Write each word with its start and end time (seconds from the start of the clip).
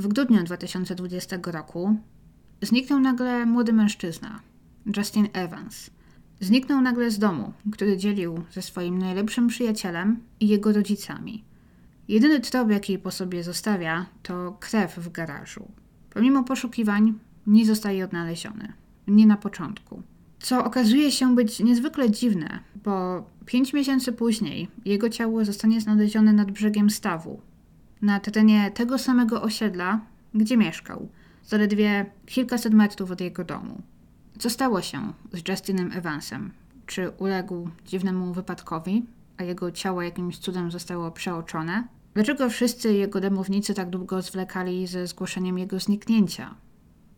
W 0.00 0.08
grudniu 0.08 0.44
2020 0.44 1.38
roku 1.46 1.96
zniknął 2.62 3.00
nagle 3.00 3.46
młody 3.46 3.72
mężczyzna, 3.72 4.40
Justin 4.96 5.28
Evans. 5.32 5.90
Zniknął 6.40 6.80
nagle 6.80 7.10
z 7.10 7.18
domu, 7.18 7.52
który 7.72 7.96
dzielił 7.96 8.42
ze 8.52 8.62
swoim 8.62 8.98
najlepszym 8.98 9.48
przyjacielem 9.48 10.20
i 10.40 10.48
jego 10.48 10.72
rodzicami. 10.72 11.44
Jedyny 12.08 12.40
trop, 12.40 12.70
jaki 12.70 12.98
po 12.98 13.10
sobie 13.10 13.44
zostawia, 13.44 14.06
to 14.22 14.56
krew 14.60 14.98
w 14.98 15.12
garażu. 15.12 15.68
Pomimo 16.10 16.44
poszukiwań, 16.44 17.14
nie 17.46 17.66
zostaje 17.66 18.04
odnaleziony. 18.04 18.72
Nie 19.08 19.26
na 19.26 19.36
początku. 19.36 20.02
Co 20.38 20.64
okazuje 20.64 21.10
się 21.10 21.34
być 21.34 21.60
niezwykle 21.60 22.10
dziwne, 22.10 22.60
bo 22.84 23.24
pięć 23.46 23.72
miesięcy 23.72 24.12
później 24.12 24.68
jego 24.84 25.10
ciało 25.10 25.44
zostanie 25.44 25.80
znalezione 25.80 26.32
nad 26.32 26.50
brzegiem 26.50 26.90
stawu, 26.90 27.40
na 28.02 28.20
terenie 28.20 28.70
tego 28.70 28.98
samego 28.98 29.42
osiedla, 29.42 30.00
gdzie 30.34 30.56
mieszkał, 30.56 31.08
zaledwie 31.46 32.06
kilkaset 32.26 32.74
metrów 32.74 33.10
od 33.10 33.20
jego 33.20 33.44
domu. 33.44 33.82
Co 34.38 34.50
stało 34.50 34.82
się 34.82 35.12
z 35.32 35.48
Justinem 35.48 35.92
Evansem? 35.92 36.50
Czy 36.86 37.10
uległ 37.10 37.68
dziwnemu 37.86 38.32
wypadkowi, 38.32 39.06
a 39.36 39.42
jego 39.42 39.70
ciało 39.72 40.02
jakimś 40.02 40.38
cudem 40.38 40.70
zostało 40.70 41.10
przeoczone? 41.10 41.88
Dlaczego 42.14 42.50
wszyscy 42.50 42.92
jego 42.92 43.20
domownicy 43.20 43.74
tak 43.74 43.90
długo 43.90 44.22
zwlekali 44.22 44.86
ze 44.86 45.06
zgłoszeniem 45.06 45.58
jego 45.58 45.80
zniknięcia? 45.80 46.54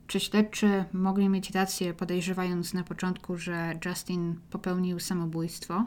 Czy 0.06 0.20
śledczy 0.20 0.84
mogli 0.92 1.28
mieć 1.28 1.51
rację, 1.51 1.95
podejrzewając 1.95 2.74
na 2.74 2.84
początku, 2.84 3.37
że 3.37 3.74
Justin 3.84 4.34
popełnił 4.51 5.01
samobójstwo? 5.01 5.84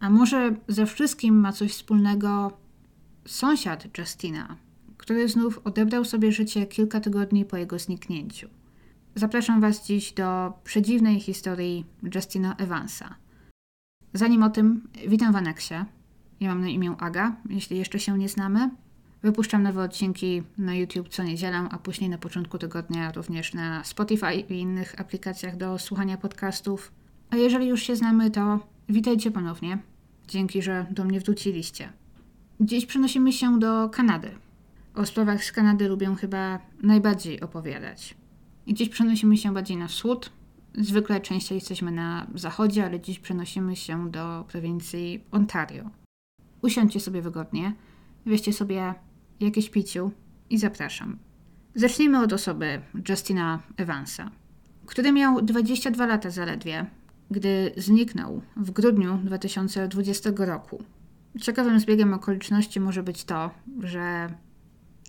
A 0.00 0.10
może 0.10 0.54
ze 0.68 0.86
wszystkim 0.86 1.40
ma 1.40 1.52
coś 1.52 1.72
wspólnego 1.72 2.52
sąsiad 3.26 3.98
Justina, 3.98 4.56
który 4.96 5.28
znów 5.28 5.60
odebrał 5.64 6.04
sobie 6.04 6.32
życie 6.32 6.66
kilka 6.66 7.00
tygodni 7.00 7.44
po 7.44 7.56
jego 7.56 7.78
zniknięciu? 7.78 8.48
Zapraszam 9.14 9.60
Was 9.60 9.86
dziś 9.86 10.12
do 10.12 10.52
przedziwnej 10.64 11.20
historii 11.20 11.86
Justina 12.14 12.56
Evansa. 12.56 13.14
Zanim 14.12 14.42
o 14.42 14.50
tym, 14.50 14.88
witam 15.08 15.32
w 15.32 15.36
aneksie. 15.36 15.74
Ja 16.40 16.48
mam 16.48 16.60
na 16.60 16.68
imię 16.68 16.94
Aga, 16.98 17.36
jeśli 17.50 17.78
jeszcze 17.78 17.98
się 17.98 18.18
nie 18.18 18.28
znamy. 18.28 18.70
Wypuszczam 19.22 19.62
nowe 19.62 19.82
odcinki 19.82 20.42
na 20.58 20.74
YouTube 20.74 21.08
co 21.08 21.22
niedzielę, 21.22 21.68
a 21.70 21.78
później 21.78 22.10
na 22.10 22.18
początku 22.18 22.58
tygodnia 22.58 23.12
również 23.12 23.54
na 23.54 23.84
Spotify 23.84 24.34
i 24.34 24.60
innych 24.60 25.00
aplikacjach 25.00 25.56
do 25.56 25.78
słuchania 25.78 26.16
podcastów. 26.16 26.92
A 27.30 27.36
jeżeli 27.36 27.66
już 27.66 27.82
się 27.82 27.96
znamy, 27.96 28.30
to 28.30 28.66
witajcie 28.88 29.30
ponownie. 29.30 29.78
Dzięki, 30.28 30.62
że 30.62 30.86
do 30.90 31.04
mnie 31.04 31.20
wróciliście. 31.20 31.92
Dziś 32.64 32.86
przenosimy 32.86 33.32
się 33.32 33.58
do 33.58 33.88
Kanady. 33.88 34.30
O 34.94 35.06
sprawach 35.06 35.44
z 35.44 35.52
Kanady 35.52 35.88
lubię 35.88 36.14
chyba 36.20 36.58
najbardziej 36.82 37.40
opowiadać. 37.40 38.14
I 38.66 38.74
dziś 38.74 38.88
przenosimy 38.88 39.36
się 39.36 39.54
bardziej 39.54 39.76
na 39.76 39.88
wschód. 39.88 40.32
Zwykle 40.74 41.20
częściej 41.20 41.56
jesteśmy 41.56 41.90
na 41.90 42.26
zachodzie, 42.34 42.86
ale 42.86 43.00
dziś 43.00 43.18
przenosimy 43.18 43.76
się 43.76 44.10
do 44.10 44.44
prowincji 44.48 45.24
Ontario. 45.30 45.90
Usiądźcie 46.62 47.00
sobie 47.00 47.22
wygodnie, 47.22 47.74
weźcie 48.26 48.52
sobie 48.52 48.94
jakieś 49.40 49.70
piciu 49.70 50.10
i 50.50 50.58
zapraszam. 50.58 51.18
Zacznijmy 51.74 52.22
od 52.22 52.32
osoby 52.32 52.80
Justina 53.08 53.62
Evansa, 53.76 54.30
który 54.86 55.12
miał 55.12 55.42
22 55.42 56.06
lata 56.06 56.30
zaledwie, 56.30 56.86
gdy 57.30 57.72
zniknął 57.76 58.42
w 58.56 58.70
grudniu 58.70 59.18
2020 59.24 60.30
roku. 60.36 60.84
Ciekawym 61.40 61.80
zbiegiem 61.80 62.14
okoliczności 62.14 62.80
może 62.80 63.02
być 63.02 63.24
to, 63.24 63.50
że 63.80 64.34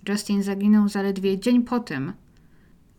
Justin 0.08 0.42
zaginął 0.42 0.88
zaledwie 0.88 1.38
dzień 1.38 1.62
po 1.62 1.80
tym, 1.80 2.12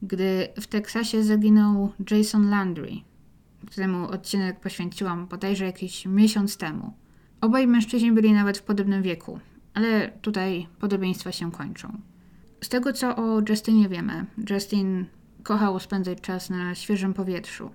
gdy 0.02 0.48
w 0.62 0.68
Teksasie 0.68 1.24
zaginął 1.24 1.92
Jason 2.12 2.50
Landry, 2.50 2.92
któremu 3.68 4.08
odcinek 4.08 4.60
poświęciłam 4.60 5.28
bodajże 5.28 5.66
jakiś 5.66 6.06
miesiąc 6.06 6.58
temu. 6.58 6.94
Obaj 7.42 7.68
mężczyźni 7.68 8.12
byli 8.12 8.34
nawet 8.34 8.58
w 8.58 8.64
podobnym 8.64 9.02
wieku, 9.02 9.40
ale 9.74 10.10
tutaj 10.22 10.68
podobieństwa 10.80 11.32
się 11.32 11.52
kończą. 11.52 12.02
Z 12.62 12.70
tego 12.70 12.94
co 12.94 13.16
o 13.16 13.42
Justinie 13.50 13.90
wiemy, 13.90 14.26
Justin 14.50 15.06
kochał 15.44 15.80
spędzać 15.80 16.22
czas 16.22 16.50
na 16.50 16.76
świeżym 16.76 17.14
powietrzu. 17.14 17.70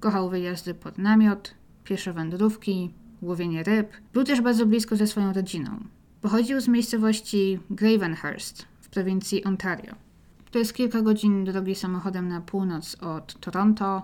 Kochał 0.00 0.30
wyjazdy 0.30 0.74
pod 0.74 0.98
namiot, 0.98 1.54
piesze 1.84 2.12
wędrówki, 2.12 2.90
łowienie 3.22 3.62
ryb. 3.62 3.90
Był 4.12 4.24
też 4.24 4.40
bardzo 4.40 4.66
blisko 4.66 4.96
ze 4.96 5.06
swoją 5.06 5.32
rodziną. 5.32 5.84
Pochodził 6.20 6.60
z 6.60 6.68
miejscowości 6.68 7.58
Gravenhurst 7.70 8.66
w 8.80 8.88
prowincji 8.88 9.44
Ontario. 9.44 9.94
To 10.50 10.58
jest 10.58 10.74
kilka 10.74 11.02
godzin 11.02 11.44
drogi 11.44 11.74
samochodem 11.74 12.28
na 12.28 12.40
północ 12.40 12.96
od 13.00 13.40
Toronto. 13.40 14.02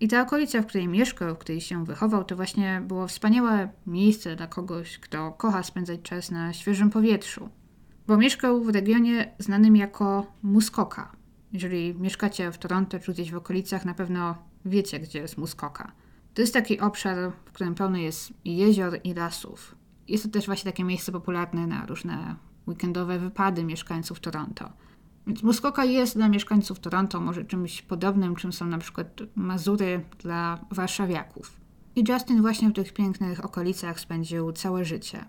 I 0.00 0.08
ta 0.08 0.22
okolica, 0.22 0.62
w 0.62 0.66
której 0.66 0.88
mieszkał, 0.88 1.34
w 1.34 1.38
której 1.38 1.60
się 1.60 1.84
wychował, 1.84 2.24
to 2.24 2.36
właśnie 2.36 2.82
było 2.88 3.06
wspaniałe 3.06 3.68
miejsce 3.86 4.36
dla 4.36 4.46
kogoś, 4.46 4.98
kto 4.98 5.32
kocha 5.32 5.62
spędzać 5.62 6.02
czas 6.02 6.30
na 6.30 6.52
świeżym 6.52 6.90
powietrzu. 6.90 7.48
Bo 8.06 8.16
mieszkał 8.16 8.64
w 8.64 8.68
regionie 8.68 9.34
znanym 9.38 9.76
jako 9.76 10.32
Muskoka. 10.42 11.12
Jeżeli 11.52 11.94
mieszkacie 11.94 12.52
w 12.52 12.58
Toronto 12.58 12.98
czy 12.98 13.12
gdzieś 13.12 13.30
w 13.30 13.36
okolicach, 13.36 13.84
na 13.84 13.94
pewno 13.94 14.34
wiecie, 14.64 15.00
gdzie 15.00 15.18
jest 15.18 15.38
Muskoka. 15.38 15.92
To 16.34 16.42
jest 16.42 16.54
taki 16.54 16.80
obszar, 16.80 17.32
w 17.44 17.52
którym 17.52 17.74
pełno 17.74 17.98
jest 17.98 18.32
jezior 18.44 19.00
i 19.04 19.14
lasów. 19.14 19.74
Jest 20.08 20.24
to 20.24 20.30
też 20.30 20.46
właśnie 20.46 20.72
takie 20.72 20.84
miejsce 20.84 21.12
popularne 21.12 21.66
na 21.66 21.86
różne 21.86 22.36
weekendowe 22.68 23.18
wypady 23.18 23.64
mieszkańców 23.64 24.20
Toronto. 24.20 24.72
Więc 25.26 25.42
Muskoka 25.42 25.84
jest 25.84 26.16
dla 26.16 26.28
mieszkańców 26.28 26.80
Toronto 26.80 27.20
może 27.20 27.44
czymś 27.44 27.82
podobnym, 27.82 28.36
czym 28.36 28.52
są 28.52 28.66
na 28.66 28.78
przykład 28.78 29.20
Mazury 29.34 30.04
dla 30.18 30.58
warszawiaków. 30.70 31.60
I 31.96 32.04
Justin 32.08 32.42
właśnie 32.42 32.68
w 32.68 32.72
tych 32.72 32.92
pięknych 32.92 33.44
okolicach 33.44 34.00
spędził 34.00 34.52
całe 34.52 34.84
życie. 34.84 35.24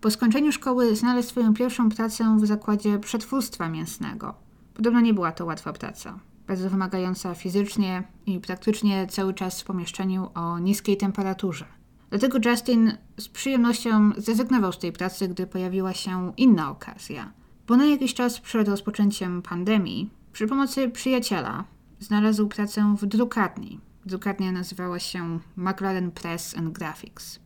Po 0.00 0.10
skończeniu 0.10 0.52
szkoły 0.52 0.96
znalazł 0.96 1.28
swoją 1.28 1.54
pierwszą 1.54 1.88
pracę 1.88 2.36
w 2.40 2.46
zakładzie 2.46 2.98
przetwórstwa 2.98 3.68
mięsnego. 3.68 4.34
Podobno 4.74 5.00
nie 5.00 5.14
była 5.14 5.32
to 5.32 5.44
łatwa 5.44 5.72
praca, 5.72 6.18
bardzo 6.46 6.70
wymagająca 6.70 7.34
fizycznie 7.34 8.02
i 8.26 8.40
praktycznie 8.40 9.06
cały 9.06 9.34
czas 9.34 9.60
w 9.60 9.64
pomieszczeniu 9.64 10.30
o 10.34 10.58
niskiej 10.58 10.96
temperaturze. 10.96 11.64
Dlatego 12.10 12.38
Justin 12.44 12.92
z 13.16 13.28
przyjemnością 13.28 14.10
zrezygnował 14.16 14.72
z 14.72 14.78
tej 14.78 14.92
pracy, 14.92 15.28
gdy 15.28 15.46
pojawiła 15.46 15.92
się 15.92 16.32
inna 16.36 16.70
okazja– 16.70 17.32
bo 17.66 17.76
na 17.76 17.86
jakiś 17.86 18.14
czas 18.14 18.40
przed 18.40 18.68
rozpoczęciem 18.68 19.42
pandemii, 19.42 20.10
przy 20.32 20.46
pomocy 20.46 20.88
przyjaciela, 20.90 21.64
znalazł 22.00 22.48
pracę 22.48 22.96
w 22.98 23.06
drukarni. 23.06 23.80
Drukarnia 24.06 24.52
nazywała 24.52 24.98
się 24.98 25.38
McLaren 25.56 26.10
Press 26.10 26.56
and 26.58 26.72
Graphics. 26.72 27.40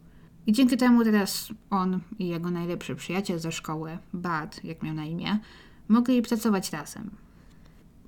I 0.47 0.53
dzięki 0.53 0.77
temu 0.77 1.05
teraz 1.05 1.49
on 1.71 2.01
i 2.19 2.29
jego 2.29 2.51
najlepszy 2.51 2.97
przyjaciel 2.97 3.39
ze 3.39 3.53
szkoły, 3.53 3.99
Bud, 4.13 4.65
jak 4.65 4.83
miał 4.83 4.95
na 4.95 5.05
imię, 5.05 5.39
mogli 5.89 6.23
pracować 6.23 6.73
razem. 6.73 7.11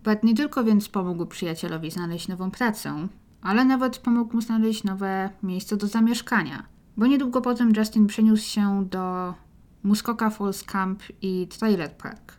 Bud 0.05 0.25
nie 0.25 0.35
tylko 0.35 0.65
więc 0.65 0.89
pomógł 0.89 1.27
przyjacielowi 1.27 1.91
znaleźć 1.91 2.29
nową 2.29 2.51
pracę, 2.51 3.09
ale 3.43 3.65
nawet 3.65 3.99
pomógł 3.99 4.35
mu 4.35 4.41
znaleźć 4.41 4.85
nowe 4.85 5.31
miejsce 5.43 5.77
do 5.77 5.87
zamieszkania. 5.87 6.67
Bo 6.97 7.07
niedługo 7.07 7.41
potem 7.41 7.73
Justin 7.77 8.07
przeniósł 8.07 8.49
się 8.49 8.87
do 8.91 9.35
Muskoka 9.83 10.31
Falls 10.31 10.65
Camp 10.65 11.03
i 11.23 11.49
Trailer 11.59 11.97
Park, 11.97 12.37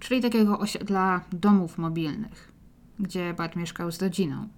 czyli 0.00 0.20
takiego 0.20 0.58
osiedla 0.58 1.20
domów 1.32 1.78
mobilnych, 1.78 2.52
gdzie 3.00 3.34
Bud 3.34 3.56
mieszkał 3.56 3.92
z 3.92 4.02
rodziną. 4.02 4.48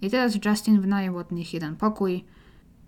I 0.00 0.10
teraz 0.10 0.38
Justin 0.44 0.80
wynajął 0.80 1.18
od 1.18 1.32
nich 1.32 1.54
jeden 1.54 1.76
pokój 1.76 2.24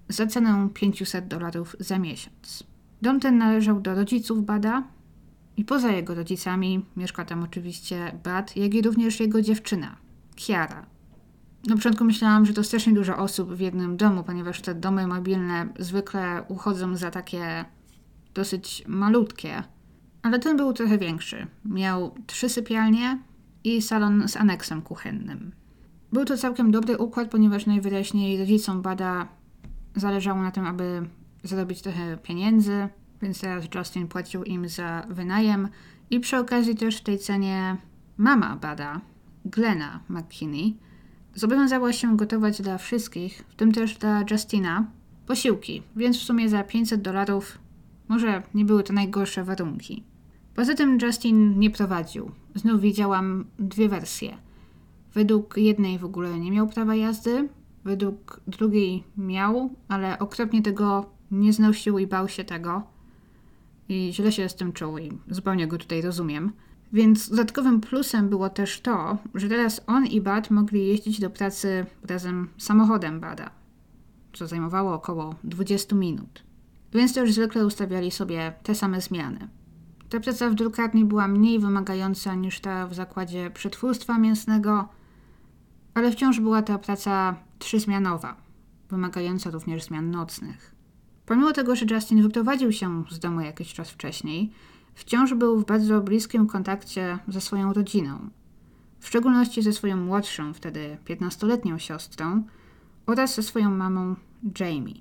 za 0.08 0.26
cenę 0.26 0.68
500 0.74 1.28
dolarów 1.28 1.76
za 1.80 1.98
miesiąc. 1.98 2.64
Dom 3.02 3.20
ten 3.20 3.38
należał 3.38 3.80
do 3.80 3.94
rodziców 3.94 4.44
Bada 4.44 4.82
i 5.56 5.64
poza 5.64 5.92
jego 5.92 6.14
rodzicami 6.14 6.84
mieszka 6.96 7.24
tam 7.24 7.42
oczywiście 7.42 8.12
Bud, 8.24 8.56
jak 8.56 8.74
i 8.74 8.82
również 8.82 9.20
jego 9.20 9.42
dziewczyna, 9.42 9.96
Kiara. 10.36 10.86
Na 11.66 11.76
początku 11.76 12.04
myślałam, 12.04 12.46
że 12.46 12.52
to 12.52 12.64
strasznie 12.64 12.92
dużo 12.92 13.16
osób 13.16 13.52
w 13.54 13.60
jednym 13.60 13.96
domu, 13.96 14.24
ponieważ 14.24 14.60
te 14.60 14.74
domy 14.74 15.06
mobilne 15.06 15.68
zwykle 15.78 16.44
uchodzą 16.48 16.96
za 16.96 17.10
takie 17.10 17.64
dosyć 18.34 18.84
malutkie, 18.86 19.62
ale 20.22 20.38
ten 20.38 20.56
był 20.56 20.72
trochę 20.72 20.98
większy. 20.98 21.46
Miał 21.64 22.14
trzy 22.26 22.48
sypialnie 22.48 23.18
i 23.64 23.82
salon 23.82 24.28
z 24.28 24.36
aneksem 24.36 24.82
kuchennym. 24.82 25.52
Był 26.12 26.24
to 26.24 26.36
całkiem 26.36 26.70
dobry 26.70 26.98
układ, 26.98 27.30
ponieważ 27.30 27.66
najwyraźniej 27.66 28.38
rodzicom 28.38 28.82
Bada 28.82 29.28
zależało 29.94 30.42
na 30.42 30.50
tym, 30.50 30.66
aby 30.66 31.08
zarobić 31.44 31.82
trochę 31.82 32.16
pieniędzy, 32.16 32.88
więc 33.22 33.40
teraz 33.40 33.64
Justin 33.74 34.08
płacił 34.08 34.44
im 34.44 34.68
za 34.68 35.06
wynajem 35.10 35.68
i 36.10 36.20
przy 36.20 36.36
okazji 36.36 36.76
też 36.76 36.96
w 36.96 37.02
tej 37.02 37.18
cenie 37.18 37.76
mama 38.16 38.56
Bada, 38.56 39.00
Glena 39.44 40.00
McKinney, 40.08 40.76
zobowiązała 41.34 41.92
się 41.92 42.16
gotować 42.16 42.62
dla 42.62 42.78
wszystkich, 42.78 43.44
w 43.48 43.54
tym 43.54 43.72
też 43.72 43.98
dla 43.98 44.24
Justina, 44.30 44.86
posiłki, 45.26 45.82
więc 45.96 46.18
w 46.18 46.22
sumie 46.22 46.48
za 46.48 46.64
500 46.64 47.02
dolarów 47.02 47.58
może 48.08 48.42
nie 48.54 48.64
były 48.64 48.82
to 48.82 48.92
najgorsze 48.92 49.44
warunki. 49.44 50.04
Poza 50.54 50.74
tym 50.74 50.98
Justin 51.02 51.58
nie 51.58 51.70
prowadził 51.70 52.30
znów 52.54 52.80
widziałam 52.80 53.44
dwie 53.58 53.88
wersje. 53.88 54.36
Według 55.14 55.56
jednej 55.56 55.98
w 55.98 56.04
ogóle 56.04 56.38
nie 56.38 56.50
miał 56.50 56.66
prawa 56.66 56.94
jazdy, 56.94 57.48
według 57.84 58.40
drugiej 58.46 59.04
miał, 59.16 59.70
ale 59.88 60.18
okropnie 60.18 60.62
tego 60.62 61.10
nie 61.30 61.52
znosił 61.52 61.98
i 61.98 62.06
bał 62.06 62.28
się 62.28 62.44
tego. 62.44 62.82
I 63.88 64.10
źle 64.12 64.32
się 64.32 64.48
z 64.48 64.54
tym 64.54 64.72
czuł 64.72 64.98
i 64.98 65.18
zupełnie 65.30 65.66
go 65.66 65.78
tutaj 65.78 66.02
rozumiem. 66.02 66.52
Więc 66.92 67.30
dodatkowym 67.30 67.80
plusem 67.80 68.28
było 68.28 68.50
też 68.50 68.80
to, 68.80 69.18
że 69.34 69.48
teraz 69.48 69.80
on 69.86 70.06
i 70.06 70.20
Bad 70.20 70.50
mogli 70.50 70.86
jeździć 70.86 71.20
do 71.20 71.30
pracy 71.30 71.86
razem 72.02 72.48
samochodem 72.58 73.20
Bada, 73.20 73.50
co 74.32 74.46
zajmowało 74.46 74.94
około 74.94 75.34
20 75.44 75.96
minut. 75.96 76.42
Więc 76.92 77.14
też 77.14 77.32
zwykle 77.32 77.66
ustawiali 77.66 78.10
sobie 78.10 78.52
te 78.62 78.74
same 78.74 79.00
zmiany. 79.00 79.48
Ta 80.08 80.20
praca 80.20 80.50
w 80.50 80.54
drukarni 80.54 81.04
była 81.04 81.28
mniej 81.28 81.58
wymagająca 81.58 82.34
niż 82.34 82.60
ta 82.60 82.86
w 82.86 82.94
zakładzie 82.94 83.50
przetwórstwa 83.50 84.18
mięsnego, 84.18 84.88
ale 85.94 86.12
wciąż 86.12 86.40
była 86.40 86.62
ta 86.62 86.78
praca 86.78 87.36
trzyzmianowa, 87.58 88.36
wymagająca 88.90 89.50
również 89.50 89.84
zmian 89.84 90.10
nocnych. 90.10 90.75
Pomimo 91.26 91.52
tego, 91.52 91.76
że 91.76 91.86
Justin 91.90 92.22
wyprowadził 92.22 92.72
się 92.72 93.04
z 93.10 93.18
domu 93.18 93.40
jakiś 93.40 93.74
czas 93.74 93.90
wcześniej, 93.90 94.52
wciąż 94.94 95.34
był 95.34 95.58
w 95.58 95.66
bardzo 95.66 96.00
bliskim 96.00 96.46
kontakcie 96.46 97.18
ze 97.28 97.40
swoją 97.40 97.72
rodziną, 97.72 98.30
w 99.00 99.08
szczególności 99.08 99.62
ze 99.62 99.72
swoją 99.72 99.96
młodszą, 99.96 100.54
wtedy 100.54 100.98
15-letnią 101.04 101.78
siostrą 101.78 102.42
oraz 103.06 103.34
ze 103.34 103.42
swoją 103.42 103.70
mamą 103.70 104.16
Jamie. 104.60 104.94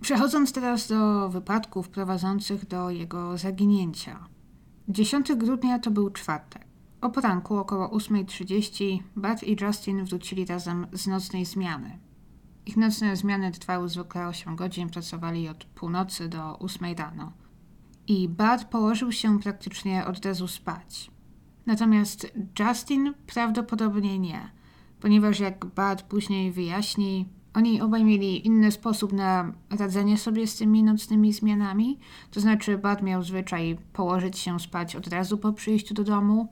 Przechodząc 0.00 0.52
teraz 0.52 0.88
do 0.88 1.28
wypadków 1.28 1.88
prowadzących 1.88 2.68
do 2.68 2.90
jego 2.90 3.38
zaginięcia. 3.38 4.28
10 4.88 5.34
grudnia 5.34 5.78
to 5.78 5.90
był 5.90 6.10
czwartek. 6.10 6.66
O 7.00 7.10
poranku 7.10 7.56
około 7.56 7.88
8.30 7.88 8.98
Bart 9.16 9.42
i 9.42 9.56
Justin 9.60 10.04
wrócili 10.04 10.44
razem 10.44 10.86
z 10.92 11.06
nocnej 11.06 11.44
zmiany. 11.44 12.05
Ich 12.66 12.76
nocne 12.76 13.16
zmiany 13.16 13.52
trwały 13.52 13.88
zwykle 13.88 14.28
8 14.28 14.56
godzin, 14.56 14.90
pracowali 14.90 15.48
od 15.48 15.64
północy 15.64 16.28
do 16.28 16.58
8 16.58 16.94
rano. 16.98 17.32
I 18.06 18.28
Bart 18.28 18.64
położył 18.64 19.12
się 19.12 19.40
praktycznie 19.40 20.06
od 20.06 20.26
razu 20.26 20.48
spać. 20.48 21.10
Natomiast 21.66 22.32
Justin 22.58 23.14
prawdopodobnie 23.26 24.18
nie, 24.18 24.50
ponieważ 25.00 25.40
jak 25.40 25.66
Bart 25.66 26.02
później 26.02 26.52
wyjaśni, 26.52 27.28
oni 27.54 27.80
obaj 27.80 28.04
mieli 28.04 28.46
inny 28.46 28.72
sposób 28.72 29.12
na 29.12 29.52
radzenie 29.70 30.18
sobie 30.18 30.46
z 30.46 30.56
tymi 30.56 30.82
nocnymi 30.82 31.32
zmianami. 31.32 31.98
To 32.30 32.40
znaczy, 32.40 32.78
Bart 32.78 33.02
miał 33.02 33.22
zwyczaj 33.22 33.78
położyć 33.92 34.38
się 34.38 34.60
spać 34.60 34.96
od 34.96 35.06
razu 35.06 35.38
po 35.38 35.52
przyjściu 35.52 35.94
do 35.94 36.04
domu 36.04 36.48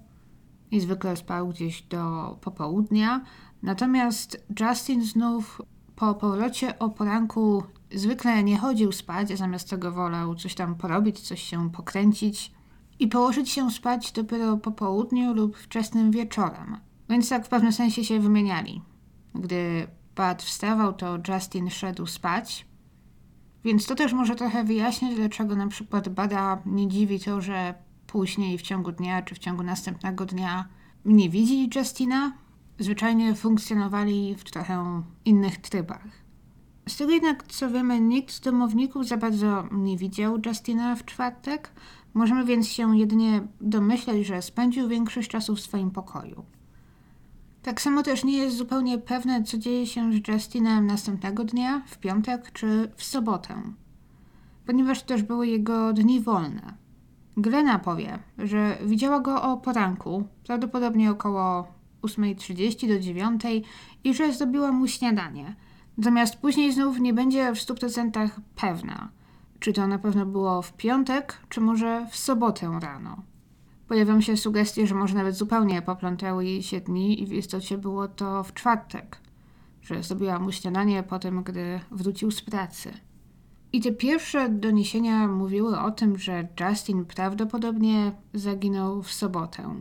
i 0.71 0.81
zwykle 0.81 1.17
spał 1.17 1.49
gdzieś 1.49 1.83
do 1.83 2.37
popołudnia. 2.41 3.25
Natomiast 3.63 4.47
Justin 4.61 5.05
znów 5.05 5.63
po 5.97 6.15
powrocie 6.15 6.79
o 6.79 6.89
poranku 6.89 7.63
zwykle 7.95 8.45
nie 8.45 8.59
chodził 8.59 8.93
spać, 8.93 9.39
zamiast 9.39 9.71
tego 9.71 9.93
wolał 9.93 10.35
coś 10.35 10.55
tam 10.55 10.75
porobić, 10.75 11.21
coś 11.21 11.43
się 11.43 11.71
pokręcić 11.71 12.53
i 12.99 13.09
położyć 13.09 13.51
się 13.51 13.71
spać 13.71 14.13
dopiero 14.13 14.57
po 14.57 14.71
południu 14.71 15.35
lub 15.35 15.57
wczesnym 15.57 16.11
wieczorem. 16.11 16.77
Więc 17.09 17.29
tak 17.29 17.47
w 17.47 17.49
pewnym 17.49 17.73
sensie 17.73 18.05
się 18.05 18.21
wymieniali. 18.21 18.83
Gdy 19.35 19.87
Bud 20.17 20.43
wstawał, 20.43 20.93
to 20.93 21.19
Justin 21.29 21.71
szedł 21.71 22.07
spać. 22.07 22.67
Więc 23.65 23.87
to 23.87 23.95
też 23.95 24.13
może 24.13 24.35
trochę 24.35 24.65
wyjaśnić, 24.65 25.17
dlaczego 25.17 25.57
na 25.57 25.69
przykład 25.69 26.09
Bada 26.09 26.63
nie 26.67 26.89
dziwi 26.89 27.21
to, 27.21 27.41
że 27.41 27.75
później 28.07 28.59
w 28.59 28.63
ciągu 28.63 28.93
dnia 28.93 29.23
czy 29.23 29.35
w 29.35 29.39
ciągu 29.39 29.63
następnego 29.63 30.27
dnia 30.27 30.69
nie 31.05 31.31
widzi 31.31 31.71
Justina. 31.75 32.33
Zwyczajnie 32.79 33.35
funkcjonowali 33.35 34.35
w 34.35 34.45
trochę 34.45 35.03
innych 35.25 35.59
trybach. 35.59 36.09
Z 36.89 36.97
tego 36.97 37.13
jednak, 37.13 37.47
co 37.47 37.71
wiemy, 37.71 38.01
nikt 38.01 38.35
z 38.35 38.41
domowników 38.41 39.07
za 39.07 39.17
bardzo 39.17 39.69
nie 39.73 39.97
widział 39.97 40.39
Justina 40.47 40.97
w 40.97 41.05
czwartek. 41.05 41.73
Możemy 42.15 42.45
więc 42.45 42.69
się 42.69 42.99
jedynie 42.99 43.47
domyśleć, 43.61 44.27
że 44.27 44.43
spędził 44.43 44.89
większość 44.89 45.31
czasu 45.31 45.57
w 45.57 45.61
swoim 45.61 45.91
pokoju. 45.91 46.45
Tak 47.63 47.81
samo 47.81 48.03
też 48.03 48.25
nie 48.25 48.39
jest 48.39 48.57
zupełnie 48.57 48.99
pewne, 48.99 49.43
co 49.43 49.59
dzieje 49.59 49.87
się 49.87 50.13
z 50.13 50.29
Justinem 50.29 50.87
następnego 50.87 51.45
dnia, 51.45 51.83
w 51.87 51.99
piątek 51.99 52.53
czy 52.53 52.93
w 52.97 53.05
sobotę, 53.05 53.63
ponieważ 54.67 55.03
też 55.03 55.23
były 55.23 55.47
jego 55.47 55.93
dni 55.93 56.21
wolne. 56.21 56.75
Glena 57.37 57.79
powie, 57.79 58.19
że 58.39 58.79
widziała 58.85 59.21
go 59.21 59.43
o 59.43 59.57
poranku, 59.57 60.25
prawdopodobnie 60.47 61.11
około 61.11 61.67
8.30 62.05 62.89
do 62.89 62.95
9.00 62.95 63.63
i 64.05 64.15
że 64.15 64.33
zrobiła 64.33 64.73
mu 64.73 64.89
śniadanie. 64.89 65.57
Natomiast 65.99 66.37
później 66.37 66.73
znów 66.73 67.01
nie 67.01 67.15
będzie 67.15 67.55
w 67.55 67.59
100% 67.59 68.29
pewna, 68.57 69.09
czy 69.61 69.73
to 69.73 69.87
na 69.87 69.99
pewno 69.99 70.27
było 70.27 70.63
w 70.63 70.73
piątek, 70.73 71.39
czy 71.49 71.61
może 71.61 72.07
w 72.11 72.17
sobotę 72.17 72.79
rano. 72.83 73.23
Pojawią 73.89 74.21
się 74.21 74.37
sugestie, 74.37 74.87
że 74.87 74.95
może 74.95 75.15
nawet 75.15 75.35
zupełnie 75.35 75.83
poplątały 75.83 76.45
jej 76.45 76.63
się 76.63 76.81
dni 76.81 77.23
i 77.23 77.27
w 77.27 77.33
istocie 77.33 77.79
było 77.79 78.09
to 78.09 78.45
w 78.45 78.55
czwartek, 78.55 79.21
że 79.83 80.03
zrobiła 80.03 80.39
mu 80.39 80.53
śniadanie 80.53 81.03
po 81.03 81.19
tym, 81.19 81.43
gdy 81.43 81.81
wrócił 81.91 82.31
z 82.31 82.43
pracy. 82.43 82.93
I 83.73 83.81
te 83.81 83.93
pierwsze 83.93 84.49
doniesienia 84.49 85.29
mówiły 85.29 85.79
o 85.79 85.91
tym, 85.91 86.19
że 86.19 86.49
Justin 86.61 87.05
prawdopodobnie 87.05 88.13
zaginął 88.35 89.03
w 89.03 89.13
sobotę. 89.13 89.75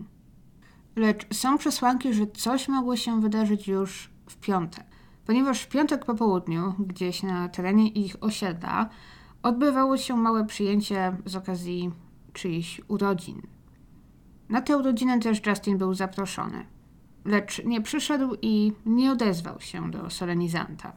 Lecz 0.96 1.36
są 1.36 1.58
przesłanki, 1.58 2.14
że 2.14 2.28
coś 2.28 2.68
mogło 2.68 2.96
się 2.96 3.22
wydarzyć 3.22 3.68
już 3.68 4.10
w 4.26 4.38
piątek, 4.38 4.84
ponieważ 5.26 5.62
w 5.62 5.68
piątek 5.68 6.06
po 6.06 6.16
południu, 6.16 6.74
gdzieś 6.80 7.24
na 7.24 7.50
terenie 7.50 7.88
ich 7.88 8.16
osiedla, 8.22 8.90
odbywało 9.44 9.98
się 9.98 10.18
małe 10.18 10.46
przyjęcie 10.46 11.18
z 11.26 11.36
okazji 11.36 11.92
czyichś 12.34 12.82
urodzin. 12.88 13.42
Na 14.50 14.62
tę 14.62 14.78
urodzinę 14.78 15.20
też 15.20 15.46
Justin 15.46 15.78
był 15.78 15.94
zaproszony, 15.94 16.66
lecz 17.26 17.66
nie 17.66 17.82
przyszedł 17.82 18.36
i 18.42 18.74
nie 18.86 19.12
odezwał 19.12 19.62
się 19.62 19.92
do 19.92 20.10
solenizanta. 20.10 20.94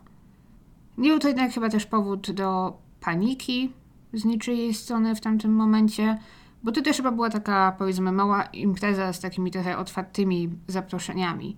Nie 0.98 1.10
był 1.10 1.18
to 1.18 1.28
jednak 1.28 1.52
chyba 1.52 1.68
też 1.68 1.86
powód 1.86 2.30
do 2.30 2.78
paniki 3.00 3.72
z 4.12 4.24
niczyjej 4.24 4.74
strony 4.74 5.14
w 5.14 5.20
tamtym 5.20 5.54
momencie, 5.54 6.18
bo 6.62 6.72
to 6.72 6.82
też 6.82 6.96
chyba 6.96 7.10
była 7.12 7.30
taka, 7.30 7.76
powiedzmy, 7.78 8.12
mała 8.12 8.42
impreza 8.42 9.12
z 9.12 9.20
takimi 9.20 9.50
trochę 9.50 9.78
otwartymi 9.78 10.50
zaproszeniami. 10.66 11.56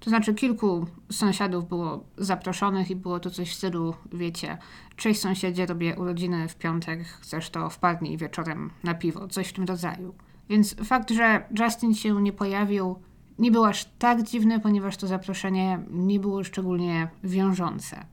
To 0.00 0.10
znaczy, 0.10 0.34
kilku 0.34 0.86
sąsiadów 1.10 1.68
było 1.68 2.04
zaproszonych 2.16 2.90
i 2.90 2.96
było 2.96 3.20
to 3.20 3.30
coś 3.30 3.50
w 3.50 3.54
stylu, 3.54 3.94
wiecie, 4.12 4.58
cześć 4.96 5.20
sąsiedzie, 5.20 5.66
robię 5.66 5.96
urodziny 5.96 6.48
w 6.48 6.56
piątek, 6.56 7.04
chcesz 7.04 7.50
to 7.50 7.70
wpadnij 7.70 8.16
wieczorem 8.16 8.70
na 8.84 8.94
piwo, 8.94 9.28
coś 9.28 9.48
w 9.48 9.52
tym 9.52 9.64
rodzaju. 9.64 10.14
Więc 10.48 10.74
fakt, 10.74 11.10
że 11.10 11.46
Justin 11.60 11.94
się 11.94 12.22
nie 12.22 12.32
pojawił, 12.32 12.96
nie 13.38 13.50
był 13.50 13.64
aż 13.64 13.84
tak 13.98 14.22
dziwny, 14.22 14.60
ponieważ 14.60 14.96
to 14.96 15.06
zaproszenie 15.06 15.80
nie 15.90 16.20
było 16.20 16.44
szczególnie 16.44 17.08
wiążące. 17.24 18.06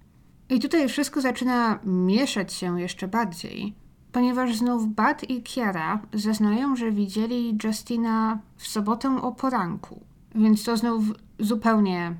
I 0.50 0.60
tutaj 0.60 0.90
wszystko 0.90 1.22
zaczyna 1.22 1.80
mieszać 1.84 2.54
się 2.54 2.82
jeszcze 2.82 3.08
bardziej, 3.08 3.76
ponieważ 4.16 4.56
znów 4.56 4.88
Bud 4.88 5.30
i 5.30 5.44
Kiara 5.44 6.00
zeznają, 6.14 6.76
że 6.76 6.92
widzieli 6.92 7.58
Justina 7.64 8.40
w 8.58 8.68
sobotę 8.68 9.22
o 9.22 9.32
poranku. 9.32 10.00
Więc 10.36 10.64
to 10.64 10.78
znów 10.78 11.04
zupełnie 11.40 12.16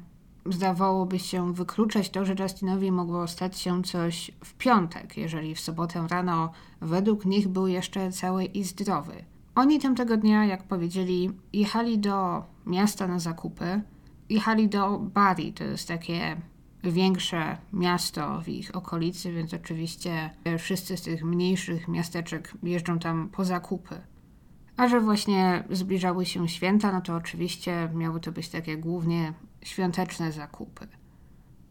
zdawałoby 0.46 1.20
się 1.20 1.54
wykluczać 1.54 2.10
to, 2.10 2.26
że 2.26 2.36
Justinowi 2.40 2.92
mogło 2.92 3.28
stać 3.28 3.60
się 3.60 3.84
coś 3.84 4.32
w 4.44 4.54
piątek, 4.54 5.18
jeżeli 5.18 5.56
w 5.56 5.60
sobotę 5.60 6.08
rano 6.10 6.52
według 6.82 7.26
nich 7.26 7.48
był 7.48 7.68
jeszcze 7.68 8.12
cały 8.12 8.46
i 8.46 8.64
zdrowy. 8.64 9.14
Oni 9.56 9.80
tamtego 9.80 10.18
dnia, 10.18 10.46
jak 10.46 10.64
powiedzieli, 10.64 11.32
jechali 11.54 12.00
do 12.00 12.44
miasta 12.66 13.08
na 13.08 13.20
zakupy. 13.20 13.82
Jechali 14.30 14.70
do 14.70 15.00
Bari, 15.00 15.54
to 15.54 15.64
jest 15.64 15.88
takie 15.88 16.38
większe 16.92 17.58
miasto 17.74 18.42
w 18.42 18.50
ich 18.50 18.76
okolicy, 18.76 19.32
więc 19.32 19.54
oczywiście 19.54 20.30
wszyscy 20.60 20.98
z 20.98 21.02
tych 21.02 21.24
mniejszych 21.24 21.88
miasteczek 21.88 22.54
jeżdżą 22.64 23.00
tam 23.00 23.30
po 23.30 23.46
zakupy. 23.46 24.02
A 24.78 24.88
że 24.88 25.02
właśnie 25.02 25.64
zbliżały 25.70 26.26
się 26.26 26.48
święta, 26.48 26.92
no 26.92 27.02
to 27.02 27.16
oczywiście 27.16 27.90
miały 27.94 28.20
to 28.20 28.32
być 28.32 28.50
takie 28.50 28.78
głównie 28.78 29.34
świąteczne 29.62 30.32
zakupy. 30.32 30.88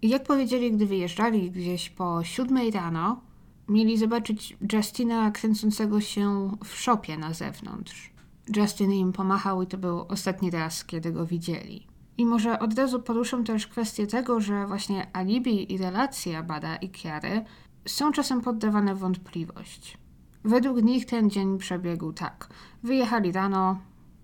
I 0.02 0.08
jak 0.08 0.24
powiedzieli, 0.24 0.72
gdy 0.72 0.86
wyjeżdżali 0.86 1.50
gdzieś 1.50 1.90
po 1.90 2.24
siódmej 2.24 2.70
rano, 2.70 3.20
mieli 3.68 3.98
zobaczyć 3.98 4.56
Justina 4.72 5.30
kręcącego 5.30 6.00
się 6.00 6.50
w 6.64 6.74
szopie 6.74 7.16
na 7.16 7.32
zewnątrz. 7.32 8.12
Justin 8.56 8.92
im 8.92 9.12
pomachał 9.12 9.62
i 9.62 9.66
to 9.66 9.78
był 9.78 10.00
ostatni 10.00 10.50
raz, 10.50 10.84
kiedy 10.84 11.12
go 11.12 11.26
widzieli. 11.26 11.86
I 12.18 12.26
może 12.26 12.58
od 12.58 12.78
razu 12.78 13.02
poruszę 13.02 13.44
też 13.44 13.66
kwestię 13.66 14.06
tego, 14.06 14.40
że 14.40 14.66
właśnie 14.66 15.06
alibi 15.12 15.72
i 15.72 15.78
relacja 15.78 16.42
Bada 16.42 16.76
i 16.76 16.90
Kiary 16.90 17.44
są 17.86 18.12
czasem 18.12 18.40
poddawane 18.40 18.94
wątpliwość. 18.94 19.98
Według 20.44 20.82
nich 20.82 21.06
ten 21.06 21.30
dzień 21.30 21.58
przebiegł 21.58 22.12
tak. 22.12 22.48
Wyjechali 22.82 23.32
rano, 23.32 23.78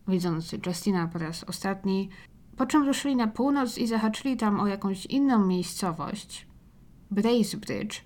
widząc 0.08 0.52
Justina 0.66 1.08
po 1.08 1.18
raz 1.18 1.44
ostatni, 1.44 2.08
po 2.56 2.66
czym 2.66 2.86
ruszyli 2.86 3.16
na 3.16 3.26
północ 3.26 3.78
i 3.78 3.86
zahaczyli 3.86 4.36
tam 4.36 4.60
o 4.60 4.66
jakąś 4.66 5.06
inną 5.06 5.46
miejscowość, 5.46 6.46
Bracebridge, 7.10 8.02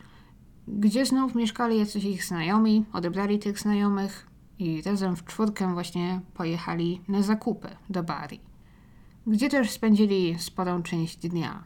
gdzie 0.68 1.06
znów 1.06 1.34
mieszkali 1.34 1.78
jacyś 1.78 2.04
ich 2.04 2.24
znajomi, 2.24 2.84
odebrali 2.92 3.38
tych 3.38 3.58
znajomych 3.58 4.26
i 4.58 4.82
razem 4.82 5.16
w 5.16 5.24
czwórkę 5.24 5.72
właśnie 5.72 6.20
pojechali 6.34 7.00
na 7.08 7.22
zakupy 7.22 7.68
do 7.90 8.02
Bari, 8.02 8.40
gdzie 9.26 9.48
też 9.48 9.70
spędzili 9.70 10.36
sporą 10.38 10.82
część 10.82 11.16
dnia. 11.16 11.64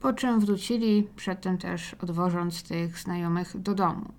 Po 0.00 0.12
czym 0.12 0.40
wrócili, 0.40 1.08
przedtem 1.16 1.58
też 1.58 1.94
odwożąc 1.94 2.62
tych 2.62 2.98
znajomych 2.98 3.60
do 3.60 3.74
domu. 3.74 4.12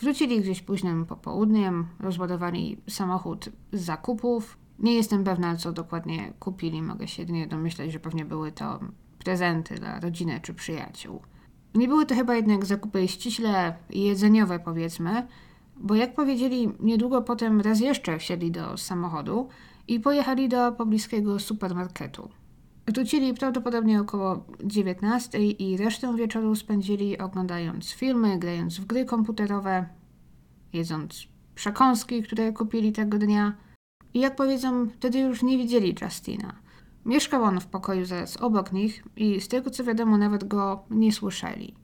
Wrócili 0.00 0.40
gdzieś 0.40 0.62
późnym 0.62 1.06
popołudniem, 1.06 1.86
rozładowali 2.00 2.76
samochód 2.88 3.48
z 3.72 3.80
zakupów. 3.80 4.58
Nie 4.78 4.94
jestem 4.94 5.24
pewna, 5.24 5.56
co 5.56 5.72
dokładnie 5.72 6.32
kupili. 6.40 6.82
Mogę 6.82 7.08
się 7.08 7.22
jedynie 7.22 7.46
domyślać, 7.46 7.92
że 7.92 8.00
pewnie 8.00 8.24
były 8.24 8.52
to 8.52 8.80
prezenty 9.18 9.74
dla 9.74 10.00
rodziny 10.00 10.40
czy 10.42 10.54
przyjaciół. 10.54 11.20
Nie 11.74 11.88
były 11.88 12.06
to 12.06 12.14
chyba 12.14 12.34
jednak 12.34 12.66
zakupy 12.66 13.08
ściśle 13.08 13.74
jedzeniowe, 13.90 14.58
powiedzmy, 14.58 15.26
bo 15.76 15.94
jak 15.94 16.14
powiedzieli, 16.14 16.68
niedługo 16.80 17.22
potem 17.22 17.60
raz 17.60 17.80
jeszcze 17.80 18.18
wsiedli 18.18 18.50
do 18.50 18.76
samochodu 18.76 19.48
i 19.90 20.00
pojechali 20.00 20.48
do 20.48 20.72
pobliskiego 20.72 21.38
supermarketu. 21.38 22.28
Wrócili 22.86 23.34
prawdopodobnie 23.34 24.00
około 24.00 24.44
19 24.64 25.38
i 25.46 25.76
resztę 25.76 26.16
wieczoru 26.16 26.54
spędzili 26.54 27.18
oglądając 27.18 27.90
filmy, 27.90 28.38
grając 28.38 28.78
w 28.78 28.84
gry 28.84 29.04
komputerowe, 29.04 29.86
jedząc 30.72 31.26
przekąski, 31.54 32.22
które 32.22 32.52
kupili 32.52 32.92
tego 32.92 33.18
dnia. 33.18 33.56
I 34.14 34.20
jak 34.20 34.36
powiedzą, 34.36 34.88
wtedy 34.88 35.18
już 35.18 35.42
nie 35.42 35.58
widzieli 35.58 35.94
Justina. 36.02 36.54
Mieszkał 37.04 37.42
on 37.42 37.60
w 37.60 37.66
pokoju 37.66 38.04
zaraz 38.04 38.36
obok 38.36 38.72
nich 38.72 39.04
i 39.16 39.40
z 39.40 39.48
tego 39.48 39.70
co 39.70 39.84
wiadomo 39.84 40.18
nawet 40.18 40.44
go 40.44 40.84
nie 40.90 41.12
słyszeli. 41.12 41.74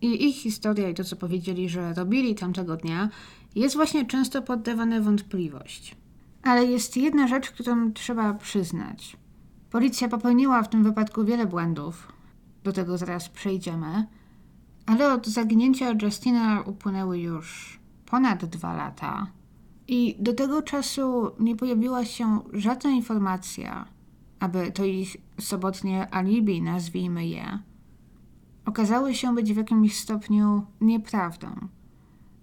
I 0.00 0.28
ich 0.28 0.36
historia 0.36 0.88
i 0.88 0.94
to 0.94 1.04
co 1.04 1.16
powiedzieli, 1.16 1.68
że 1.68 1.94
robili 1.94 2.34
tamtego 2.34 2.76
dnia 2.76 3.08
jest 3.54 3.76
właśnie 3.76 4.06
często 4.06 4.42
poddawane 4.42 5.00
wątpliwość. 5.00 5.97
Ale 6.48 6.64
jest 6.64 6.96
jedna 6.96 7.26
rzecz, 7.26 7.50
którą 7.50 7.92
trzeba 7.92 8.34
przyznać– 8.34 9.16
Policja 9.70 10.08
popełniła 10.08 10.62
w 10.62 10.68
tym 10.68 10.84
wypadku 10.84 11.24
wiele 11.24 11.46
błędów. 11.46 12.12
Do 12.64 12.72
tego 12.72 12.98
zaraz 12.98 13.28
przejdziemy. 13.28 14.06
Ale 14.86 15.12
od 15.12 15.26
zaginięcia 15.26 15.94
Justina 16.02 16.62
upłynęły 16.66 17.18
już 17.18 17.78
ponad 18.06 18.44
dwa 18.44 18.74
lata. 18.74 19.26
I 19.88 20.16
do 20.18 20.34
tego 20.34 20.62
czasu 20.62 21.30
nie 21.40 21.56
pojawiła 21.56 22.04
się 22.04 22.40
żadna 22.52 22.90
informacja, 22.90 23.88
aby 24.40 24.72
to 24.72 24.84
ich 24.84 25.16
sobotnie 25.40 26.14
alibi, 26.14 26.62
nazwijmy 26.62 27.26
je, 27.26 27.58
okazały 28.64 29.14
się 29.14 29.34
być 29.34 29.52
w 29.52 29.56
jakimś 29.56 29.98
stopniu 29.98 30.66
nieprawdą. 30.80 31.48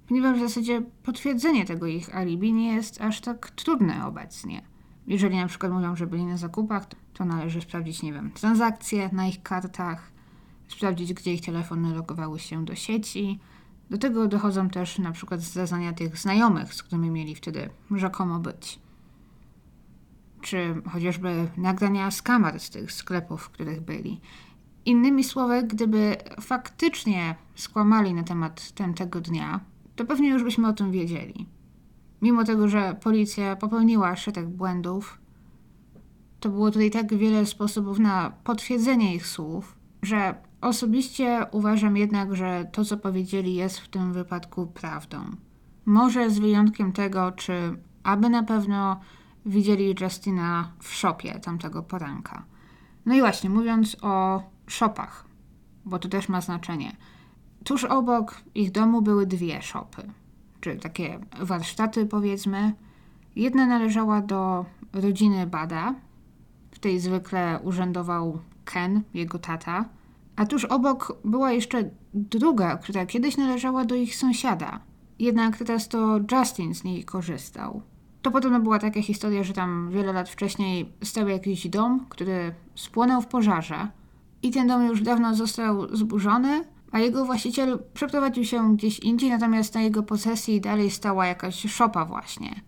Ponieważ 0.07 0.38
w 0.38 0.41
zasadzie 0.41 0.81
potwierdzenie 1.03 1.65
tego 1.65 1.88
ich 1.88 2.15
alibi 2.15 2.53
nie 2.53 2.74
jest 2.74 3.01
aż 3.01 3.21
tak 3.21 3.50
trudne 3.50 4.05
obecnie. 4.05 4.62
Jeżeli 5.07 5.38
na 5.38 5.47
przykład 5.47 5.71
mówią, 5.71 5.95
że 5.95 6.07
byli 6.07 6.25
na 6.25 6.38
zakupach, 6.38 6.85
to 7.13 7.25
należy 7.25 7.62
sprawdzić, 7.62 8.03
nie 8.03 8.13
wiem, 8.13 8.31
transakcje 8.31 9.09
na 9.13 9.27
ich 9.27 9.43
kartach, 9.43 10.12
sprawdzić, 10.67 11.13
gdzie 11.13 11.33
ich 11.33 11.41
telefony 11.41 11.95
logowały 11.95 12.39
się 12.39 12.65
do 12.65 12.75
sieci. 12.75 13.39
Do 13.89 13.97
tego 13.97 14.27
dochodzą 14.27 14.69
też 14.69 15.00
na 15.00 15.12
przykład 15.12 15.41
zeznania 15.41 15.93
tych 15.93 16.17
znajomych, 16.17 16.74
z 16.74 16.83
którymi 16.83 17.09
mieli 17.09 17.35
wtedy 17.35 17.69
rzekomo 17.91 18.39
być. 18.39 18.79
Czy 20.41 20.81
chociażby 20.91 21.47
nagrania 21.57 22.12
z 22.12 22.21
kamer 22.21 22.59
z 22.59 22.69
tych 22.69 22.91
sklepów, 22.91 23.41
w 23.41 23.50
których 23.50 23.81
byli. 23.81 24.21
Innymi 24.85 25.24
słowy, 25.24 25.63
gdyby 25.63 26.15
faktycznie 26.41 27.35
skłamali 27.55 28.13
na 28.13 28.24
temat 28.24 28.71
tamtego 28.71 29.21
dnia, 29.21 29.59
to 29.95 30.05
pewnie 30.05 30.29
już 30.29 30.43
byśmy 30.43 30.67
o 30.67 30.73
tym 30.73 30.91
wiedzieli. 30.91 31.47
Mimo 32.21 32.43
tego, 32.43 32.67
że 32.67 32.95
policja 33.03 33.55
popełniła 33.55 34.15
szereg 34.15 34.49
błędów, 34.49 35.19
to 36.39 36.49
było 36.49 36.71
tutaj 36.71 36.91
tak 36.91 37.15
wiele 37.15 37.45
sposobów 37.45 37.99
na 37.99 38.31
potwierdzenie 38.43 39.15
ich 39.15 39.27
słów, 39.27 39.75
że 40.01 40.35
osobiście 40.61 41.45
uważam 41.51 41.97
jednak, 41.97 42.35
że 42.35 42.69
to, 42.71 42.85
co 42.85 42.97
powiedzieli, 42.97 43.55
jest 43.55 43.79
w 43.79 43.87
tym 43.87 44.13
wypadku 44.13 44.67
prawdą. 44.67 45.17
Może 45.85 46.29
z 46.29 46.39
wyjątkiem 46.39 46.91
tego, 46.91 47.31
czy 47.31 47.77
aby 48.03 48.29
na 48.29 48.43
pewno 48.43 48.99
widzieli 49.45 49.95
Justina 50.01 50.71
w 50.79 50.93
szopie 50.93 51.39
tamtego 51.39 51.83
poranka. 51.83 52.45
No 53.05 53.15
i 53.15 53.19
właśnie, 53.19 53.49
mówiąc 53.49 53.97
o 54.01 54.43
szopach, 54.67 55.25
bo 55.85 55.99
to 55.99 56.09
też 56.09 56.29
ma 56.29 56.41
znaczenie. 56.41 56.95
Tuż 57.65 57.84
obok 57.84 58.41
ich 58.55 58.72
domu 58.72 59.01
były 59.01 59.25
dwie 59.25 59.62
szopy, 59.62 60.03
czy 60.62 60.75
takie 60.75 61.19
warsztaty 61.41 62.05
powiedzmy. 62.05 62.74
Jedna 63.36 63.65
należała 63.65 64.22
do 64.22 64.65
rodziny 64.93 65.48
Bada, 65.48 65.95
w 66.72 66.79
tej 66.79 67.00
zwykle 67.00 67.60
urzędował 67.63 68.39
Ken, 68.65 69.01
jego 69.13 69.39
tata. 69.39 69.86
A 70.36 70.45
tuż 70.45 70.65
obok 70.65 71.17
była 71.24 71.51
jeszcze 71.51 71.89
druga, 72.13 72.77
która 72.77 73.05
kiedyś 73.05 73.38
należała 73.38 73.86
do 73.86 73.95
ich 73.95 74.15
sąsiada. 74.15 74.79
Jednak 75.19 75.57
teraz 75.57 75.88
to 75.88 76.19
Justin 76.31 76.75
z 76.75 76.84
niej 76.84 77.03
korzystał. 77.03 77.81
To 78.22 78.31
podobno 78.31 78.60
była 78.60 78.79
taka 78.79 79.01
historia, 79.01 79.43
że 79.43 79.53
tam 79.53 79.89
wiele 79.91 80.13
lat 80.13 80.29
wcześniej 80.29 80.93
stał 81.03 81.27
jakiś 81.27 81.67
dom, 81.67 82.05
który 82.10 82.53
spłonął 82.75 83.22
w 83.22 83.27
pożarze. 83.27 83.88
I 84.41 84.51
ten 84.51 84.67
dom 84.67 84.86
już 84.86 85.01
dawno 85.01 85.36
został 85.36 85.95
zburzony, 85.95 86.75
a 86.92 87.00
jego 87.00 87.25
właściciel 87.25 87.80
przeprowadził 87.94 88.46
się 88.46 88.75
gdzieś 88.75 89.00
indziej, 89.00 89.30
natomiast 89.30 89.75
na 89.75 89.82
jego 89.82 90.04
posesji 90.04 90.62
dalej 90.62 90.92
stała 90.92 91.25
jakaś 91.25 91.72
szopa 91.72 92.06
właśnie 92.06 92.62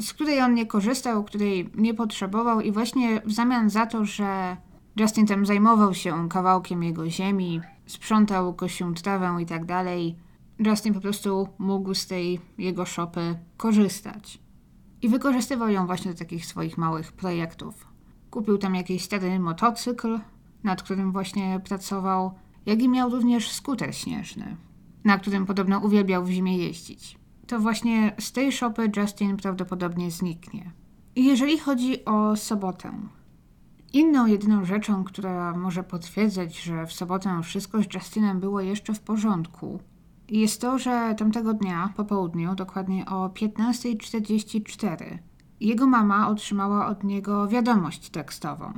z 0.00 0.12
której 0.12 0.40
on 0.40 0.54
nie 0.54 0.66
korzystał, 0.66 1.24
której 1.24 1.70
nie 1.74 1.94
potrzebował 1.94 2.60
i 2.60 2.72
właśnie 2.72 3.20
w 3.24 3.32
zamian 3.32 3.70
za 3.70 3.86
to, 3.86 4.04
że 4.04 4.56
Justin 4.96 5.26
tam 5.26 5.46
zajmował 5.46 5.94
się 5.94 6.28
kawałkiem 6.28 6.82
jego 6.82 7.10
ziemi, 7.10 7.60
sprzątał, 7.86 8.54
kosił 8.54 8.94
trawę 8.94 9.36
i 9.40 9.46
tak 9.46 9.64
dalej, 9.64 10.16
Justin 10.58 10.94
po 10.94 11.00
prostu 11.00 11.48
mógł 11.58 11.94
z 11.94 12.06
tej 12.06 12.40
jego 12.58 12.84
szopy 12.84 13.38
korzystać. 13.56 14.38
I 15.02 15.08
wykorzystywał 15.08 15.68
ją 15.68 15.86
właśnie 15.86 16.12
do 16.12 16.18
takich 16.18 16.46
swoich 16.46 16.78
małych 16.78 17.12
projektów. 17.12 17.86
Kupił 18.30 18.58
tam 18.58 18.74
jakiś 18.74 19.04
stary 19.04 19.40
motocykl, 19.40 20.20
nad 20.64 20.82
którym 20.82 21.12
właśnie 21.12 21.60
pracował, 21.64 22.34
jak 22.68 22.82
i 22.82 22.88
miał 22.88 23.10
również 23.10 23.50
skuter 23.50 23.94
śnieżny, 23.94 24.56
na 25.04 25.18
którym 25.18 25.46
podobno 25.46 25.78
uwielbiał 25.78 26.24
w 26.24 26.30
zimie 26.30 26.58
jeździć 26.58 27.18
to 27.48 27.60
właśnie 27.60 28.12
z 28.18 28.32
tej 28.32 28.52
szopy 28.52 28.90
Justin 28.96 29.36
prawdopodobnie 29.36 30.10
zniknie. 30.10 30.72
Jeżeli 31.16 31.58
chodzi 31.58 32.04
o 32.04 32.36
sobotę, 32.36 32.92
inną 33.92 34.26
jedyną 34.26 34.64
rzeczą, 34.64 35.04
która 35.04 35.56
może 35.56 35.82
potwierdzać, 35.82 36.60
że 36.62 36.86
w 36.86 36.92
sobotę 36.92 37.42
wszystko 37.42 37.82
z 37.82 37.94
Justinem 37.94 38.40
było 38.40 38.60
jeszcze 38.60 38.94
w 38.94 39.00
porządku, 39.00 39.80
jest 40.28 40.60
to, 40.60 40.78
że 40.78 41.14
tamtego 41.18 41.54
dnia 41.54 41.92
po 41.96 42.04
południu, 42.04 42.54
dokładnie 42.54 43.06
o 43.06 43.28
15.44, 43.28 45.18
jego 45.60 45.86
mama 45.86 46.28
otrzymała 46.28 46.86
od 46.86 47.04
niego 47.04 47.48
wiadomość 47.48 48.10
tekstową. 48.10 48.72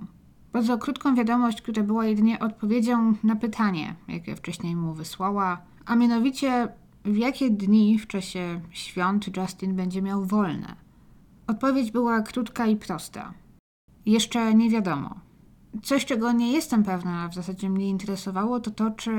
Bardzo 0.52 0.78
krótką 0.78 1.14
wiadomość, 1.14 1.62
która 1.62 1.82
była 1.82 2.06
jedynie 2.06 2.38
odpowiedzią 2.38 3.14
na 3.24 3.36
pytanie, 3.36 3.94
jakie 4.08 4.36
wcześniej 4.36 4.76
mu 4.76 4.94
wysłała, 4.94 5.60
a 5.86 5.96
mianowicie 5.96 6.68
w 7.04 7.16
jakie 7.16 7.50
dni 7.50 7.98
w 7.98 8.06
czasie 8.06 8.60
świąt 8.70 9.36
Justin 9.36 9.76
będzie 9.76 10.02
miał 10.02 10.24
wolne? 10.24 10.76
Odpowiedź 11.46 11.90
była 11.90 12.20
krótka 12.20 12.66
i 12.66 12.76
prosta. 12.76 13.32
Jeszcze 14.06 14.54
nie 14.54 14.70
wiadomo. 14.70 15.14
Coś, 15.82 16.04
czego 16.04 16.32
nie 16.32 16.52
jestem 16.52 16.84
pewna, 16.84 17.22
a 17.22 17.28
w 17.28 17.34
zasadzie 17.34 17.70
mnie 17.70 17.88
interesowało, 17.88 18.60
to 18.60 18.70
to, 18.70 18.90
czy 18.90 19.10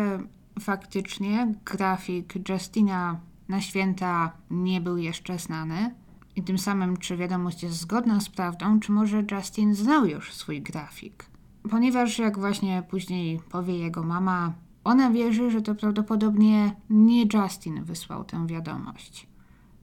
faktycznie 0.60 1.54
grafik 1.66 2.50
Justina 2.50 3.20
na 3.50 3.62
święta 3.62 4.32
nie 4.52 4.82
był 4.82 4.98
jeszcze 4.98 5.40
znany 5.40 5.96
i 6.42 6.44
tym 6.44 6.58
samym, 6.58 6.98
czy 6.98 7.18
wiadomość 7.18 7.64
jest 7.64 7.76
zgodna 7.76 8.20
z 8.20 8.30
prawdą, 8.30 8.80
czy 8.80 8.92
może 8.92 9.24
Justin 9.32 9.76
znał 9.76 10.06
już 10.06 10.34
swój 10.34 10.62
grafik. 10.62 11.26
Ponieważ, 11.70 12.20
jak 12.20 12.40
właśnie 12.40 12.84
później 12.90 13.40
powie 13.50 13.78
jego 13.78 14.04
mama, 14.04 14.54
ona 14.84 15.12
wierzy, 15.12 15.52
że 15.52 15.62
to 15.62 15.76
prawdopodobnie 15.76 16.76
nie 16.90 17.26
Justin 17.34 17.84
wysłał 17.84 18.24
tę 18.24 18.48
wiadomość. 18.48 19.28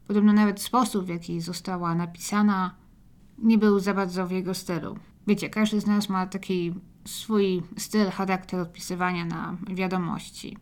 Podobno 0.07 0.33
nawet 0.33 0.61
sposób, 0.61 1.05
w 1.05 1.09
jaki 1.09 1.41
została 1.41 1.95
napisana, 1.95 2.75
nie 3.39 3.59
był 3.59 3.79
za 3.81 3.95
bardzo 3.95 4.27
w 4.27 4.31
jego 4.31 4.55
stylu. 4.55 4.99
Wiecie, 5.27 5.51
każdy 5.51 5.81
z 5.81 5.87
nas 5.87 6.09
ma 6.09 6.27
taki 6.27 6.75
swój 7.05 7.63
styl, 7.77 8.11
charakter 8.11 8.61
odpisywania 8.61 9.25
na 9.25 9.57
wiadomości. 9.71 10.57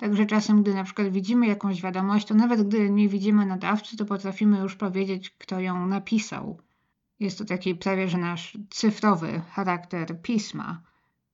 Także 0.00 0.26
czasem, 0.26 0.62
gdy 0.62 0.74
na 0.74 0.84
przykład 0.84 1.08
widzimy 1.08 1.46
jakąś 1.46 1.82
wiadomość, 1.82 2.26
to 2.26 2.34
nawet 2.34 2.68
gdy 2.68 2.90
nie 2.90 3.08
widzimy 3.08 3.46
nadawcy, 3.46 3.96
to 3.96 4.04
potrafimy 4.04 4.58
już 4.58 4.76
powiedzieć, 4.76 5.30
kto 5.30 5.60
ją 5.60 5.86
napisał. 5.86 6.60
Jest 7.18 7.38
to 7.38 7.44
taki 7.44 7.74
prawie 7.74 8.08
że 8.08 8.18
nasz 8.18 8.58
cyfrowy 8.70 9.42
charakter 9.50 10.22
pisma. 10.22 10.82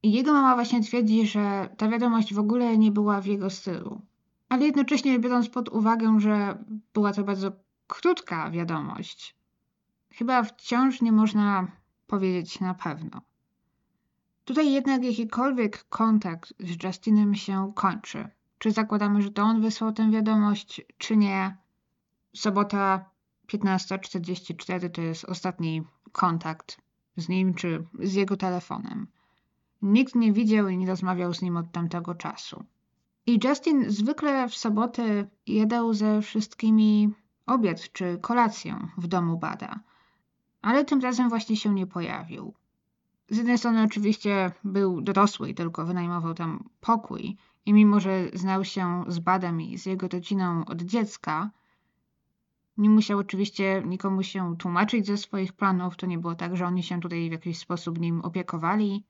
I 0.02 0.12
jego 0.12 0.32
mama 0.32 0.54
właśnie 0.54 0.82
twierdzi, 0.82 1.26
że 1.26 1.68
ta 1.76 1.88
wiadomość 1.88 2.34
w 2.34 2.38
ogóle 2.38 2.78
nie 2.78 2.92
była 2.92 3.20
w 3.20 3.26
jego 3.26 3.50
stylu. 3.50 4.00
Ale 4.48 4.66
jednocześnie 4.66 5.18
biorąc 5.18 5.48
pod 5.48 5.68
uwagę, 5.68 6.20
że 6.20 6.64
była 6.94 7.12
to 7.12 7.24
bardzo 7.24 7.52
krótka 7.86 8.50
wiadomość, 8.50 9.36
chyba 10.12 10.42
wciąż 10.42 11.02
nie 11.02 11.12
można 11.12 11.66
powiedzieć 12.06 12.60
na 12.60 12.74
pewno. 12.74 13.20
Tutaj 14.44 14.72
jednak 14.72 15.04
jakikolwiek 15.04 15.84
kontakt 15.88 16.54
z 16.58 16.84
Justinem 16.84 17.34
się 17.34 17.72
kończy. 17.74 18.28
Czy 18.58 18.70
zakładamy, 18.70 19.22
że 19.22 19.30
to 19.30 19.42
on 19.42 19.60
wysłał 19.60 19.92
tę 19.92 20.10
wiadomość, 20.10 20.82
czy 20.98 21.16
nie? 21.16 21.56
Sobota 22.34 23.10
15.44 23.48 24.90
to 24.90 25.00
jest 25.00 25.24
ostatni 25.24 25.82
kontakt 26.12 26.80
z 27.16 27.28
nim, 27.28 27.54
czy 27.54 27.86
z 28.00 28.14
jego 28.14 28.36
telefonem. 28.36 29.06
Nikt 29.82 30.14
nie 30.14 30.32
widział 30.32 30.68
i 30.68 30.78
nie 30.78 30.86
rozmawiał 30.86 31.34
z 31.34 31.42
nim 31.42 31.56
od 31.56 31.72
tamtego 31.72 32.14
czasu. 32.14 32.64
I 33.26 33.40
Justin 33.44 33.90
zwykle 33.90 34.48
w 34.48 34.56
sobotę 34.56 35.26
jadał 35.46 35.94
ze 35.94 36.22
wszystkimi 36.22 37.14
obiad 37.46 37.92
czy 37.92 38.18
kolację 38.20 38.88
w 38.98 39.06
domu 39.06 39.38
Bada, 39.38 39.80
ale 40.62 40.84
tym 40.84 41.00
razem 41.00 41.28
właśnie 41.28 41.56
się 41.56 41.74
nie 41.74 41.86
pojawił. 41.86 42.54
Z 43.30 43.36
jednej 43.36 43.58
strony 43.58 43.82
oczywiście 43.82 44.52
był 44.64 45.00
dorosły 45.00 45.50
i 45.50 45.54
tylko 45.54 45.84
wynajmował 45.84 46.34
tam 46.34 46.68
pokój 46.80 47.36
i 47.66 47.72
mimo, 47.72 48.00
że 48.00 48.28
znał 48.32 48.64
się 48.64 49.04
z 49.08 49.18
Badem 49.18 49.60
i 49.60 49.78
z 49.78 49.86
jego 49.86 50.08
rodziną 50.08 50.64
od 50.64 50.82
dziecka, 50.82 51.50
nie 52.76 52.90
musiał 52.90 53.18
oczywiście 53.18 53.82
nikomu 53.86 54.22
się 54.22 54.56
tłumaczyć 54.56 55.06
ze 55.06 55.16
swoich 55.16 55.52
planów. 55.52 55.96
To 55.96 56.06
nie 56.06 56.18
było 56.18 56.34
tak, 56.34 56.56
że 56.56 56.66
oni 56.66 56.82
się 56.82 57.00
tutaj 57.00 57.28
w 57.28 57.32
jakiś 57.32 57.58
sposób 57.58 57.98
nim 57.98 58.20
opiekowali. 58.20 59.04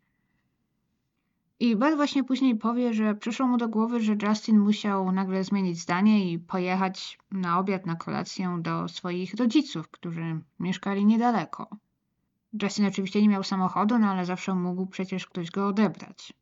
I 1.60 1.76
Bud 1.76 1.96
właśnie 1.96 2.24
później 2.24 2.56
powie, 2.56 2.94
że 2.94 3.14
przyszło 3.14 3.46
mu 3.46 3.56
do 3.56 3.68
głowy, 3.68 4.00
że 4.00 4.16
Justin 4.22 4.58
musiał 4.58 5.12
nagle 5.12 5.44
zmienić 5.44 5.80
zdanie 5.80 6.32
i 6.32 6.38
pojechać 6.38 7.18
na 7.30 7.58
obiad, 7.58 7.86
na 7.86 7.96
kolację 7.96 8.58
do 8.60 8.88
swoich 8.88 9.34
rodziców, 9.34 9.88
którzy 9.88 10.40
mieszkali 10.60 11.06
niedaleko. 11.06 11.68
Justin 12.62 12.86
oczywiście 12.86 13.22
nie 13.22 13.28
miał 13.28 13.42
samochodu, 13.42 13.98
no 13.98 14.06
ale 14.06 14.26
zawsze 14.26 14.54
mógł 14.54 14.86
przecież 14.86 15.26
ktoś 15.26 15.50
go 15.50 15.68
odebrać. 15.68 16.32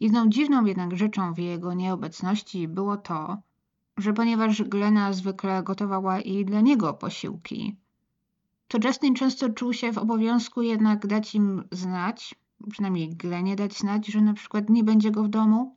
Jedną 0.00 0.28
dziwną 0.28 0.64
jednak 0.64 0.96
rzeczą 0.96 1.34
w 1.34 1.38
jego 1.38 1.74
nieobecności 1.74 2.68
było 2.68 2.96
to, 2.96 3.36
że 3.96 4.12
ponieważ 4.12 4.62
Glena 4.62 5.12
zwykle 5.12 5.62
gotowała 5.62 6.20
i 6.20 6.44
dla 6.44 6.60
niego 6.60 6.94
posiłki, 6.94 7.76
to 8.68 8.78
Justin 8.84 9.14
często 9.14 9.50
czuł 9.50 9.72
się 9.72 9.92
w 9.92 9.98
obowiązku 9.98 10.62
jednak 10.62 11.06
dać 11.06 11.34
im 11.34 11.64
znać, 11.72 12.34
przynajmniej 12.70 13.16
Glenie 13.16 13.56
dać 13.56 13.78
znać, 13.78 14.06
że 14.06 14.20
na 14.20 14.34
przykład 14.34 14.70
nie 14.70 14.84
będzie 14.84 15.10
go 15.10 15.22
w 15.22 15.28
domu, 15.28 15.76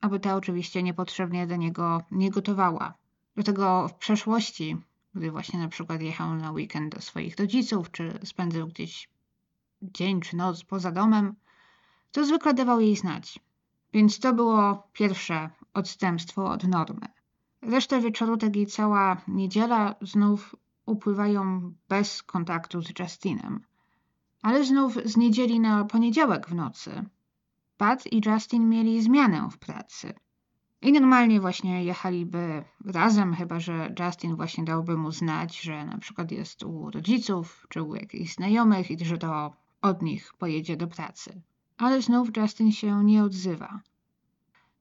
aby 0.00 0.20
ta 0.20 0.36
oczywiście 0.36 0.82
niepotrzebnie 0.82 1.46
dla 1.46 1.56
niego 1.56 2.02
nie 2.10 2.30
gotowała. 2.30 2.94
Dlatego 3.34 3.88
w 3.88 3.94
przeszłości, 3.94 4.76
gdy 5.14 5.30
właśnie 5.30 5.58
na 5.58 5.68
przykład 5.68 6.02
jechał 6.02 6.34
na 6.34 6.52
weekend 6.52 6.94
do 6.94 7.00
swoich 7.00 7.36
rodziców, 7.36 7.90
czy 7.90 8.18
spędzał 8.24 8.66
gdzieś 8.66 9.08
dzień 9.82 10.20
czy 10.20 10.36
noc 10.36 10.64
poza 10.64 10.92
domem, 10.92 11.34
to 12.12 12.24
zwykle 12.24 12.54
dawał 12.54 12.80
jej 12.80 12.96
znać. 12.96 13.40
Więc 13.94 14.18
to 14.18 14.32
było 14.32 14.88
pierwsze 14.92 15.50
odstępstwo 15.74 16.50
od 16.50 16.64
normy. 16.64 17.06
Resztę 17.62 18.00
wieczoru, 18.00 18.36
tak 18.36 18.56
i 18.56 18.66
cała 18.66 19.16
niedziela 19.28 19.94
znów 20.00 20.56
upływają 20.86 21.72
bez 21.88 22.22
kontaktu 22.22 22.82
z 22.82 22.98
Justinem. 22.98 23.60
Ale 24.42 24.64
znów 24.64 24.98
z 25.04 25.16
niedzieli 25.16 25.60
na 25.60 25.84
poniedziałek 25.84 26.48
w 26.48 26.54
nocy. 26.54 27.04
Pat 27.76 28.12
i 28.12 28.22
Justin 28.26 28.68
mieli 28.68 29.02
zmianę 29.02 29.48
w 29.52 29.58
pracy. 29.58 30.14
I 30.82 30.92
normalnie 30.92 31.40
właśnie 31.40 31.84
jechaliby 31.84 32.64
razem, 32.84 33.34
chyba 33.34 33.60
że 33.60 33.94
Justin 33.98 34.36
właśnie 34.36 34.64
dałby 34.64 34.96
mu 34.96 35.10
znać, 35.10 35.60
że 35.60 35.84
na 35.84 35.98
przykład 35.98 36.30
jest 36.30 36.62
u 36.62 36.90
rodziców 36.90 37.66
czy 37.68 37.82
u 37.82 37.94
jakichś 37.94 38.34
znajomych 38.34 38.90
i 38.90 39.04
że 39.04 39.18
to 39.18 39.52
od 39.82 40.02
nich 40.02 40.32
pojedzie 40.38 40.76
do 40.76 40.86
pracy. 40.86 41.42
Ale 41.76 42.02
znów 42.02 42.36
Justin 42.36 42.72
się 42.72 43.04
nie 43.04 43.24
odzywa. 43.24 43.80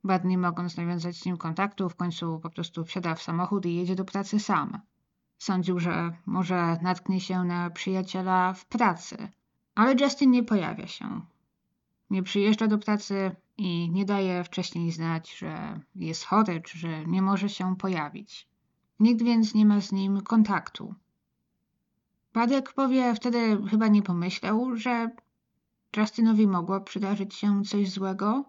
Bad 0.03 0.25
nie 0.25 0.37
mogąc 0.37 0.77
nawiązać 0.77 1.17
z 1.17 1.25
nim 1.25 1.37
kontaktu, 1.37 1.89
w 1.89 1.95
końcu 1.95 2.39
po 2.39 2.49
prostu 2.49 2.85
wsiada 2.85 3.15
w 3.15 3.23
samochód 3.23 3.65
i 3.65 3.75
jedzie 3.75 3.95
do 3.95 4.05
pracy 4.05 4.39
sam. 4.39 4.79
Sądził, 5.37 5.79
że 5.79 6.13
może 6.25 6.77
natknie 6.81 7.21
się 7.21 7.43
na 7.43 7.69
przyjaciela 7.69 8.53
w 8.53 8.65
pracy, 8.65 9.29
ale 9.75 9.95
Justin 10.01 10.31
nie 10.31 10.43
pojawia 10.43 10.87
się. 10.87 11.21
Nie 12.09 12.23
przyjeżdża 12.23 12.67
do 12.67 12.77
pracy 12.77 13.35
i 13.57 13.89
nie 13.89 14.05
daje 14.05 14.43
wcześniej 14.43 14.91
znać, 14.91 15.37
że 15.37 15.79
jest 15.95 16.25
chory 16.25 16.61
czy 16.61 16.77
że 16.77 17.05
nie 17.05 17.21
może 17.21 17.49
się 17.49 17.75
pojawić. 17.75 18.47
Nikt 18.99 19.23
więc 19.23 19.53
nie 19.53 19.65
ma 19.65 19.81
z 19.81 19.91
nim 19.91 20.21
kontaktu. 20.21 20.95
Padek 22.33 22.73
powie 22.73 23.15
wtedy 23.15 23.57
chyba 23.69 23.87
nie 23.87 24.01
pomyślał, 24.01 24.75
że 24.75 25.09
Justinowi 25.97 26.47
mogło 26.47 26.81
przydarzyć 26.81 27.35
się 27.35 27.63
coś 27.63 27.89
złego. 27.89 28.45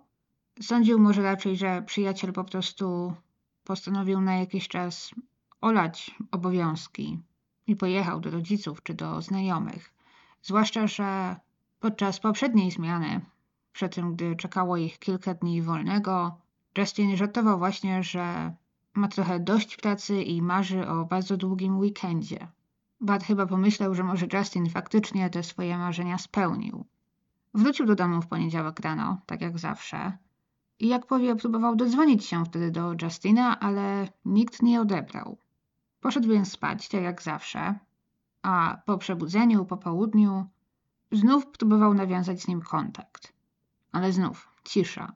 Sądził 0.60 0.98
może 0.98 1.22
raczej, 1.22 1.56
że 1.56 1.82
przyjaciel 1.82 2.32
po 2.32 2.44
prostu 2.44 3.14
postanowił 3.64 4.20
na 4.20 4.34
jakiś 4.34 4.68
czas 4.68 5.10
olać 5.60 6.10
obowiązki 6.30 7.18
i 7.66 7.76
pojechał 7.76 8.20
do 8.20 8.30
rodziców 8.30 8.82
czy 8.82 8.94
do 8.94 9.22
znajomych. 9.22 9.94
Zwłaszcza, 10.42 10.86
że 10.86 11.36
podczas 11.80 12.20
poprzedniej 12.20 12.70
zmiany, 12.70 13.20
przed 13.72 13.94
tym, 13.94 14.14
gdy 14.14 14.36
czekało 14.36 14.76
ich 14.76 14.98
kilka 14.98 15.34
dni 15.34 15.62
wolnego, 15.62 16.38
Justin 16.78 17.16
żartował 17.16 17.58
właśnie, 17.58 18.02
że 18.02 18.54
ma 18.94 19.08
trochę 19.08 19.40
dość 19.40 19.76
pracy 19.76 20.22
i 20.22 20.42
marzy 20.42 20.88
o 20.88 21.04
bardzo 21.04 21.36
długim 21.36 21.78
weekendzie. 21.78 22.48
Bart 23.00 23.24
chyba 23.24 23.46
pomyślał, 23.46 23.94
że 23.94 24.04
może 24.04 24.26
Justin 24.32 24.70
faktycznie 24.70 25.30
te 25.30 25.42
swoje 25.42 25.78
marzenia 25.78 26.18
spełnił. 26.18 26.84
Wrócił 27.54 27.86
do 27.86 27.94
domu 27.94 28.22
w 28.22 28.26
poniedziałek 28.26 28.80
rano, 28.80 29.18
tak 29.26 29.40
jak 29.40 29.58
zawsze. 29.58 30.18
I 30.78 30.88
jak 30.88 31.06
powie, 31.06 31.36
próbował 31.36 31.76
dodzwonić 31.76 32.24
się 32.24 32.44
wtedy 32.44 32.70
do 32.70 32.94
Justina, 33.02 33.60
ale 33.60 34.08
nikt 34.24 34.62
nie 34.62 34.80
odebrał. 34.80 35.38
Poszedł 36.00 36.28
więc 36.28 36.52
spać, 36.52 36.88
tak 36.88 37.02
jak 37.02 37.22
zawsze, 37.22 37.78
a 38.42 38.78
po 38.86 38.98
przebudzeniu, 38.98 39.64
po 39.64 39.76
południu, 39.76 40.46
znów 41.12 41.46
próbował 41.46 41.94
nawiązać 41.94 42.42
z 42.42 42.48
nim 42.48 42.60
kontakt. 42.60 43.32
Ale 43.92 44.12
znów 44.12 44.48
cisza. 44.64 45.12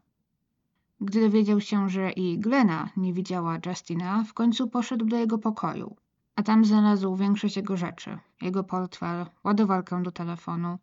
Gdy 1.01 1.21
dowiedział 1.21 1.61
się, 1.61 1.89
że 1.89 2.11
i 2.11 2.39
Glena 2.39 2.89
nie 2.97 3.13
widziała 3.13 3.59
Justina, 3.67 4.25
w 4.25 4.35
końcu 4.35 4.69
poszedł 4.69 5.05
do 5.05 5.17
jego 5.17 5.39
pokoju 5.39 5.97
a 6.39 6.43
tam 6.43 6.65
znalazł 6.65 7.17
większość 7.17 7.57
jego 7.57 7.77
rzeczy. 7.77 8.19
Jego 8.41 8.65
portfel, 8.65 9.27
ładowarkę 9.45 10.03
do 10.03 10.13
telefonu 10.13 10.79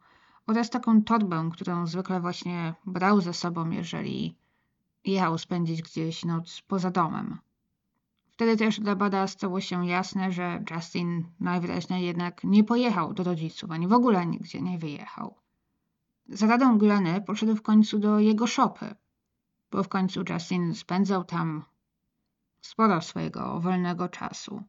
oraz 0.47 0.69
taką 0.69 1.03
torbę, 1.03 1.49
którą 1.53 1.88
zwykle 1.88 2.19
właśnie 2.21 2.73
brał 2.86 3.21
ze 3.21 3.34
sobą, 3.34 3.69
jeżeli 3.69 4.36
jechał 5.05 5.38
spędzić 5.38 5.81
gdzieś 5.81 6.25
noc 6.25 6.62
poza 6.67 6.91
domem. 6.91 7.38
Wtedy 8.31 8.58
też 8.58 8.79
dla 8.79 8.95
Bada 8.95 9.27
stało 9.27 9.62
się 9.62 9.88
jasne, 9.88 10.31
że 10.31 10.63
Justin 10.71 11.25
najwyraźniej 11.39 12.05
jednak 12.05 12.43
nie 12.43 12.63
pojechał 12.63 13.13
do 13.13 13.23
rodziców, 13.23 13.71
ani 13.71 13.88
w 13.88 13.93
ogóle 13.93 14.25
nigdzie 14.25 14.62
nie 14.62 14.77
wyjechał. 14.77 15.36
Za 16.29 16.47
radą 16.47 16.77
Gleny 16.77 17.21
poszedł 17.21 17.55
w 17.55 17.62
końcu 17.62 17.99
do 17.99 18.19
jego 18.19 18.47
szopy, 18.47 18.95
bo 19.71 19.84
w 19.84 19.89
końcu 19.89 20.23
Justin 20.29 20.75
spędzał 20.75 21.23
tam 21.23 21.63
sporo 22.62 23.01
swojego 23.01 23.60
wolnego 23.60 24.10
czasu. 24.10 24.63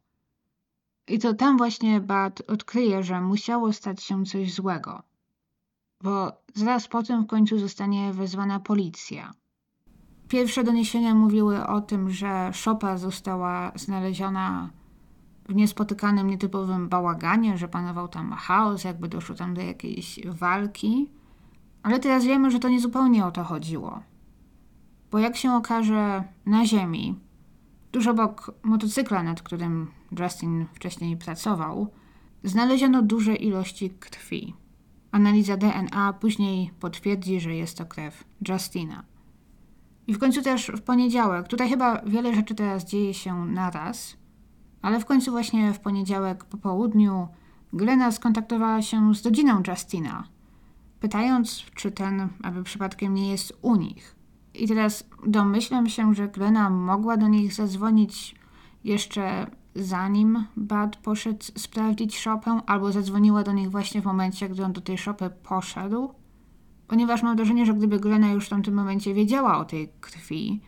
I 1.07 1.19
to 1.19 1.33
tam 1.33 1.57
właśnie 1.57 2.01
Bart 2.01 2.41
odkryje, 2.47 3.03
że 3.03 3.21
musiało 3.21 3.73
stać 3.73 4.03
się 4.03 4.25
coś 4.25 4.53
złego. 4.53 5.03
Bo 6.03 6.31
zaraz 6.53 6.87
potem 6.87 7.23
w 7.23 7.27
końcu 7.27 7.59
zostanie 7.59 8.13
wezwana 8.13 8.59
policja. 8.59 9.33
Pierwsze 10.27 10.63
doniesienia 10.63 11.15
mówiły 11.15 11.67
o 11.67 11.81
tym, 11.81 12.09
że 12.09 12.49
szopa 12.53 12.97
została 12.97 13.71
znaleziona 13.75 14.69
w 15.49 15.55
niespotykanym, 15.55 16.27
nietypowym 16.29 16.89
bałaganie, 16.89 17.57
że 17.57 17.67
panował 17.67 18.07
tam 18.07 18.31
chaos, 18.31 18.83
jakby 18.83 19.07
doszło 19.07 19.35
tam 19.35 19.53
do 19.53 19.61
jakiejś 19.61 20.19
walki. 20.25 21.09
Ale 21.83 21.99
teraz 21.99 22.25
wiemy, 22.25 22.51
że 22.51 22.59
to 22.59 22.69
nie 22.69 22.79
zupełnie 22.79 23.25
o 23.25 23.31
to 23.31 23.43
chodziło. 23.43 24.03
Bo 25.11 25.19
jak 25.19 25.37
się 25.37 25.53
okaże, 25.53 26.23
na 26.45 26.65
ziemi 26.65 27.27
Tuż 27.91 28.07
obok 28.07 28.51
motocykla, 28.63 29.23
nad 29.23 29.41
którym 29.41 29.87
Justin 30.19 30.65
wcześniej 30.73 31.17
pracował, 31.17 31.87
znaleziono 32.43 33.01
duże 33.01 33.35
ilości 33.35 33.89
krwi. 33.89 34.53
Analiza 35.17 35.57
DNA 35.57 36.13
później 36.13 36.71
potwierdzi, 36.79 37.39
że 37.39 37.55
jest 37.55 37.77
to 37.77 37.85
krew 37.85 38.23
Justina. 38.49 39.03
I 40.07 40.13
w 40.13 40.19
końcu 40.19 40.41
też 40.41 40.71
w 40.75 40.81
poniedziałek, 40.81 41.47
tutaj 41.47 41.69
chyba 41.69 42.01
wiele 42.01 42.35
rzeczy 42.35 42.55
teraz 42.55 42.85
dzieje 42.85 43.13
się 43.13 43.45
naraz, 43.45 44.17
ale 44.81 44.99
w 44.99 45.05
końcu 45.05 45.31
właśnie 45.31 45.73
w 45.73 45.79
poniedziałek 45.79 46.45
po 46.45 46.57
południu 46.57 47.27
Glena 47.73 48.11
skontaktowała 48.11 48.81
się 48.81 49.15
z 49.15 49.25
rodziną 49.25 49.61
Justina, 49.67 50.23
pytając, 50.99 51.65
czy 51.75 51.91
ten 51.91 52.29
aby 52.43 52.63
przypadkiem 52.63 53.13
nie 53.13 53.31
jest 53.31 53.57
u 53.61 53.75
nich. 53.75 54.15
I 54.53 54.67
teraz 54.67 55.03
domyślam 55.27 55.89
się, 55.89 56.13
że 56.13 56.27
Glena 56.27 56.69
mogła 56.69 57.17
do 57.17 57.27
nich 57.27 57.53
zadzwonić 57.53 58.35
jeszcze 58.83 59.47
zanim 59.77 60.45
Bud 60.57 60.95
poszedł 61.03 61.45
sprawdzić 61.55 62.17
szopę, 62.17 62.61
albo 62.65 62.91
zadzwoniła 62.91 63.43
do 63.43 63.53
nich 63.53 63.71
właśnie 63.71 64.01
w 64.01 64.05
momencie, 64.05 64.49
gdy 64.49 64.63
on 64.63 64.73
do 64.73 64.81
tej 64.81 64.97
szopy 64.97 65.29
poszedł. 65.43 66.13
Ponieważ 66.87 67.23
mam 67.23 67.37
wrażenie, 67.37 67.65
że 67.65 67.73
gdyby 67.73 67.99
Glena 67.99 68.31
już 68.31 68.45
w 68.45 68.49
tamtym 68.49 68.73
momencie 68.73 69.13
wiedziała 69.13 69.57
o 69.57 69.65
tej 69.65 69.89
krwi, 70.01 70.61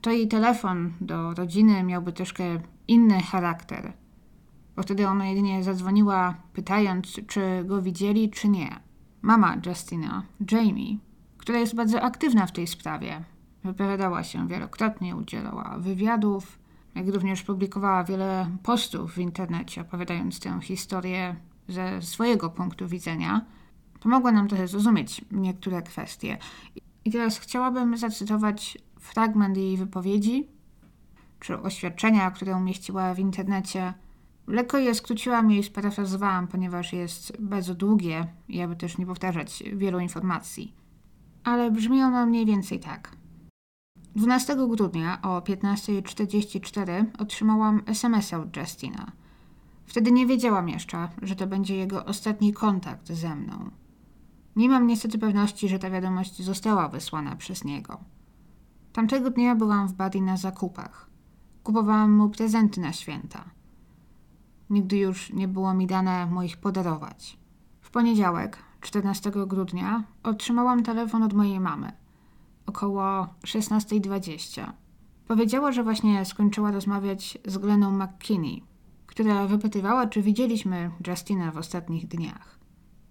to 0.00 0.10
jej 0.10 0.28
telefon 0.28 0.92
do 1.00 1.34
rodziny 1.34 1.82
miałby 1.82 2.12
troszkę 2.12 2.44
inny 2.88 3.22
charakter. 3.22 3.92
Bo 4.76 4.82
wtedy 4.82 5.08
ona 5.08 5.26
jedynie 5.26 5.64
zadzwoniła, 5.64 6.34
pytając, 6.52 7.20
czy 7.26 7.64
go 7.64 7.82
widzieli, 7.82 8.30
czy 8.30 8.48
nie. 8.48 8.80
Mama 9.22 9.56
Justina, 9.66 10.22
Jamie, 10.52 10.98
która 11.38 11.58
jest 11.58 11.74
bardzo 11.74 12.02
aktywna 12.02 12.46
w 12.46 12.52
tej 12.52 12.66
sprawie, 12.66 13.24
wypowiadała 13.64 14.22
się 14.22 14.48
wielokrotnie, 14.48 15.16
udzielała 15.16 15.76
wywiadów, 15.78 16.58
jak 16.94 17.08
również 17.08 17.42
publikowała 17.42 18.04
wiele 18.04 18.50
postów 18.62 19.14
w 19.14 19.18
internecie, 19.18 19.80
opowiadając 19.80 20.40
tę 20.40 20.58
historię 20.62 21.36
ze 21.68 22.02
swojego 22.02 22.50
punktu 22.50 22.88
widzenia, 22.88 23.44
pomogła 24.00 24.32
nam 24.32 24.48
trochę 24.48 24.68
zrozumieć 24.68 25.24
niektóre 25.30 25.82
kwestie. 25.82 26.38
I 27.04 27.10
teraz 27.10 27.38
chciałabym 27.38 27.96
zacytować 27.96 28.78
fragment 29.00 29.56
jej 29.56 29.76
wypowiedzi, 29.76 30.48
czy 31.40 31.60
oświadczenia, 31.60 32.30
które 32.30 32.56
umieściła 32.56 33.14
w 33.14 33.18
internecie. 33.18 33.94
Lekko 34.46 34.78
je 34.78 34.94
skróciłam 34.94 35.52
i 35.52 35.62
sparafrazowałam, 35.62 36.48
ponieważ 36.48 36.92
jest 36.92 37.40
bardzo 37.40 37.74
długie 37.74 38.26
i 38.48 38.62
aby 38.62 38.76
też 38.76 38.98
nie 38.98 39.06
powtarzać 39.06 39.62
wielu 39.72 39.98
informacji. 39.98 40.74
Ale 41.44 41.70
brzmi 41.70 42.02
ono 42.02 42.26
mniej 42.26 42.46
więcej 42.46 42.80
tak. 42.80 43.16
12 44.16 44.56
grudnia 44.56 45.22
o 45.22 45.40
15.44 45.40 47.04
otrzymałam 47.18 47.82
SMS 47.86 48.34
od 48.34 48.56
Justina. 48.56 49.12
Wtedy 49.86 50.12
nie 50.12 50.26
wiedziałam 50.26 50.68
jeszcze, 50.68 51.08
że 51.22 51.36
to 51.36 51.46
będzie 51.46 51.76
jego 51.76 52.04
ostatni 52.04 52.52
kontakt 52.52 53.12
ze 53.12 53.34
mną. 53.34 53.70
Nie 54.56 54.68
mam 54.68 54.86
niestety 54.86 55.18
pewności, 55.18 55.68
że 55.68 55.78
ta 55.78 55.90
wiadomość 55.90 56.42
została 56.42 56.88
wysłana 56.88 57.36
przez 57.36 57.64
niego. 57.64 57.98
Tamtego 58.92 59.30
dnia 59.30 59.54
byłam 59.54 59.88
w 59.88 59.92
Buddy 59.92 60.20
na 60.20 60.36
zakupach. 60.36 61.10
Kupowałam 61.62 62.12
mu 62.12 62.28
prezenty 62.28 62.80
na 62.80 62.92
święta. 62.92 63.44
Nigdy 64.70 64.96
już 64.96 65.32
nie 65.32 65.48
było 65.48 65.74
mi 65.74 65.86
dane 65.86 66.26
moich 66.26 66.56
podarować. 66.56 67.38
W 67.80 67.90
poniedziałek, 67.90 68.58
14 68.80 69.32
grudnia, 69.46 70.04
otrzymałam 70.22 70.82
telefon 70.82 71.22
od 71.22 71.32
mojej 71.32 71.60
mamy– 71.60 71.92
około 72.66 73.26
16.20. 73.46 74.72
Powiedziała, 75.26 75.72
że 75.72 75.84
właśnie 75.84 76.24
skończyła 76.24 76.70
rozmawiać 76.70 77.38
z 77.46 77.58
Gleną 77.58 77.90
McKinney, 77.90 78.64
która 79.06 79.46
wypytywała, 79.46 80.06
czy 80.06 80.22
widzieliśmy 80.22 80.90
Justina 81.06 81.50
w 81.50 81.56
ostatnich 81.56 82.08
dniach. 82.08 82.58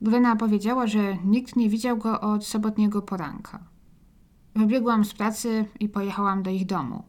Glena 0.02 0.36
powiedziała, 0.36 0.88
że 0.88 1.18
nikt 1.26 1.56
nie 1.56 1.70
widział 1.70 1.98
go 1.98 2.22
od 2.22 2.46
sobotniego 2.46 3.02
poranka. 3.02 3.60
Wybiegłam 4.56 5.06
z 5.06 5.14
pracy 5.14 5.66
i 5.80 5.90
pojechałam 5.90 6.44
do 6.44 6.50
ich 6.50 6.66
domu. 6.66 7.04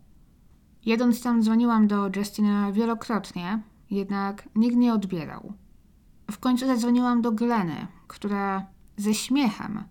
Jedąc 0.86 1.22
tam 1.22 1.42
dzwoniłam 1.42 1.86
do 1.86 2.10
Justina 2.16 2.72
wielokrotnie, 2.72 3.62
jednak 3.90 4.48
nikt 4.54 4.76
nie 4.76 4.94
odbierał. 4.94 5.52
W 6.30 6.38
końcu 6.38 6.66
zadzwoniłam 6.66 7.22
do 7.22 7.32
Gleny, 7.32 7.86
która 8.06 8.66
ze 8.96 9.14
śmiechem 9.14 9.84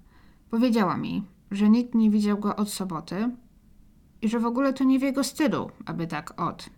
powiedziała 0.49 0.97
mi, 0.97 1.23
że 1.53 1.69
nikt 1.69 1.95
nie 1.95 2.09
widział 2.09 2.37
go 2.37 2.55
od 2.55 2.69
soboty 2.69 3.29
i 4.21 4.29
że 4.29 4.39
w 4.39 4.45
ogóle 4.45 4.73
to 4.73 4.83
nie 4.83 4.99
w 4.99 5.01
jego 5.01 5.23
stylu, 5.23 5.69
aby 5.85 6.07
tak 6.07 6.41
od. 6.41 6.69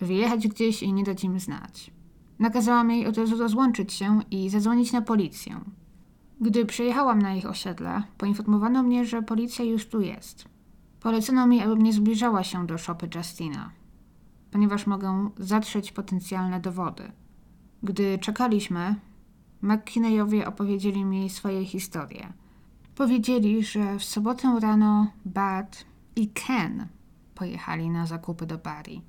Wyjechać 0.00 0.48
gdzieś 0.48 0.82
i 0.82 0.92
nie 0.92 1.04
dać 1.04 1.24
im 1.24 1.40
znać. 1.40 1.90
Nakazałam 2.38 2.90
jej 2.90 3.06
od 3.06 3.18
razu 3.18 3.36
rozłączyć 3.36 3.92
się 3.92 4.20
i 4.30 4.50
zadzwonić 4.50 4.92
na 4.92 5.02
policję. 5.02 5.60
Gdy 6.40 6.66
przyjechałam 6.66 7.22
na 7.22 7.34
ich 7.34 7.46
osiedle, 7.46 8.02
poinformowano 8.18 8.82
mnie, 8.82 9.04
że 9.04 9.22
policja 9.22 9.64
już 9.64 9.86
tu 9.86 10.00
jest. 10.00 10.44
Polecono 11.00 11.46
mi, 11.46 11.62
abym 11.62 11.82
nie 11.82 11.92
zbliżała 11.92 12.44
się 12.44 12.66
do 12.66 12.78
szopy 12.78 13.08
Justina, 13.14 13.70
ponieważ 14.50 14.86
mogę 14.86 15.30
zatrzeć 15.38 15.92
potencjalne 15.92 16.60
dowody. 16.60 17.12
Gdy 17.82 18.18
czekaliśmy, 18.18 18.94
McKinneyowie 19.62 20.46
opowiedzieli 20.46 21.04
mi 21.04 21.30
swoje 21.30 21.64
historie– 21.64 22.32
Powiedzieli, 22.94 23.64
że 23.64 23.98
w 23.98 24.04
sobotę 24.04 24.60
rano 24.60 25.06
Bart 25.24 25.84
i 26.16 26.28
Ken 26.28 26.86
pojechali 27.34 27.90
na 27.90 28.06
zakupy 28.06 28.46
do 28.46 28.58
Barry. 28.58 29.00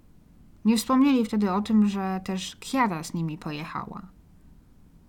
Nie 0.65 0.77
wspomnieli 0.77 1.25
wtedy 1.25 1.51
o 1.51 1.61
tym, 1.61 1.87
że 1.87 2.21
też 2.23 2.55
Kiara 2.55 3.03
z 3.03 3.13
nimi 3.13 3.37
pojechała. 3.37 4.01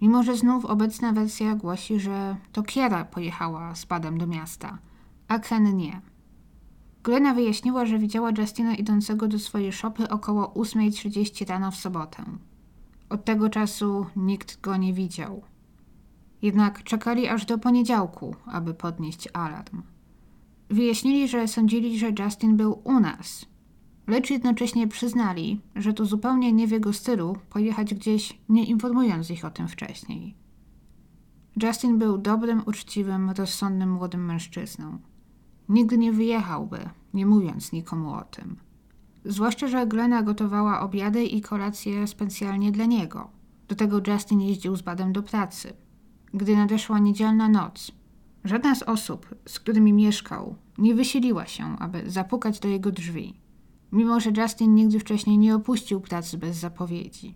Mimo, 0.00 0.22
że 0.22 0.36
znów 0.36 0.64
obecna 0.64 1.12
wersja 1.12 1.54
głosi, 1.54 2.00
że 2.00 2.36
to 2.52 2.62
Kiara 2.62 3.04
pojechała 3.04 3.74
z 3.74 3.84
Badem 3.84 4.18
do 4.18 4.26
miasta, 4.26 4.78
a 5.28 5.38
Ken 5.38 5.76
nie. 5.76 6.00
Glena 7.02 7.34
wyjaśniła, 7.34 7.86
że 7.86 7.98
widziała 7.98 8.30
Justina 8.38 8.74
idącego 8.74 9.28
do 9.28 9.38
swojej 9.38 9.72
szopy 9.72 10.08
około 10.08 10.46
8.30 10.46 11.48
rano 11.48 11.70
w 11.70 11.76
sobotę. 11.76 12.24
Od 13.08 13.24
tego 13.24 13.48
czasu 13.48 14.06
nikt 14.16 14.60
go 14.60 14.76
nie 14.76 14.92
widział. 14.92 15.42
Jednak 16.42 16.82
czekali 16.82 17.28
aż 17.28 17.46
do 17.46 17.58
poniedziałku, 17.58 18.36
aby 18.46 18.74
podnieść 18.74 19.28
alarm. 19.32 19.82
Wyjaśnili, 20.70 21.28
że 21.28 21.48
sądzili, 21.48 21.98
że 21.98 22.12
Justin 22.18 22.56
był 22.56 22.80
u 22.84 23.00
nas, 23.00 23.46
lecz 24.06 24.30
jednocześnie 24.30 24.88
przyznali, 24.88 25.60
że 25.76 25.92
to 25.92 26.06
zupełnie 26.06 26.52
nie 26.52 26.66
w 26.66 26.70
jego 26.70 26.92
stylu 26.92 27.36
pojechać 27.50 27.94
gdzieś, 27.94 28.38
nie 28.48 28.64
informując 28.64 29.30
ich 29.30 29.44
o 29.44 29.50
tym 29.50 29.68
wcześniej. 29.68 30.34
Justin 31.62 31.98
był 31.98 32.18
dobrym, 32.18 32.62
uczciwym, 32.66 33.30
rozsądnym 33.30 33.92
młodym 33.92 34.24
mężczyzną. 34.24 34.98
Nigdy 35.68 35.98
nie 35.98 36.12
wyjechałby, 36.12 36.78
nie 37.14 37.26
mówiąc 37.26 37.72
nikomu 37.72 38.14
o 38.14 38.24
tym. 38.24 38.56
Zwłaszcza, 39.24 39.68
że 39.68 39.86
Glena 39.86 40.22
gotowała 40.22 40.80
obiady 40.80 41.24
i 41.24 41.40
kolacje 41.40 42.06
specjalnie 42.06 42.72
dla 42.72 42.86
niego. 42.86 43.30
Do 43.68 43.74
tego 43.74 44.00
Justin 44.06 44.40
jeździł 44.40 44.76
z 44.76 44.82
Badem 44.82 45.12
do 45.12 45.22
pracy– 45.22 45.72
gdy 46.34 46.56
nadeszła 46.56 46.98
niedzielna 46.98 47.48
noc. 47.48 47.92
Żadna 48.44 48.74
z 48.74 48.82
osób, 48.82 49.34
z 49.48 49.60
którymi 49.60 49.92
mieszkał, 49.92 50.54
nie 50.78 50.94
wysiliła 50.94 51.46
się, 51.46 51.78
aby 51.78 52.10
zapukać 52.10 52.60
do 52.60 52.68
jego 52.68 52.90
drzwi, 52.90 53.34
mimo 53.92 54.20
że 54.20 54.30
Justin 54.36 54.74
nigdy 54.74 55.00
wcześniej 55.00 55.38
nie 55.38 55.54
opuścił 55.56 56.00
pracy 56.00 56.38
bez 56.38 56.56
zapowiedzi. 56.56 57.34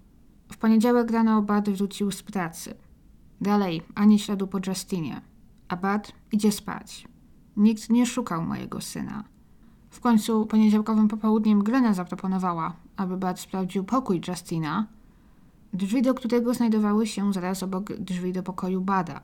W 0.52 0.56
poniedziałek 0.56 1.10
rano 1.10 1.42
Bud 1.42 1.70
wrócił 1.70 2.10
z 2.10 2.22
pracy. 2.22 2.74
Dalej, 3.40 3.82
ani 3.94 4.18
śladu 4.18 4.46
po 4.46 4.58
Justinie, 4.66 5.20
a 5.68 5.76
Bud 5.76 6.12
idzie 6.32 6.52
spać. 6.52 7.08
Nikt 7.56 7.90
nie 7.90 8.06
szukał 8.06 8.42
mojego 8.42 8.80
syna. 8.80 9.24
W 9.90 10.00
końcu 10.00 10.46
poniedziałkowym 10.46 11.08
popołudniem 11.08 11.62
Glena 11.62 11.94
zaproponowała, 11.94 12.76
aby 12.96 13.16
Bud 13.16 13.40
sprawdził 13.40 13.84
pokój 13.84 14.20
Justina, 14.28 14.86
drzwi 15.76 16.02
do 16.02 16.14
którego 16.14 16.54
znajdowały 16.54 17.06
się 17.06 17.32
zaraz 17.32 17.62
obok 17.62 17.92
drzwi 17.92 18.32
do 18.32 18.42
pokoju 18.42 18.80
Bada. 18.80 19.20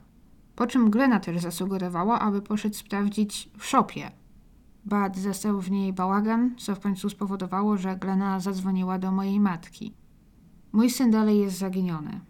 Po 0.56 0.66
czym 0.66 0.90
Glena 0.90 1.20
też 1.20 1.38
zasugerowała, 1.38 2.20
aby 2.20 2.42
poszedł 2.42 2.74
sprawdzić 2.74 3.50
w 3.58 3.64
szopie. 3.64 4.10
Bad 4.84 5.16
zastał 5.16 5.60
w 5.60 5.70
niej 5.70 5.92
bałagan, 5.92 6.54
co 6.58 6.74
w 6.74 6.80
końcu 6.80 7.10
spowodowało, 7.10 7.76
że 7.76 7.96
Glena 7.96 8.40
zadzwoniła 8.40 8.98
do 8.98 9.12
mojej 9.12 9.40
matki. 9.40 9.92
Mój 10.72 10.90
syn 10.90 11.10
dalej 11.10 11.38
jest 11.38 11.58
zaginiony. 11.58 12.20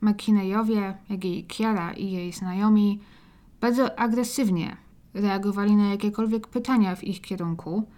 McKinneyowie, 0.00 0.98
jak 1.08 1.24
i 1.24 1.44
Kiara 1.44 1.92
i 1.92 2.10
jej 2.10 2.32
znajomi 2.32 3.00
bardzo 3.60 3.98
agresywnie 3.98 4.76
reagowali 5.14 5.76
na 5.76 5.88
jakiekolwiek 5.88 6.46
pytania 6.46 6.96
w 6.96 7.04
ich 7.04 7.20
kierunku, 7.20 7.88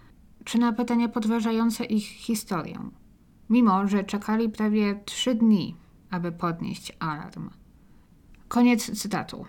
czy 0.44 0.58
na 0.58 0.72
pytania 0.72 1.08
podważające 1.08 1.84
ich 1.84 2.04
historię 2.04 2.78
mimo 3.50 3.88
że 3.88 4.04
czekali 4.04 4.48
prawie 4.48 5.00
trzy 5.04 5.34
dni, 5.34 5.76
aby 6.10 6.32
podnieść 6.32 6.92
alarm. 6.98 7.50
Koniec 8.48 9.00
cytatu. 9.00 9.44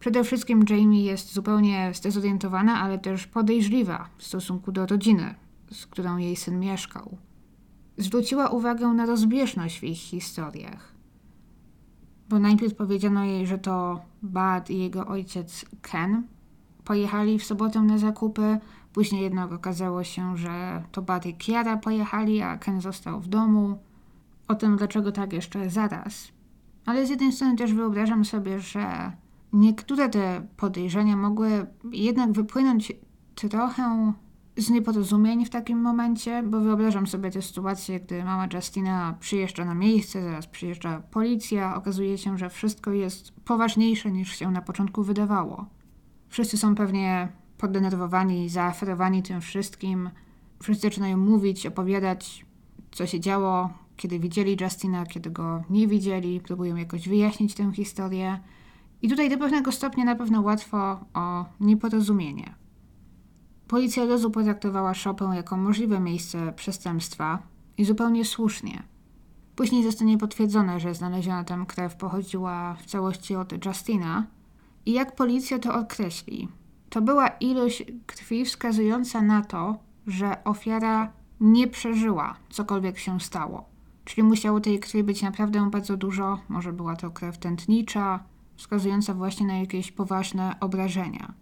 Przede 0.00 0.24
wszystkim 0.24 0.64
Jamie 0.70 1.04
jest 1.04 1.32
zupełnie 1.32 1.90
zdezorientowana, 1.94 2.80
ale 2.80 2.98
też 2.98 3.26
podejrzliwa 3.26 4.08
w 4.18 4.22
stosunku 4.22 4.72
do 4.72 4.86
rodziny, 4.86 5.34
z 5.70 5.86
którą 5.86 6.16
jej 6.16 6.36
syn 6.36 6.60
mieszkał. 6.60 7.18
Zwróciła 7.98 8.48
uwagę 8.48 8.88
na 8.88 9.06
rozbieżność 9.06 9.80
w 9.80 9.84
ich 9.84 9.98
historiach. 9.98 10.94
Bo 12.28 12.38
najpierw 12.38 12.74
powiedziano 12.74 13.24
jej, 13.24 13.46
że 13.46 13.58
to 13.58 14.00
Bud 14.22 14.70
i 14.70 14.78
jego 14.78 15.06
ojciec 15.06 15.64
Ken 15.82 16.22
pojechali 16.84 17.38
w 17.38 17.44
sobotę 17.44 17.80
na 17.80 17.98
zakupy, 17.98 18.58
Później 18.92 19.22
jednak 19.22 19.52
okazało 19.52 20.04
się, 20.04 20.36
że 20.36 20.82
to 20.92 21.02
Buddy 21.02 21.28
i 21.28 21.34
Kiara 21.34 21.76
pojechali, 21.76 22.42
a 22.42 22.58
Ken 22.58 22.80
został 22.80 23.20
w 23.20 23.28
domu. 23.28 23.78
O 24.48 24.54
tym, 24.54 24.76
dlaczego 24.76 25.12
tak 25.12 25.32
jeszcze 25.32 25.70
zaraz. 25.70 26.32
Ale 26.86 27.06
z 27.06 27.10
jednej 27.10 27.32
strony 27.32 27.56
też 27.56 27.74
wyobrażam 27.74 28.24
sobie, 28.24 28.60
że 28.60 29.12
niektóre 29.52 30.08
te 30.08 30.46
podejrzenia 30.56 31.16
mogły 31.16 31.66
jednak 31.92 32.32
wypłynąć 32.32 32.92
trochę 33.34 34.12
z 34.56 34.70
nieporozumień 34.70 35.44
w 35.44 35.50
takim 35.50 35.78
momencie, 35.78 36.42
bo 36.42 36.60
wyobrażam 36.60 37.06
sobie 37.06 37.30
tę 37.30 37.42
sytuację, 37.42 38.00
gdy 38.00 38.24
mama 38.24 38.48
Justina 38.52 39.14
przyjeżdża 39.20 39.64
na 39.64 39.74
miejsce, 39.74 40.22
zaraz 40.22 40.46
przyjeżdża 40.46 41.00
policja, 41.10 41.76
okazuje 41.76 42.18
się, 42.18 42.38
że 42.38 42.50
wszystko 42.50 42.92
jest 42.92 43.32
poważniejsze 43.32 44.10
niż 44.10 44.36
się 44.36 44.50
na 44.50 44.62
początku 44.62 45.02
wydawało. 45.02 45.66
Wszyscy 46.28 46.58
są 46.58 46.74
pewnie 46.74 47.28
podenerwowani, 47.60 48.48
zaaferowani 48.48 49.22
tym 49.22 49.40
wszystkim. 49.40 50.10
Wszyscy 50.62 50.82
zaczynają 50.82 51.16
mówić, 51.16 51.66
opowiadać, 51.66 52.46
co 52.90 53.06
się 53.06 53.20
działo, 53.20 53.70
kiedy 53.96 54.18
widzieli 54.18 54.56
Justina, 54.60 55.06
kiedy 55.06 55.30
go 55.30 55.62
nie 55.70 55.88
widzieli, 55.88 56.40
próbują 56.40 56.76
jakoś 56.76 57.08
wyjaśnić 57.08 57.54
tę 57.54 57.72
historię. 57.72 58.40
I 59.02 59.08
tutaj 59.08 59.30
do 59.30 59.38
pewnego 59.38 59.72
stopnia 59.72 60.04
na 60.04 60.16
pewno 60.16 60.40
łatwo 60.40 61.00
o 61.14 61.44
nieporozumienie. 61.60 62.54
Policja 63.68 64.06
razu 64.06 64.30
potraktowała 64.30 64.94
szopę 64.94 65.24
jako 65.34 65.56
możliwe 65.56 66.00
miejsce 66.00 66.52
przestępstwa 66.52 67.38
i 67.78 67.84
zupełnie 67.84 68.24
słusznie. 68.24 68.82
Później 69.56 69.84
zostanie 69.84 70.18
potwierdzone, 70.18 70.80
że 70.80 70.94
znaleziona 70.94 71.44
tam 71.44 71.66
krew 71.66 71.96
pochodziła 71.96 72.74
w 72.74 72.86
całości 72.86 73.36
od 73.36 73.66
Justina. 73.66 74.26
I 74.86 74.92
jak 74.92 75.16
policja 75.16 75.58
to 75.58 75.74
określi? 75.74 76.48
To 76.90 77.02
była 77.02 77.28
ilość 77.28 77.84
krwi 78.06 78.44
wskazująca 78.44 79.22
na 79.22 79.42
to, 79.42 79.78
że 80.06 80.44
ofiara 80.44 81.12
nie 81.40 81.68
przeżyła, 81.68 82.36
cokolwiek 82.50 82.98
się 82.98 83.20
stało. 83.20 83.64
Czyli 84.04 84.22
musiało 84.22 84.60
tej 84.60 84.80
krwi 84.80 85.02
być 85.02 85.22
naprawdę 85.22 85.70
bardzo 85.70 85.96
dużo, 85.96 86.40
może 86.48 86.72
była 86.72 86.96
to 86.96 87.10
krew 87.10 87.38
tętnicza, 87.38 88.24
wskazująca 88.56 89.14
właśnie 89.14 89.46
na 89.46 89.56
jakieś 89.56 89.92
poważne 89.92 90.54
obrażenia. 90.60 91.34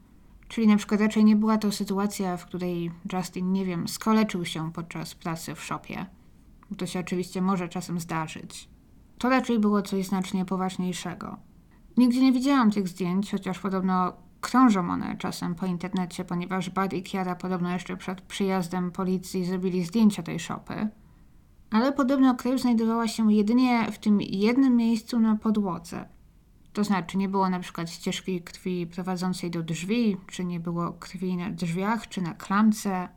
Czyli 0.48 0.66
na 0.66 0.76
przykład 0.76 1.00
raczej 1.00 1.24
nie 1.24 1.36
była 1.36 1.58
to 1.58 1.72
sytuacja, 1.72 2.36
w 2.36 2.46
której 2.46 2.90
Justin, 3.12 3.52
nie 3.52 3.64
wiem, 3.64 3.88
skoleczył 3.88 4.44
się 4.44 4.72
podczas 4.72 5.14
pracy 5.14 5.54
w 5.54 5.64
szopie. 5.64 6.06
To 6.76 6.86
się 6.86 7.00
oczywiście 7.00 7.42
może 7.42 7.68
czasem 7.68 8.00
zdarzyć. 8.00 8.68
To 9.18 9.28
raczej 9.28 9.58
było 9.58 9.82
coś 9.82 10.06
znacznie 10.06 10.44
poważniejszego. 10.44 11.36
Nigdzie 11.96 12.20
nie 12.20 12.32
widziałam 12.32 12.70
tych 12.70 12.88
zdjęć, 12.88 13.30
chociaż 13.30 13.58
podobno 13.58 14.12
krążą 14.40 14.90
one 14.90 15.16
czasem 15.16 15.54
po 15.54 15.66
internecie, 15.66 16.24
ponieważ 16.24 16.70
Bud 16.70 16.92
i 16.92 17.02
Kiara 17.02 17.34
podobno 17.34 17.72
jeszcze 17.72 17.96
przed 17.96 18.20
przyjazdem 18.20 18.90
policji 18.90 19.44
zrobili 19.44 19.84
zdjęcia 19.84 20.22
tej 20.22 20.40
szopy. 20.40 20.88
Ale 21.70 21.92
podobno 21.92 22.34
krew 22.34 22.60
znajdowała 22.60 23.08
się 23.08 23.32
jedynie 23.32 23.92
w 23.92 23.98
tym 23.98 24.20
jednym 24.20 24.76
miejscu 24.76 25.20
na 25.20 25.36
podłodze. 25.36 26.08
To 26.72 26.84
znaczy, 26.84 27.18
nie 27.18 27.28
było 27.28 27.50
na 27.50 27.60
przykład 27.60 27.90
ścieżki 27.90 28.40
krwi 28.40 28.86
prowadzącej 28.86 29.50
do 29.50 29.62
drzwi, 29.62 30.16
czy 30.26 30.44
nie 30.44 30.60
było 30.60 30.92
krwi 30.92 31.36
na 31.36 31.50
drzwiach, 31.50 32.08
czy 32.08 32.22
na 32.22 32.34
klamce. 32.34 33.08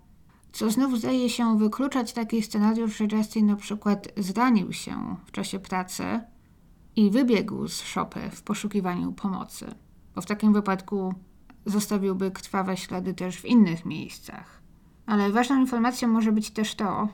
Co 0.52 0.72
znów 0.72 1.00
zdaje 1.00 1.30
się 1.30 1.58
wykluczać 1.58 2.14
taki 2.14 2.42
scenariusz, 2.42 2.98
że 2.98 3.06
Justin 3.12 3.46
na 3.46 3.56
przykład 3.56 4.08
zranił 4.18 4.74
się 4.74 5.16
w 5.26 5.32
czasie 5.32 5.60
pracy 5.60 6.04
i 6.96 7.12
wybiegł 7.12 7.68
z 7.68 7.82
szopy 7.82 8.20
w 8.32 8.44
poszukiwaniu 8.44 9.12
pomocy, 9.12 9.76
bo 10.16 10.22
w 10.22 10.26
takim 10.26 10.54
wypadku 10.54 11.14
zostawiłby 11.66 12.32
krwawe 12.32 12.78
ślady 12.78 13.14
też 13.14 13.38
w 13.38 13.46
innych 13.46 13.86
miejscach. 13.86 14.62
Ale 15.06 15.32
ważną 15.32 15.60
informacją 15.60 16.08
może 16.08 16.32
być 16.32 16.52
też 16.52 16.76
to, 16.76 17.08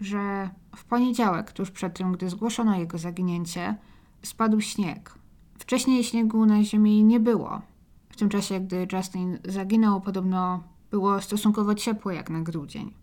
że 0.00 0.50
w 0.76 0.84
poniedziałek, 0.84 1.52
tuż 1.52 1.70
przed 1.70 1.94
tym, 1.94 2.12
gdy 2.12 2.30
zgłoszono 2.30 2.78
jego 2.78 2.98
zaginięcie, 2.98 3.76
spadł 4.22 4.60
śnieg. 4.60 5.14
Wcześniej 5.58 6.04
śniegu 6.04 6.46
na 6.46 6.64
ziemi 6.64 7.04
nie 7.04 7.20
było. 7.20 7.62
W 8.08 8.16
tym 8.16 8.28
czasie, 8.28 8.60
gdy 8.60 8.86
Justin 8.92 9.38
zaginął, 9.44 10.00
podobno 10.00 10.62
było 10.90 11.22
stosunkowo 11.22 11.74
ciepło 11.74 12.12
jak 12.12 12.30
na 12.30 12.40
grudzień. 12.40 12.94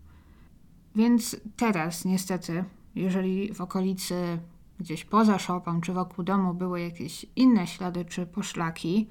Więc 0.96 1.36
teraz, 1.56 2.04
niestety, 2.04 2.64
jeżeli 2.94 3.54
w 3.54 3.60
okolicy, 3.60 4.38
gdzieś 4.80 5.04
poza 5.04 5.38
szopą 5.38 5.80
czy 5.80 5.92
wokół 5.92 6.24
domu 6.24 6.54
były 6.54 6.80
jakieś 6.80 7.26
inne 7.36 7.66
ślady 7.66 8.04
czy 8.04 8.26
poszlaki, 8.26 9.08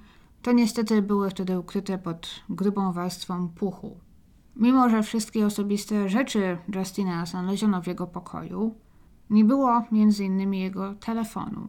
to 0.47 0.51
niestety 0.51 1.01
były 1.01 1.29
wtedy 1.29 1.60
ukryte 1.60 1.97
pod 1.97 2.29
grubą 2.49 2.93
warstwą 2.93 3.49
puchu. 3.49 3.97
Mimo, 4.55 4.89
że 4.89 5.03
wszystkie 5.03 5.45
osobiste 5.45 6.10
rzeczy 6.10 6.57
Justina 6.75 7.25
znaleziono 7.25 7.81
w 7.81 7.88
jego 7.88 8.07
pokoju, 8.07 8.75
nie 9.29 9.45
było 9.45 9.83
innymi 10.19 10.60
jego 10.60 10.95
telefonu. 10.95 11.67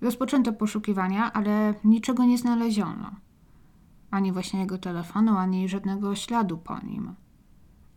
Rozpoczęto 0.00 0.52
poszukiwania, 0.52 1.32
ale 1.32 1.74
niczego 1.84 2.24
nie 2.24 2.38
znaleziono. 2.38 3.10
Ani 4.10 4.32
właśnie 4.32 4.60
jego 4.60 4.78
telefonu, 4.78 5.36
ani 5.36 5.68
żadnego 5.68 6.14
śladu 6.14 6.58
po 6.58 6.78
nim. 6.78 7.14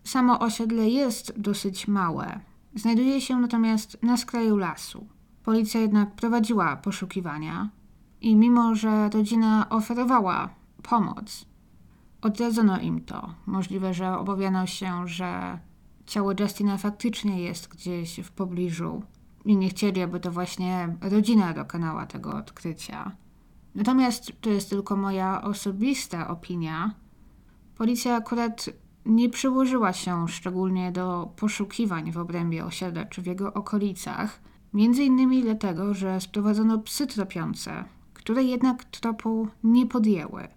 Samo 0.04 0.40
osiedle 0.40 0.90
jest 0.90 1.40
dosyć 1.40 1.88
małe. 1.88 2.40
Znajduje 2.76 3.22
się 3.22 3.40
natomiast 3.40 4.04
na 4.04 4.18
skraju 4.18 4.58
lasu. 4.58 5.08
Policja 5.44 5.82
jednak 5.82 6.12
prowadziła 6.16 6.76
poszukiwania 6.76 7.70
i 8.22 8.36
mimo, 8.36 8.76
że 8.76 9.10
rodzina 9.10 9.70
oferowała 9.70 10.50
pomoc, 10.84 11.46
odradzono 12.22 12.80
im 12.80 13.02
to. 13.02 13.34
Możliwe, 13.46 13.94
że 13.94 14.18
obawiano 14.18 14.66
się, 14.66 15.08
że 15.08 15.60
ciało 16.06 16.32
Justina 16.40 16.78
faktycznie 16.78 17.42
jest 17.42 17.68
gdzieś 17.68 18.20
w 18.20 18.32
pobliżu 18.32 19.04
i 19.46 19.58
nie 19.58 19.70
chcieli, 19.70 20.02
aby 20.02 20.20
to 20.20 20.32
właśnie 20.32 20.96
rodzina 21.02 21.54
dokonała 21.54 22.06
tego 22.06 22.36
odkrycia. 22.36 23.12
Natomiast 23.76 24.32
to 24.42 24.50
jest 24.50 24.70
tylko 24.70 24.96
moja 24.96 25.42
osobista 25.42 26.28
opinia. 26.28 26.92
Policja 27.78 28.16
akurat 28.16 28.70
nie 29.06 29.30
przyłożyła 29.30 29.94
się 29.94 30.28
szczególnie 30.28 30.92
do 30.92 31.34
poszukiwań 31.36 32.12
w 32.12 32.18
obrębie 32.18 32.66
osiedla 32.66 33.06
czy 33.06 33.22
w 33.22 33.26
jego 33.26 33.54
okolicach, 33.54 34.40
między 34.74 35.04
innymi 35.04 35.42
dlatego, 35.42 35.94
że 35.94 36.22
sprowadzono 36.22 36.80
psy 36.80 37.08
tropiące, 37.08 37.86
które 38.28 38.44
jednak 38.44 38.86
tropu 38.86 39.48
nie 39.64 39.86
podjęły. 39.86 40.48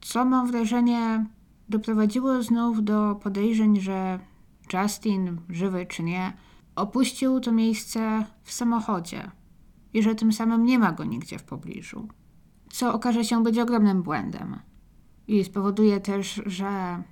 Co 0.00 0.24
mam 0.24 0.46
wrażenie 0.46 1.26
doprowadziło 1.68 2.42
znów 2.42 2.84
do 2.84 3.20
podejrzeń, 3.22 3.80
że 3.80 4.18
Justin, 4.72 5.40
żywy 5.48 5.86
czy 5.86 6.02
nie, 6.02 6.32
Opuścił 6.76 7.40
to 7.40 7.52
miejsce 7.52 8.24
w 8.42 8.52
samochodzie 8.52 9.30
i 9.92 10.02
że 10.02 10.14
tym 10.14 10.32
samym 10.32 10.64
nie 10.64 10.78
ma 10.78 10.92
go 10.92 11.04
nigdzie 11.04 11.38
w 11.38 11.44
pobliżu, 11.44 12.08
co 12.70 12.94
okaże 12.94 13.24
się 13.24 13.42
być 13.42 13.58
ogromnym 13.58 14.02
błędem. 14.02 14.58
I 15.28 15.44
spowoduje 15.44 16.00
też, 16.00 16.42
że 16.46 17.02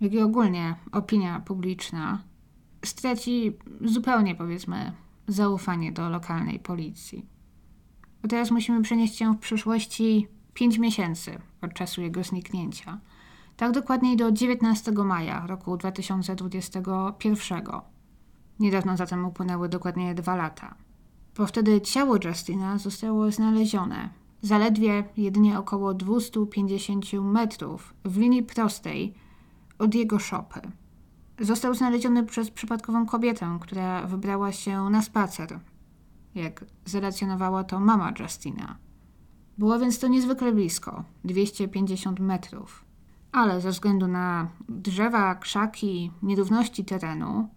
jak 0.00 0.12
i 0.12 0.20
ogólnie 0.20 0.74
opinia 0.92 1.40
publiczna 1.40 2.22
straci 2.84 3.56
zupełnie, 3.80 4.34
powiedzmy, 4.34 4.92
zaufanie 5.28 5.92
do 5.92 6.08
lokalnej 6.08 6.58
policji. 6.58 7.35
Teraz 8.28 8.50
musimy 8.50 8.82
przenieść 8.82 9.16
się 9.16 9.34
w 9.34 9.38
przyszłości 9.38 10.28
5 10.54 10.78
miesięcy 10.78 11.38
od 11.62 11.74
czasu 11.74 12.00
jego 12.00 12.24
zniknięcia. 12.24 13.00
Tak 13.56 13.72
dokładniej 13.72 14.16
do 14.16 14.32
19 14.32 14.92
maja 14.92 15.46
roku 15.46 15.76
2021 15.76 17.62
Niedawno 18.60 18.96
zatem 18.96 19.26
upłynęły 19.26 19.68
dokładnie 19.68 20.14
dwa 20.14 20.36
lata. 20.36 20.74
Bo 21.36 21.46
wtedy 21.46 21.80
ciało 21.80 22.16
Justina 22.24 22.78
zostało 22.78 23.30
znalezione 23.30 24.10
zaledwie 24.42 25.04
jedynie 25.16 25.58
około 25.58 25.94
250 25.94 27.12
metrów 27.12 27.94
w 28.04 28.18
linii 28.18 28.42
prostej 28.42 29.14
od 29.78 29.94
jego 29.94 30.18
szopy. 30.18 30.60
Został 31.40 31.74
znaleziony 31.74 32.22
przez 32.22 32.50
przypadkową 32.50 33.06
kobietę, 33.06 33.58
która 33.60 34.06
wybrała 34.06 34.52
się 34.52 34.90
na 34.90 35.02
spacer, 35.02 35.60
jak 36.36 36.64
zrelacjonowała 36.84 37.64
to 37.64 37.80
mama 37.80 38.12
Justina. 38.18 38.76
Było 39.58 39.78
więc 39.78 39.98
to 39.98 40.08
niezwykle 40.08 40.52
blisko 40.52 41.04
250 41.24 42.20
metrów. 42.20 42.84
Ale 43.32 43.60
ze 43.60 43.70
względu 43.70 44.08
na 44.08 44.48
drzewa, 44.68 45.34
krzaki, 45.34 46.10
nierówności 46.22 46.84
terenu, 46.84 47.48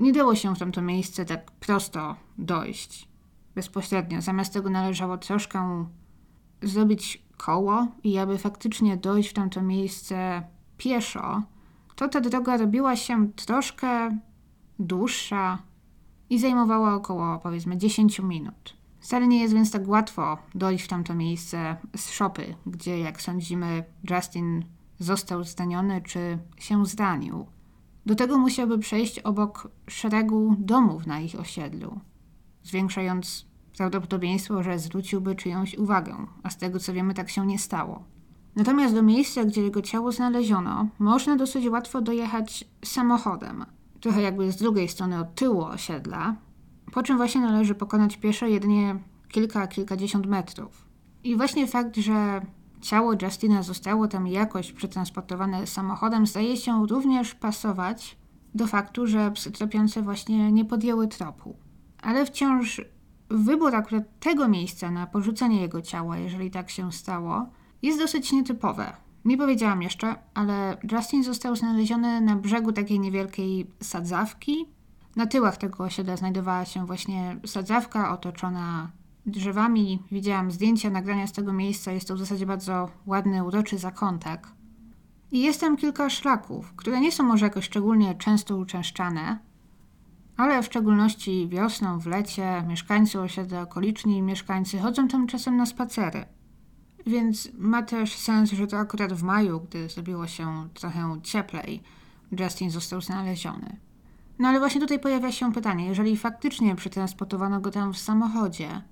nie 0.00 0.12
dało 0.12 0.34
się 0.34 0.54
w 0.54 0.58
tamto 0.58 0.82
miejsce 0.82 1.24
tak 1.24 1.50
prosto 1.50 2.16
dojść 2.38 3.08
bezpośrednio. 3.54 4.22
Zamiast 4.22 4.52
tego 4.52 4.70
należało 4.70 5.18
troszkę 5.18 5.86
zrobić 6.62 7.22
koło 7.36 7.86
i 8.04 8.18
aby 8.18 8.38
faktycznie 8.38 8.96
dojść 8.96 9.30
w 9.30 9.32
tamto 9.32 9.62
miejsce 9.62 10.42
pieszo, 10.76 11.42
to 11.96 12.08
ta 12.08 12.20
droga 12.20 12.56
robiła 12.56 12.96
się 12.96 13.32
troszkę 13.32 14.18
dłuższa 14.78 15.58
i 16.30 16.38
zajmowała 16.38 16.94
około 16.94 17.38
powiedzmy 17.38 17.76
10 17.76 18.18
minut. 18.18 18.76
Wcale 19.00 19.26
nie 19.26 19.40
jest 19.40 19.54
więc 19.54 19.70
tak 19.70 19.88
łatwo 19.88 20.38
dojść 20.54 20.84
w 20.84 20.88
tamto 20.88 21.14
miejsce 21.14 21.76
z 21.96 22.10
szopy, 22.10 22.54
gdzie 22.66 22.98
jak 22.98 23.22
sądzimy 23.22 23.84
Justin 24.10 24.64
został 24.98 25.44
zdaniony 25.44 26.02
czy 26.02 26.38
się 26.58 26.86
zranił. 26.86 27.46
Do 28.06 28.14
tego 28.14 28.38
musiałby 28.38 28.78
przejść 28.78 29.18
obok 29.18 29.68
szeregu 29.88 30.56
domów 30.58 31.06
na 31.06 31.20
ich 31.20 31.40
osiedlu, 31.40 32.00
zwiększając 32.62 33.46
prawdopodobieństwo, 33.76 34.62
że 34.62 34.78
zwróciłby 34.78 35.34
czyjąś 35.34 35.74
uwagę, 35.74 36.26
a 36.42 36.50
z 36.50 36.56
tego 36.56 36.78
co 36.78 36.92
wiemy, 36.92 37.14
tak 37.14 37.30
się 37.30 37.46
nie 37.46 37.58
stało. 37.58 38.04
Natomiast 38.56 38.94
do 38.94 39.02
miejsca, 39.02 39.44
gdzie 39.44 39.62
jego 39.62 39.82
ciało 39.82 40.12
znaleziono, 40.12 40.88
można 40.98 41.36
dosyć 41.36 41.68
łatwo 41.68 42.00
dojechać 42.00 42.64
samochodem, 42.84 43.64
trochę 44.00 44.22
jakby 44.22 44.52
z 44.52 44.56
drugiej 44.56 44.88
strony 44.88 45.20
od 45.20 45.34
tyłu 45.34 45.64
osiedla, 45.64 46.36
po 46.92 47.02
czym 47.02 47.16
właśnie 47.16 47.40
należy 47.40 47.74
pokonać 47.74 48.16
pieszo 48.16 48.46
jedynie 48.46 48.98
kilka, 49.28 49.66
kilkadziesiąt 49.66 50.26
metrów. 50.26 50.88
I 51.24 51.36
właśnie 51.36 51.66
fakt, 51.66 51.96
że 51.96 52.40
ciało 52.80 53.12
Justina 53.22 53.62
zostało 53.62 54.08
tam 54.08 54.26
jakoś 54.26 54.72
przetransportowane 54.72 55.66
samochodem, 55.66 56.26
zdaje 56.26 56.56
się 56.56 56.86
również 56.86 57.34
pasować 57.34 58.16
do 58.54 58.66
faktu, 58.66 59.06
że 59.06 59.30
psy 59.30 59.50
tropiące 59.50 60.02
właśnie 60.02 60.52
nie 60.52 60.64
podjęły 60.64 61.08
tropu. 61.08 61.56
Ale 62.02 62.26
wciąż 62.26 62.80
wybór 63.30 63.74
akurat 63.74 64.20
tego 64.20 64.48
miejsca 64.48 64.90
na 64.90 65.06
porzucenie 65.06 65.60
jego 65.60 65.82
ciała, 65.82 66.18
jeżeli 66.18 66.50
tak 66.50 66.70
się 66.70 66.92
stało, 66.92 67.46
jest 67.82 67.98
dosyć 67.98 68.32
nietypowe. 68.32 68.92
Nie 69.24 69.36
powiedziałam 69.36 69.82
jeszcze, 69.82 70.14
ale 70.34 70.76
Justin 70.92 71.24
został 71.24 71.56
znaleziony 71.56 72.20
na 72.20 72.36
brzegu 72.36 72.72
takiej 72.72 73.00
niewielkiej 73.00 73.70
sadzawki. 73.82 74.66
Na 75.16 75.26
tyłach 75.26 75.56
tego 75.56 75.84
osiedla 75.84 76.16
znajdowała 76.16 76.64
się 76.64 76.86
właśnie 76.86 77.36
sadzawka 77.46 78.12
otoczona 78.12 78.90
drzewami. 79.26 80.02
Widziałam 80.12 80.50
zdjęcia, 80.50 80.90
nagrania 80.90 81.26
z 81.26 81.32
tego 81.32 81.52
miejsca. 81.52 81.92
Jest 81.92 82.08
to 82.08 82.14
w 82.14 82.18
zasadzie 82.18 82.46
bardzo 82.46 82.88
ładny, 83.06 83.44
uroczy 83.44 83.78
zakątek. 83.78 84.46
I 85.32 85.42
jest 85.42 85.60
tam 85.60 85.76
kilka 85.76 86.10
szlaków, 86.10 86.72
które 86.76 87.00
nie 87.00 87.12
są 87.12 87.24
może 87.24 87.46
jakoś 87.46 87.64
szczególnie 87.64 88.14
często 88.14 88.56
uczęszczane, 88.56 89.38
ale 90.36 90.62
w 90.62 90.66
szczególności 90.66 91.48
wiosną, 91.48 91.98
w 91.98 92.06
lecie 92.06 92.64
mieszkańcy 92.68 93.20
osiedla 93.20 93.62
okoliczni 93.62 94.16
i 94.16 94.22
mieszkańcy 94.22 94.78
chodzą 94.78 95.08
tam 95.08 95.26
czasem 95.26 95.56
na 95.56 95.66
spacery. 95.66 96.24
Więc 97.06 97.48
ma 97.58 97.82
też 97.82 98.16
sens, 98.16 98.50
że 98.50 98.66
to 98.66 98.78
akurat 98.78 99.12
w 99.12 99.22
maju, 99.22 99.60
gdy 99.60 99.88
zrobiło 99.88 100.26
się 100.26 100.68
trochę 100.74 101.20
cieplej, 101.22 101.82
Justin 102.40 102.70
został 102.70 103.00
znaleziony. 103.00 103.76
No 104.38 104.48
ale 104.48 104.58
właśnie 104.58 104.80
tutaj 104.80 105.00
pojawia 105.00 105.32
się 105.32 105.52
pytanie, 105.52 105.86
jeżeli 105.86 106.16
faktycznie 106.16 106.76
przetransportowano 106.76 107.60
go 107.60 107.70
tam 107.70 107.92
w 107.92 107.98
samochodzie, 107.98 108.82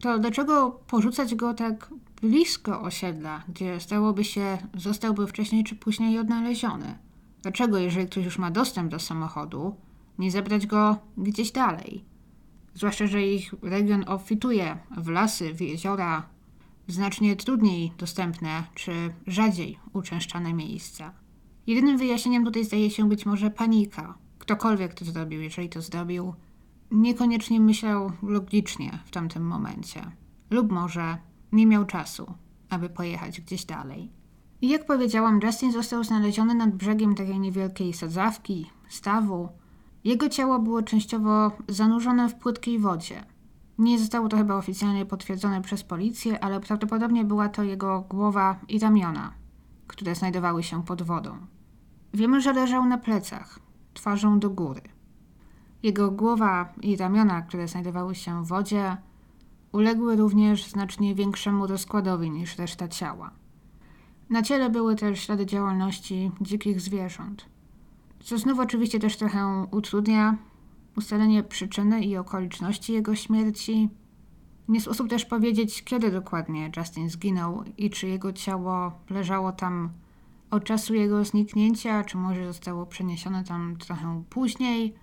to 0.00 0.18
dlaczego 0.18 0.70
porzucać 0.86 1.34
go 1.34 1.54
tak 1.54 1.90
blisko 2.22 2.80
osiedla, 2.80 3.42
gdzie 3.48 3.80
stałoby 3.80 4.24
się, 4.24 4.58
zostałby 4.74 5.26
wcześniej 5.26 5.64
czy 5.64 5.76
później 5.76 6.18
odnaleziony? 6.18 6.98
Dlaczego, 7.42 7.78
jeżeli 7.78 8.06
ktoś 8.06 8.24
już 8.24 8.38
ma 8.38 8.50
dostęp 8.50 8.90
do 8.90 8.98
samochodu, 8.98 9.76
nie 10.18 10.30
zebrać 10.30 10.66
go 10.66 10.96
gdzieś 11.16 11.52
dalej? 11.52 12.04
Zwłaszcza, 12.74 13.06
że 13.06 13.22
ich 13.22 13.54
region 13.62 14.04
obfituje 14.06 14.78
w 14.96 15.08
lasy, 15.08 15.54
w 15.54 15.60
jeziora, 15.60 16.22
znacznie 16.88 17.36
trudniej 17.36 17.92
dostępne 17.98 18.64
czy 18.74 18.92
rzadziej 19.26 19.78
uczęszczane 19.92 20.54
miejsca. 20.54 21.12
Jedynym 21.66 21.98
wyjaśnieniem 21.98 22.44
tutaj 22.44 22.64
zdaje 22.64 22.90
się 22.90 23.08
być 23.08 23.26
może 23.26 23.50
panika. 23.50 24.14
Ktokolwiek 24.38 24.94
to 24.94 25.04
zrobił, 25.04 25.42
jeżeli 25.42 25.68
to 25.68 25.82
zrobił, 25.82 26.34
niekoniecznie 26.90 27.60
myślał 27.60 28.12
logicznie 28.22 28.98
w 29.04 29.10
tamtym 29.10 29.46
momencie. 29.46 30.10
Lub 30.50 30.72
może 30.72 31.16
nie 31.52 31.66
miał 31.66 31.84
czasu, 31.84 32.34
aby 32.70 32.88
pojechać 32.88 33.40
gdzieś 33.40 33.64
dalej. 33.64 34.12
I 34.62 34.68
jak 34.68 34.86
powiedziałam, 34.86 35.40
Justin 35.42 35.72
został 35.72 36.04
znaleziony 36.04 36.54
nad 36.54 36.70
brzegiem 36.70 37.14
takiej 37.14 37.40
niewielkiej 37.40 37.92
sadzawki, 37.92 38.70
stawu. 38.88 39.48
Jego 40.04 40.28
ciało 40.28 40.58
było 40.58 40.82
częściowo 40.82 41.52
zanurzone 41.68 42.28
w 42.28 42.34
płytkiej 42.34 42.78
wodzie. 42.78 43.24
Nie 43.78 43.98
zostało 43.98 44.28
to 44.28 44.36
chyba 44.36 44.56
oficjalnie 44.56 45.06
potwierdzone 45.06 45.62
przez 45.62 45.82
policję, 45.82 46.44
ale 46.44 46.60
prawdopodobnie 46.60 47.24
była 47.24 47.48
to 47.48 47.62
jego 47.62 48.00
głowa 48.00 48.58
i 48.68 48.78
ramiona, 48.78 49.32
które 49.86 50.14
znajdowały 50.14 50.62
się 50.62 50.84
pod 50.84 51.02
wodą. 51.02 51.38
Wiemy, 52.14 52.40
że 52.40 52.52
leżał 52.52 52.84
na 52.84 52.98
plecach, 52.98 53.58
twarzą 53.94 54.38
do 54.38 54.50
góry. 54.50 54.80
Jego 55.82 56.10
głowa 56.10 56.72
i 56.82 56.96
ramiona, 56.96 57.42
które 57.42 57.68
znajdowały 57.68 58.14
się 58.14 58.44
w 58.44 58.48
wodzie, 58.48 58.96
uległy 59.72 60.16
również 60.16 60.66
znacznie 60.66 61.14
większemu 61.14 61.66
rozkładowi 61.66 62.30
niż 62.30 62.58
reszta 62.58 62.88
ciała. 62.88 63.30
Na 64.30 64.42
ciele 64.42 64.70
były 64.70 64.96
też 64.96 65.20
ślady 65.20 65.46
działalności 65.46 66.30
dzikich 66.40 66.80
zwierząt, 66.80 67.46
co 68.20 68.38
znów 68.38 68.58
oczywiście 68.58 68.98
też 68.98 69.16
trochę 69.16 69.66
utrudnia 69.70 70.36
ustalenie 70.98 71.42
przyczyny 71.42 72.04
i 72.04 72.16
okoliczności 72.16 72.92
jego 72.92 73.14
śmierci. 73.14 73.88
Nie 74.68 74.80
sposób 74.80 75.08
też 75.08 75.24
powiedzieć, 75.24 75.84
kiedy 75.84 76.10
dokładnie 76.10 76.70
Justin 76.76 77.10
zginął 77.10 77.64
i 77.76 77.90
czy 77.90 78.08
jego 78.08 78.32
ciało 78.32 78.92
leżało 79.10 79.52
tam 79.52 79.90
od 80.50 80.64
czasu 80.64 80.94
jego 80.94 81.24
zniknięcia, 81.24 82.04
czy 82.04 82.16
może 82.16 82.46
zostało 82.46 82.86
przeniesione 82.86 83.44
tam 83.44 83.76
trochę 83.76 84.22
później. 84.30 84.94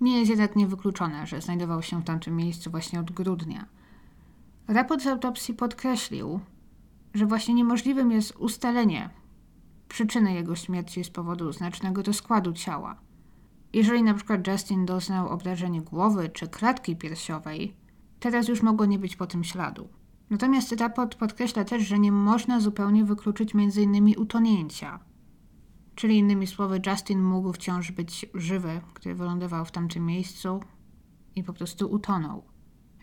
Nie 0.00 0.18
jest 0.18 0.30
jednak 0.30 0.56
niewykluczone, 0.56 1.26
że 1.26 1.40
znajdował 1.40 1.82
się 1.82 2.00
w 2.00 2.04
tamtym 2.04 2.36
miejscu 2.36 2.70
właśnie 2.70 3.00
od 3.00 3.10
grudnia. 3.10 3.66
Raport 4.68 5.02
z 5.02 5.06
autopsji 5.06 5.54
podkreślił, 5.54 6.40
że 7.14 7.26
właśnie 7.26 7.54
niemożliwym 7.54 8.10
jest 8.10 8.36
ustalenie 8.36 9.10
przyczyny 9.88 10.34
jego 10.34 10.56
śmierci 10.56 11.04
z 11.04 11.10
powodu 11.10 11.52
znacznego 11.52 12.02
rozkładu 12.02 12.52
ciała. 12.52 12.96
Jeżeli 13.74 14.02
na 14.02 14.14
przykład 14.14 14.46
Justin 14.46 14.86
doznał 14.86 15.28
obrażenia 15.28 15.80
głowy 15.80 16.28
czy 16.28 16.48
klatki 16.48 16.96
piersiowej, 16.96 17.76
teraz 18.20 18.48
już 18.48 18.62
mogło 18.62 18.86
nie 18.86 18.98
być 18.98 19.16
po 19.16 19.26
tym 19.26 19.44
śladu. 19.44 19.88
Natomiast 20.30 20.72
raport 20.72 21.14
podkreśla 21.14 21.64
też, 21.64 21.82
że 21.82 21.98
nie 21.98 22.12
można 22.12 22.60
zupełnie 22.60 23.04
wykluczyć 23.04 23.54
m.in. 23.54 24.14
utonięcia. 24.18 25.00
Czyli 25.94 26.18
innymi 26.18 26.46
słowy, 26.46 26.80
Justin 26.86 27.22
mógł 27.22 27.52
wciąż 27.52 27.92
być 27.92 28.26
żywy, 28.34 28.80
gdy 28.94 29.14
wylądował 29.14 29.64
w 29.64 29.70
tamtym 29.70 30.06
miejscu 30.06 30.60
i 31.36 31.44
po 31.44 31.52
prostu 31.52 31.90
utonął. 31.92 32.44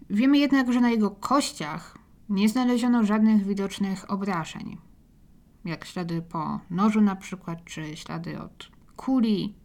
Wiemy 0.10 0.38
jednak, 0.38 0.74
że 0.74 0.82
na 0.82 0.90
jego 0.90 1.12
kościach 1.12 1.98
nie 2.30 2.50
znaleziono 2.50 3.04
żadnych 3.04 3.46
widocznych 3.46 4.12
obrażeń, 4.12 4.78
jak 5.66 5.86
ślady 5.86 6.22
po 6.22 6.60
nożu 6.70 7.02
na 7.02 7.16
przykład, 7.16 7.64
czy 7.66 7.98
ślady 7.98 8.42
od 8.42 8.72
kuli, 8.96 9.61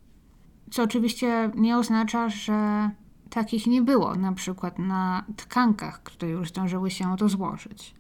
co 0.71 0.83
oczywiście 0.83 1.51
nie 1.55 1.79
oznacza, 1.79 2.29
że 2.29 2.91
takich 3.31 3.67
nie 3.67 3.83
było, 3.83 4.15
na 4.15 4.33
przykład 4.33 4.79
na 4.79 5.25
tkankach, 5.37 6.03
które 6.03 6.31
już 6.31 6.49
zdążyły 6.49 6.91
się 6.91 7.17
rozłożyć. 7.17 7.95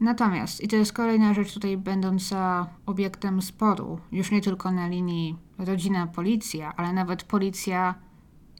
Natomiast, 0.00 0.60
i 0.60 0.68
to 0.68 0.76
jest 0.76 0.92
kolejna 0.92 1.34
rzecz 1.34 1.54
tutaj 1.54 1.76
będąca 1.76 2.66
obiektem 2.86 3.42
sporu, 3.42 3.98
już 4.12 4.30
nie 4.30 4.40
tylko 4.40 4.72
na 4.72 4.88
linii 4.88 5.36
rodzina-policja, 5.58 6.72
ale 6.76 6.92
nawet 6.92 7.24
policja 7.24 7.94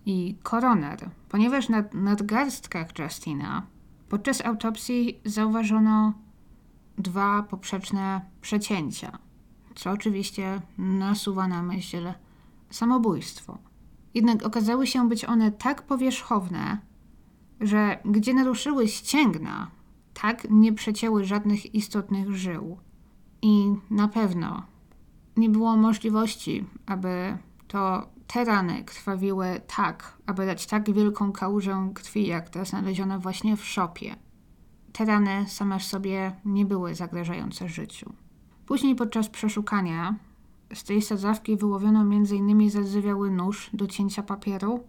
i 0.07 0.37
koroner, 0.43 1.11
ponieważ 1.29 1.69
na 1.69 1.85
nadgarstkach 1.93 2.99
Justina 2.99 3.67
podczas 4.09 4.45
autopsji 4.45 5.21
zauważono 5.25 6.13
dwa 6.99 7.43
poprzeczne 7.43 8.21
przecięcia, 8.41 9.19
co 9.75 9.91
oczywiście 9.91 10.61
nasuwa 10.79 11.49
na 11.49 11.63
myśl 11.63 12.13
samobójstwo. 12.73 13.59
Jednak 14.15 14.47
okazały 14.47 14.87
się 14.87 15.09
być 15.09 15.25
one 15.25 15.53
tak 15.53 15.83
powierzchowne, 15.83 16.79
że 17.61 17.99
gdzie 18.05 18.35
naruszyły 18.35 18.89
ścięgna, 18.89 19.71
tak 20.15 20.47
nie 20.51 20.73
przecięły 20.73 21.25
żadnych 21.25 21.75
istotnych 21.75 22.37
żył. 22.37 22.79
I 23.43 23.75
na 23.91 24.09
pewno 24.09 24.63
nie 25.37 25.49
było 25.49 25.77
możliwości, 25.77 26.65
aby 26.87 27.39
to 27.69 28.09
te 28.27 28.45
rany 28.45 28.85
krwawiły 28.85 29.61
tak, 29.77 30.19
aby 30.27 30.47
dać 30.47 30.67
tak 30.67 30.93
wielką 30.93 31.33
kałużę 31.33 31.91
krwi, 31.95 32.27
jak 32.27 32.51
ta 32.51 32.65
znaleziona 32.65 33.19
właśnie 33.19 33.57
w 33.57 33.65
szopie. 33.65 34.17
Te 34.93 35.05
rany 35.05 35.45
same 35.49 35.79
w 35.79 35.85
sobie 35.85 36.33
nie 36.45 36.65
były 36.65 36.95
zagrażające 36.95 37.69
życiu. 37.69 38.13
Później 38.67 38.95
podczas 38.95 39.29
przeszukania 39.29 40.15
z 40.75 40.85
tej 40.85 41.03
sadzawki 41.03 41.57
wyłowiono 41.57 42.01
m.in. 42.01 42.71
zardzewiały 42.71 43.31
nóż 43.31 43.71
do 43.73 43.87
cięcia 43.87 44.23
papieru, 44.23 44.85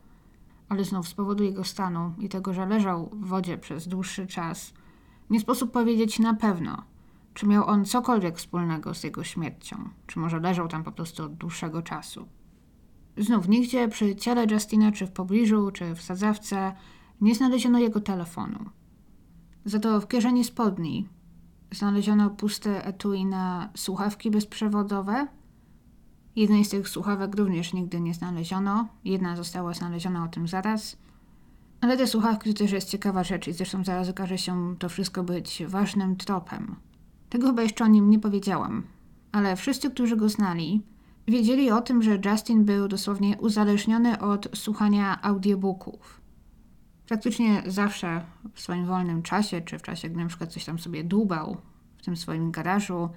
ale 0.69 0.83
znów 0.83 1.07
z 1.07 1.13
powodu 1.13 1.43
jego 1.43 1.63
stanu 1.63 2.13
i 2.19 2.29
tego, 2.29 2.53
że 2.53 2.65
leżał 2.65 3.09
w 3.13 3.27
wodzie 3.27 3.57
przez 3.57 3.87
dłuższy 3.87 4.27
czas, 4.27 4.73
nie 5.29 5.39
sposób 5.39 5.71
powiedzieć 5.71 6.19
na 6.19 6.33
pewno, 6.33 6.83
czy 7.33 7.47
miał 7.47 7.67
on 7.67 7.85
cokolwiek 7.85 8.37
wspólnego 8.37 8.93
z 8.93 9.03
jego 9.03 9.23
śmiercią, 9.23 9.89
czy 10.07 10.19
może 10.19 10.39
leżał 10.39 10.67
tam 10.67 10.83
po 10.83 10.91
prostu 10.91 11.23
od 11.23 11.33
dłuższego 11.33 11.81
czasu. 11.81 12.27
Znów 13.17 13.49
nigdzie 13.49 13.87
przy 13.87 14.15
ciele 14.15 14.45
Justina, 14.51 14.91
czy 14.91 15.05
w 15.07 15.11
pobliżu, 15.11 15.71
czy 15.71 15.95
w 15.95 16.01
sadzawce, 16.01 16.75
nie 17.21 17.35
znaleziono 17.35 17.79
jego 17.79 18.01
telefonu. 18.01 18.59
Za 19.65 19.79
to 19.79 20.01
w 20.01 20.07
kieszeni 20.07 20.43
spodni 20.43 21.09
znaleziono 21.71 22.29
puste 22.29 22.85
etui 22.85 23.25
na 23.25 23.69
słuchawki 23.75 24.31
bezprzewodowe. 24.31 25.27
Jednej 26.35 26.65
z 26.65 26.69
tych 26.69 26.89
słuchawek 26.89 27.35
również 27.35 27.73
nigdy 27.73 28.01
nie 28.01 28.13
znaleziono. 28.13 28.87
Jedna 29.05 29.35
została 29.35 29.73
znaleziona 29.73 30.23
o 30.23 30.27
tym 30.27 30.47
zaraz. 30.47 30.97
Ale 31.81 31.97
te 31.97 32.07
słuchawki 32.07 32.53
to 32.53 32.59
też 32.59 32.71
jest 32.71 32.89
ciekawa 32.89 33.23
rzecz 33.23 33.47
i 33.47 33.53
zresztą 33.53 33.83
zaraz 33.83 34.09
okaże 34.09 34.37
się 34.37 34.75
to 34.79 34.89
wszystko 34.89 35.23
być 35.23 35.63
ważnym 35.67 36.15
tropem. 36.15 36.75
Tego 37.29 37.47
chyba 37.47 37.61
jeszcze 37.61 37.83
o 37.83 37.87
nim 37.87 38.09
nie 38.09 38.19
powiedziałam, 38.19 38.83
ale 39.31 39.55
wszyscy, 39.55 39.89
którzy 39.89 40.17
go 40.17 40.29
znali, 40.29 40.81
wiedzieli 41.27 41.71
o 41.71 41.81
tym, 41.81 42.03
że 42.03 42.19
Justin 42.25 42.65
był 42.65 42.87
dosłownie 42.87 43.37
uzależniony 43.37 44.19
od 44.19 44.49
słuchania 44.53 45.21
audiobooków. 45.21 46.21
Praktycznie 47.07 47.63
zawsze 47.65 48.21
w 48.53 48.61
swoim 48.61 48.85
wolnym 48.85 49.21
czasie, 49.21 49.61
czy 49.61 49.79
w 49.79 49.81
czasie, 49.81 50.09
gdy 50.09 50.19
na 50.19 50.27
przykład 50.27 50.53
coś 50.53 50.65
tam 50.65 50.79
sobie 50.79 51.03
dłubał 51.03 51.57
w 51.97 52.05
tym 52.05 52.17
swoim 52.17 52.51
garażu, 52.51 53.09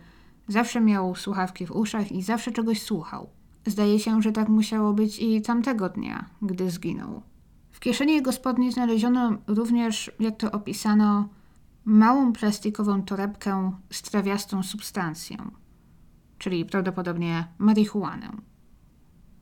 zawsze 0.49 0.80
miał 0.80 1.14
słuchawki 1.14 1.66
w 1.66 1.70
uszach 1.70 2.12
i 2.12 2.22
zawsze 2.22 2.53
czegoś 2.53 2.82
słuchał. 2.82 3.28
Zdaje 3.66 3.99
się, 3.99 4.22
że 4.22 4.32
tak 4.32 4.49
musiało 4.49 4.92
być 4.92 5.18
i 5.18 5.42
tamtego 5.42 5.88
dnia, 5.88 6.30
gdy 6.42 6.70
zginął. 6.70 7.22
W 7.70 7.80
kieszeni 7.80 8.14
jego 8.14 8.32
spodni 8.32 8.72
znaleziono 8.72 9.36
również, 9.47 10.11
jak 10.20 10.36
to 10.36 10.53
opisano, 10.53 11.28
małą 11.84 12.32
plastikową 12.32 13.03
torebkę 13.03 13.72
z 13.90 14.03
trawiastą 14.03 14.62
substancją, 14.62 15.36
czyli 16.38 16.64
prawdopodobnie 16.64 17.49
marihuanę. 17.59 18.30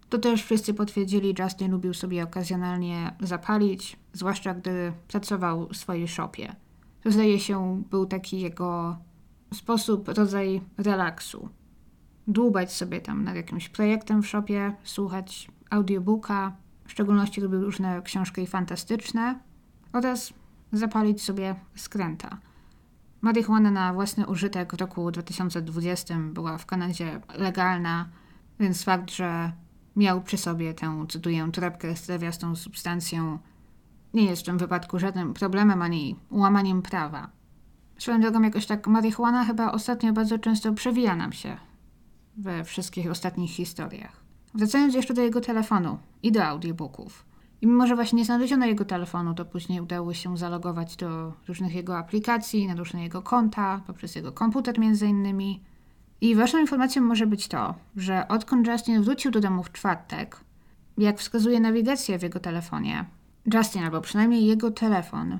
To 0.08 0.18
też 0.18 0.42
wszyscy 0.42 0.74
potwierdzili, 0.74 1.34
Justin 1.38 1.70
lubił 1.70 1.94
sobie 1.94 2.24
okazjonalnie 2.24 3.16
zapalić, 3.20 3.96
zwłaszcza 4.12 4.54
gdy 4.54 4.92
pracował 5.08 5.68
w 5.68 5.76
swojej 5.76 6.08
shopie. 6.08 6.56
To 7.02 7.10
zdaje 7.10 7.40
się 7.40 7.82
był 7.90 8.06
taki 8.06 8.40
jego 8.40 8.96
sposób, 9.54 10.08
rodzaj 10.08 10.60
relaksu. 10.78 11.48
Dłubać 12.26 12.72
sobie 12.72 13.00
tam 13.00 13.24
nad 13.24 13.36
jakimś 13.36 13.68
projektem 13.68 14.22
w 14.22 14.26
shopie, 14.26 14.72
słuchać 14.84 15.48
audiobooka, 15.70 16.56
w 16.86 16.92
szczególności 16.92 17.40
lubił 17.40 17.60
różne 17.60 18.02
książki 18.02 18.46
fantastyczne 18.46 19.38
oraz 19.92 20.32
zapalić 20.72 21.22
sobie 21.22 21.54
skręta. 21.74 22.38
Marihuana 23.20 23.70
na 23.70 23.92
własny 23.92 24.26
użytek 24.26 24.76
w 24.76 24.80
roku 24.80 25.10
2020 25.10 26.18
była 26.18 26.58
w 26.58 26.66
Kanadzie 26.66 27.20
legalna, 27.34 28.08
więc 28.60 28.84
fakt, 28.84 29.10
że 29.10 29.52
miał 29.96 30.22
przy 30.22 30.36
sobie 30.36 30.74
tę, 30.74 31.06
cytuję, 31.08 31.48
torebkę 31.52 31.96
z 31.96 32.02
trawiastą 32.02 32.56
substancją, 32.56 33.38
nie 34.14 34.24
jest 34.24 34.42
w 34.42 34.44
tym 34.44 34.58
wypadku 34.58 34.98
żadnym 34.98 35.34
problemem 35.34 35.82
ani 35.82 36.16
łamaniem 36.30 36.82
prawa. 36.82 37.30
Swoją 37.98 38.20
drogą 38.20 38.42
jakoś 38.42 38.66
tak 38.66 38.86
marihuana 38.86 39.44
chyba 39.44 39.72
ostatnio 39.72 40.12
bardzo 40.12 40.38
często 40.38 40.72
przewija 40.72 41.16
nam 41.16 41.32
się 41.32 41.56
we 42.36 42.64
wszystkich 42.64 43.10
ostatnich 43.10 43.50
historiach. 43.50 44.24
Wracając 44.54 44.94
jeszcze 44.94 45.14
do 45.14 45.22
jego 45.22 45.40
telefonu 45.40 45.98
i 46.22 46.32
do 46.32 46.44
audiobooków. 46.44 47.24
I 47.60 47.66
mimo, 47.66 47.86
że 47.86 47.94
właśnie 47.94 48.16
nie 48.16 48.24
znaleziono 48.24 48.66
jego 48.66 48.84
telefonu, 48.84 49.34
to 49.34 49.44
później 49.44 49.80
udało 49.80 50.14
się 50.14 50.36
zalogować 50.36 50.96
do 50.96 51.32
różnych 51.48 51.74
jego 51.74 51.98
aplikacji, 51.98 52.66
na 52.66 52.74
różne 52.74 53.02
jego 53.02 53.22
konta, 53.22 53.80
poprzez 53.86 54.14
jego 54.14 54.32
komputer 54.32 54.78
między 54.78 55.06
innymi. 55.06 55.62
I 56.20 56.34
ważną 56.34 56.58
informacją 56.58 57.02
może 57.02 57.26
być 57.26 57.48
to, 57.48 57.74
że 57.96 58.28
odkąd 58.28 58.66
Justin 58.66 59.02
wrócił 59.02 59.30
do 59.30 59.40
domu 59.40 59.62
w 59.62 59.72
czwartek, 59.72 60.40
jak 60.98 61.18
wskazuje 61.18 61.60
nawigacja 61.60 62.18
w 62.18 62.22
jego 62.22 62.40
telefonie, 62.40 63.04
Justin, 63.54 63.84
albo 63.84 64.00
przynajmniej 64.00 64.46
jego 64.46 64.70
telefon, 64.70 65.38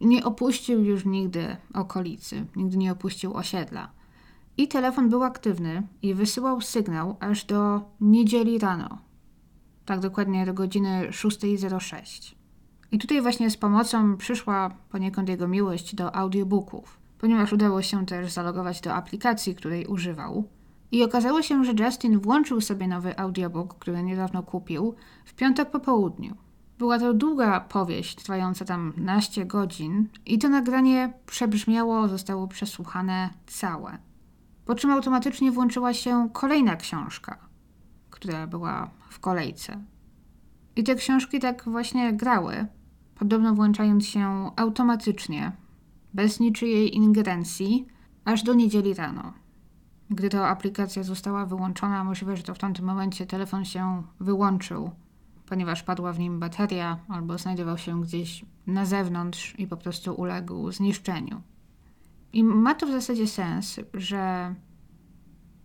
nie 0.00 0.24
opuścił 0.24 0.84
już 0.84 1.04
nigdy 1.04 1.56
okolicy, 1.74 2.46
nigdy 2.56 2.76
nie 2.76 2.92
opuścił 2.92 3.34
osiedla. 3.34 3.90
I 4.56 4.68
telefon 4.68 5.08
był 5.08 5.22
aktywny 5.22 5.82
i 6.02 6.14
wysyłał 6.14 6.60
sygnał 6.60 7.16
aż 7.20 7.44
do 7.44 7.80
niedzieli 8.00 8.58
rano. 8.58 8.98
Tak 9.84 10.00
dokładnie 10.00 10.46
do 10.46 10.54
godziny 10.54 11.08
6.06. 11.10 12.34
I 12.92 12.98
tutaj 12.98 13.22
właśnie 13.22 13.50
z 13.50 13.56
pomocą 13.56 14.16
przyszła 14.16 14.70
poniekąd 14.90 15.28
jego 15.28 15.48
miłość 15.48 15.94
do 15.94 16.16
audiobooków, 16.16 16.98
ponieważ 17.18 17.52
udało 17.52 17.82
się 17.82 18.06
też 18.06 18.32
zalogować 18.32 18.80
do 18.80 18.94
aplikacji, 18.94 19.54
której 19.54 19.86
używał. 19.86 20.44
I 20.92 21.04
okazało 21.04 21.42
się, 21.42 21.64
że 21.64 21.72
Justin 21.72 22.18
włączył 22.18 22.60
sobie 22.60 22.88
nowy 22.88 23.18
audiobook, 23.18 23.74
który 23.74 24.02
niedawno 24.02 24.42
kupił, 24.42 24.94
w 25.24 25.34
piątek 25.34 25.70
po 25.70 25.80
południu. 25.80 26.36
Była 26.78 26.98
to 26.98 27.14
długa 27.14 27.60
powieść, 27.60 28.16
trwająca 28.16 28.64
tam 28.64 28.92
naście 28.96 29.46
godzin, 29.46 30.08
i 30.26 30.38
to 30.38 30.48
nagranie 30.48 31.12
przebrzmiało, 31.26 32.08
zostało 32.08 32.48
przesłuchane 32.48 33.30
całe. 33.46 33.98
Po 34.64 34.74
czym 34.74 34.90
automatycznie 34.90 35.52
włączyła 35.52 35.94
się 35.94 36.28
kolejna 36.32 36.76
książka, 36.76 37.38
która 38.10 38.46
była 38.46 38.90
w 39.10 39.20
kolejce. 39.20 39.84
I 40.76 40.84
te 40.84 40.94
książki 40.94 41.40
tak 41.40 41.64
właśnie 41.64 42.12
grały, 42.12 42.66
podobno 43.14 43.54
włączając 43.54 44.06
się 44.06 44.50
automatycznie, 44.56 45.52
bez 46.14 46.40
niczyjej 46.40 46.96
ingerencji, 46.96 47.86
aż 48.24 48.42
do 48.42 48.54
niedzieli 48.54 48.94
rano. 48.94 49.32
Gdy 50.10 50.28
ta 50.28 50.48
aplikacja 50.48 51.02
została 51.02 51.46
wyłączona, 51.46 52.04
możliwe, 52.04 52.36
że 52.36 52.42
to 52.42 52.54
w 52.54 52.58
tamtym 52.58 52.84
momencie 52.84 53.26
telefon 53.26 53.64
się 53.64 54.02
wyłączył 54.20 54.90
ponieważ 55.48 55.82
padła 55.82 56.12
w 56.12 56.18
nim 56.18 56.40
bateria 56.40 56.98
albo 57.08 57.38
znajdował 57.38 57.78
się 57.78 58.02
gdzieś 58.02 58.44
na 58.66 58.84
zewnątrz 58.84 59.54
i 59.58 59.66
po 59.66 59.76
prostu 59.76 60.14
uległ 60.14 60.72
zniszczeniu. 60.72 61.42
I 62.32 62.44
ma 62.44 62.74
to 62.74 62.86
w 62.86 62.90
zasadzie 62.90 63.26
sens, 63.26 63.80
że 63.94 64.54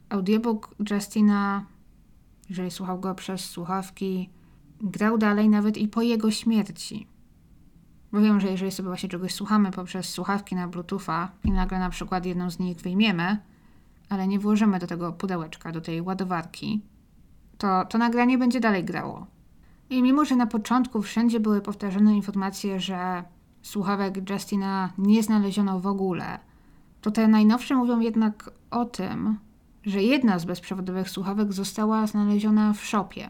audiobook 0.10 0.76
Justina, 0.92 1.66
jeżeli 2.50 2.72
słuchał 2.72 3.00
go 3.00 3.16
przez 3.16 3.50
słuchawki, 3.50 4.30
grał 4.82 5.18
dalej 5.18 5.50
nawet 5.50 5.78
i 5.78 5.88
po 5.88 6.02
jego 6.02 6.32
śmierci. 6.32 7.08
Bo 8.12 8.22
wiem, 8.22 8.40
że 8.40 8.48
jeżeli 8.48 8.72
sobie 8.72 8.90
właśnie 8.90 9.10
czegoś 9.10 9.34
słuchamy 9.34 9.72
poprzez 9.72 10.10
słuchawki 10.10 10.56
na 10.56 10.68
Bluetootha 10.68 11.32
i 11.44 11.52
nagle 11.52 11.80
na 11.80 11.90
przykład 11.90 12.26
jedną 12.26 12.50
z 12.52 12.60
nich 12.60 12.78
wyjmiemy, 12.78 13.38
ale 14.10 14.28
nie 14.28 14.40
włożymy 14.40 14.80
do 14.80 14.88
tego 14.88 15.14
pudełeczka, 15.14 15.72
do 15.72 15.82
tej 15.82 16.02
ładowarki, 16.02 16.82
to 17.58 17.86
to 17.86 17.98
nagranie 17.98 18.38
będzie 18.38 18.60
dalej 18.60 18.84
grało. 18.84 19.33
I 19.90 20.04
mimo, 20.04 20.26
że 20.26 20.36
na 20.36 20.48
początku 20.48 21.02
wszędzie 21.02 21.40
były 21.40 21.62
powtarzane 21.62 22.16
informacje, 22.16 22.80
że 22.80 23.24
słuchawek 23.62 24.30
Justina 24.30 24.94
nie 24.98 25.24
znaleziono 25.24 25.80
w 25.80 25.88
ogóle, 25.88 26.40
to 27.02 27.12
te 27.12 27.28
najnowsze 27.28 27.76
mówią 27.76 28.00
jednak 28.00 28.52
o 28.72 28.86
tym, 28.86 29.38
że 29.86 30.04
jedna 30.04 30.40
z 30.40 30.46
bezprzewodowych 30.46 31.10
słuchawek 31.10 31.54
została 31.54 32.08
znaleziona 32.08 32.74
w 32.74 32.86
szopie. 32.86 33.28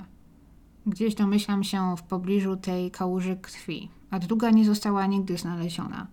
Gdzieś 0.86 1.16
domyślam 1.16 1.64
się 1.64 1.96
w 1.98 2.04
pobliżu 2.04 2.56
tej 2.56 2.92
kałuży 2.92 3.36
krwi, 3.42 3.90
a 4.12 4.20
druga 4.20 4.50
nie 4.50 4.66
została 4.66 5.06
nigdy 5.06 5.38
znaleziona. 5.38 6.08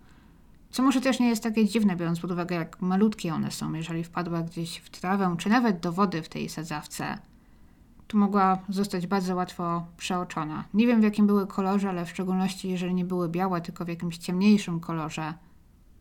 Co 0.70 0.82
może 0.82 1.00
też 1.00 1.20
nie 1.20 1.28
jest 1.28 1.42
takie 1.42 1.66
dziwne, 1.66 1.96
biorąc 1.96 2.20
pod 2.20 2.30
uwagę, 2.30 2.56
jak 2.56 2.82
malutkie 2.82 3.34
one 3.34 3.50
są, 3.50 3.72
jeżeli 3.72 4.04
wpadła 4.04 4.42
gdzieś 4.42 4.76
w 4.76 4.90
trawę, 4.90 5.34
czy 5.38 5.48
nawet 5.48 5.80
do 5.80 5.92
wody 5.92 6.22
w 6.22 6.28
tej 6.28 6.48
sadzawce– 6.48 7.18
tu 8.10 8.18
mogła 8.18 8.58
zostać 8.68 9.06
bardzo 9.06 9.36
łatwo 9.36 9.86
przeoczona. 9.96 10.64
Nie 10.74 10.86
wiem 10.86 11.00
w 11.00 11.04
jakim 11.04 11.26
były 11.26 11.46
kolorze, 11.46 11.88
ale 11.88 12.04
w 12.04 12.10
szczególności 12.10 12.68
jeżeli 12.68 12.94
nie 12.94 13.04
były 13.04 13.28
białe, 13.28 13.60
tylko 13.60 13.84
w 13.84 13.88
jakimś 13.88 14.18
ciemniejszym 14.18 14.80
kolorze, 14.80 15.34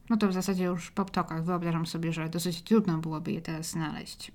no 0.09 0.17
to 0.17 0.27
w 0.27 0.33
zasadzie 0.33 0.63
już 0.63 0.91
po 0.91 1.05
ptokach 1.05 1.43
wyobrażam 1.43 1.85
sobie, 1.85 2.13
że 2.13 2.29
dosyć 2.29 2.61
trudno 2.61 2.97
byłoby 2.97 3.31
je 3.31 3.41
teraz 3.41 3.69
znaleźć. 3.69 4.31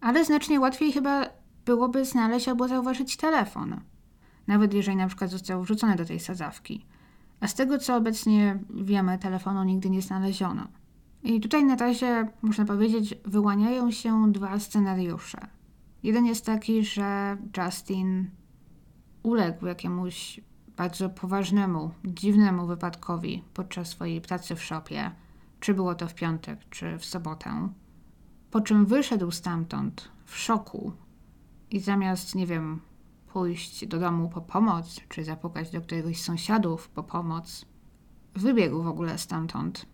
Ale 0.00 0.24
znacznie 0.24 0.60
łatwiej 0.60 0.92
chyba 0.92 1.26
byłoby 1.64 2.04
znaleźć 2.04 2.48
albo 2.48 2.68
zauważyć 2.68 3.16
telefon. 3.16 3.80
Nawet 4.46 4.74
jeżeli 4.74 4.96
na 4.96 5.06
przykład 5.06 5.30
został 5.30 5.62
wrzucony 5.62 5.96
do 5.96 6.04
tej 6.04 6.20
sadzawki. 6.20 6.86
A 7.40 7.48
z 7.48 7.54
tego 7.54 7.78
co 7.78 7.96
obecnie 7.96 8.58
wiemy, 8.70 9.18
telefonu 9.18 9.64
nigdy 9.64 9.90
nie 9.90 10.02
znaleziono. 10.02 10.68
I 11.22 11.40
tutaj 11.40 11.64
na 11.64 11.76
razie, 11.76 12.28
można 12.42 12.64
powiedzieć, 12.64 13.14
wyłaniają 13.24 13.90
się 13.90 14.32
dwa 14.32 14.58
scenariusze. 14.58 15.38
Jeden 16.02 16.26
jest 16.26 16.46
taki, 16.46 16.84
że 16.84 17.36
Justin 17.56 18.30
uległ 19.22 19.66
jakiemuś 19.66 20.40
bardzo 20.76 21.10
poważnemu, 21.10 21.90
dziwnemu 22.04 22.66
wypadkowi 22.66 23.44
podczas 23.54 23.88
swojej 23.88 24.20
pracy 24.20 24.56
w 24.56 24.62
szopie, 24.62 25.10
czy 25.60 25.74
było 25.74 25.94
to 25.94 26.08
w 26.08 26.14
piątek, 26.14 26.58
czy 26.70 26.98
w 26.98 27.04
sobotę, 27.04 27.68
po 28.50 28.60
czym 28.60 28.86
wyszedł 28.86 29.30
stamtąd 29.30 30.08
w 30.24 30.36
szoku 30.38 30.92
i 31.70 31.80
zamiast, 31.80 32.34
nie 32.34 32.46
wiem, 32.46 32.80
pójść 33.32 33.86
do 33.86 33.98
domu 33.98 34.28
po 34.28 34.40
pomoc, 34.40 35.00
czy 35.08 35.24
zapukać 35.24 35.70
do 35.70 35.80
któregoś 35.80 36.20
z 36.20 36.24
sąsiadów 36.24 36.88
po 36.88 37.02
pomoc, 37.02 37.66
wybiegł 38.34 38.82
w 38.82 38.86
ogóle 38.86 39.18
stamtąd. 39.18 39.86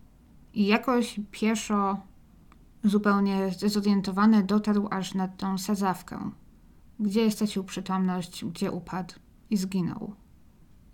I 0.54 0.66
jakoś 0.66 1.20
pieszo 1.30 1.98
Zupełnie 2.84 3.50
zdezorientowany 3.50 4.42
dotarł 4.42 4.88
aż 4.90 5.14
nad 5.14 5.36
tą 5.36 5.58
sadzawkę, 5.58 6.30
gdzie 7.00 7.30
stracił 7.30 7.64
przytomność, 7.64 8.44
gdzie 8.44 8.72
upadł 8.72 9.14
i 9.50 9.56
zginął. 9.56 10.14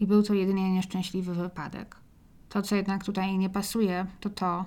I 0.01 0.07
był 0.07 0.22
to 0.22 0.35
jedynie 0.35 0.72
nieszczęśliwy 0.72 1.35
wypadek. 1.35 1.97
To, 2.49 2.62
co 2.62 2.76
jednak 2.76 3.05
tutaj 3.05 3.39
nie 3.39 3.51
pasuje, 3.51 4.07
to 4.20 4.30
to, 4.30 4.64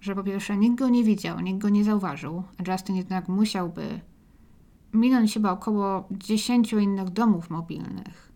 że 0.00 0.14
po 0.14 0.24
pierwsze 0.24 0.56
nikt 0.56 0.78
go 0.78 0.88
nie 0.88 1.04
widział, 1.04 1.40
nikt 1.40 1.58
go 1.58 1.68
nie 1.68 1.84
zauważył, 1.84 2.42
a 2.58 2.72
Justin 2.72 2.96
jednak 2.96 3.28
musiałby 3.28 4.00
minąć 4.92 5.34
chyba 5.34 5.52
około 5.52 6.08
10 6.10 6.72
innych 6.72 7.10
domów 7.10 7.50
mobilnych, 7.50 8.32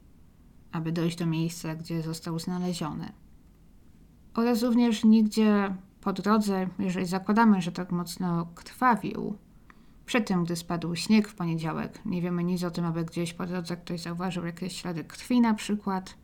aby 0.72 0.92
dojść 0.92 1.18
do 1.18 1.26
miejsca, 1.26 1.74
gdzie 1.74 2.02
został 2.02 2.38
znaleziony. 2.38 3.12
Oraz 4.34 4.62
również 4.62 5.04
nigdzie 5.04 5.74
po 6.06 6.12
drodze, 6.12 6.68
jeżeli 6.78 7.06
zakładamy, 7.06 7.62
że 7.62 7.72
tak 7.72 7.92
mocno 7.92 8.46
krwawił, 8.54 9.38
przed 10.04 10.28
tym, 10.28 10.44
gdy 10.44 10.56
spadł 10.56 10.94
śnieg 10.94 11.28
w 11.28 11.34
poniedziałek, 11.34 12.00
nie 12.04 12.22
wiemy 12.22 12.44
nic 12.44 12.64
o 12.64 12.70
tym, 12.70 12.84
aby 12.84 13.04
gdzieś 13.04 13.34
po 13.34 13.46
drodze 13.46 13.76
ktoś 13.76 14.00
zauważył 14.00 14.46
jakieś 14.46 14.76
ślady 14.80 15.04
krwi 15.04 15.40
na 15.40 15.54
przykład. 15.54 16.14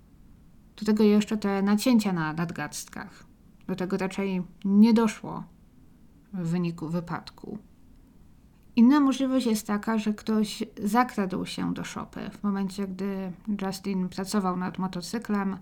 Do 0.77 0.87
tego 0.87 1.05
jeszcze 1.05 1.37
te 1.37 1.63
nacięcia 1.63 2.13
na 2.13 2.33
nadgarstkach. 2.33 3.25
Do 3.67 3.77
tego 3.77 3.97
raczej 3.97 4.43
nie 4.65 4.95
doszło 4.95 5.45
w 6.33 6.49
wyniku 6.49 6.89
wypadku. 6.89 7.59
Inna 8.77 9.01
możliwość 9.01 9.47
jest 9.47 9.67
taka, 9.67 9.99
że 9.99 10.13
ktoś 10.13 10.63
zakradł 10.83 11.47
się 11.47 11.75
do 11.75 11.85
szopy 11.85 12.31
w 12.31 12.43
momencie, 12.43 12.89
gdy 12.89 13.33
Justin 13.63 14.09
pracował 14.09 14.57
nad 14.57 14.79
motocyklem 14.79 15.57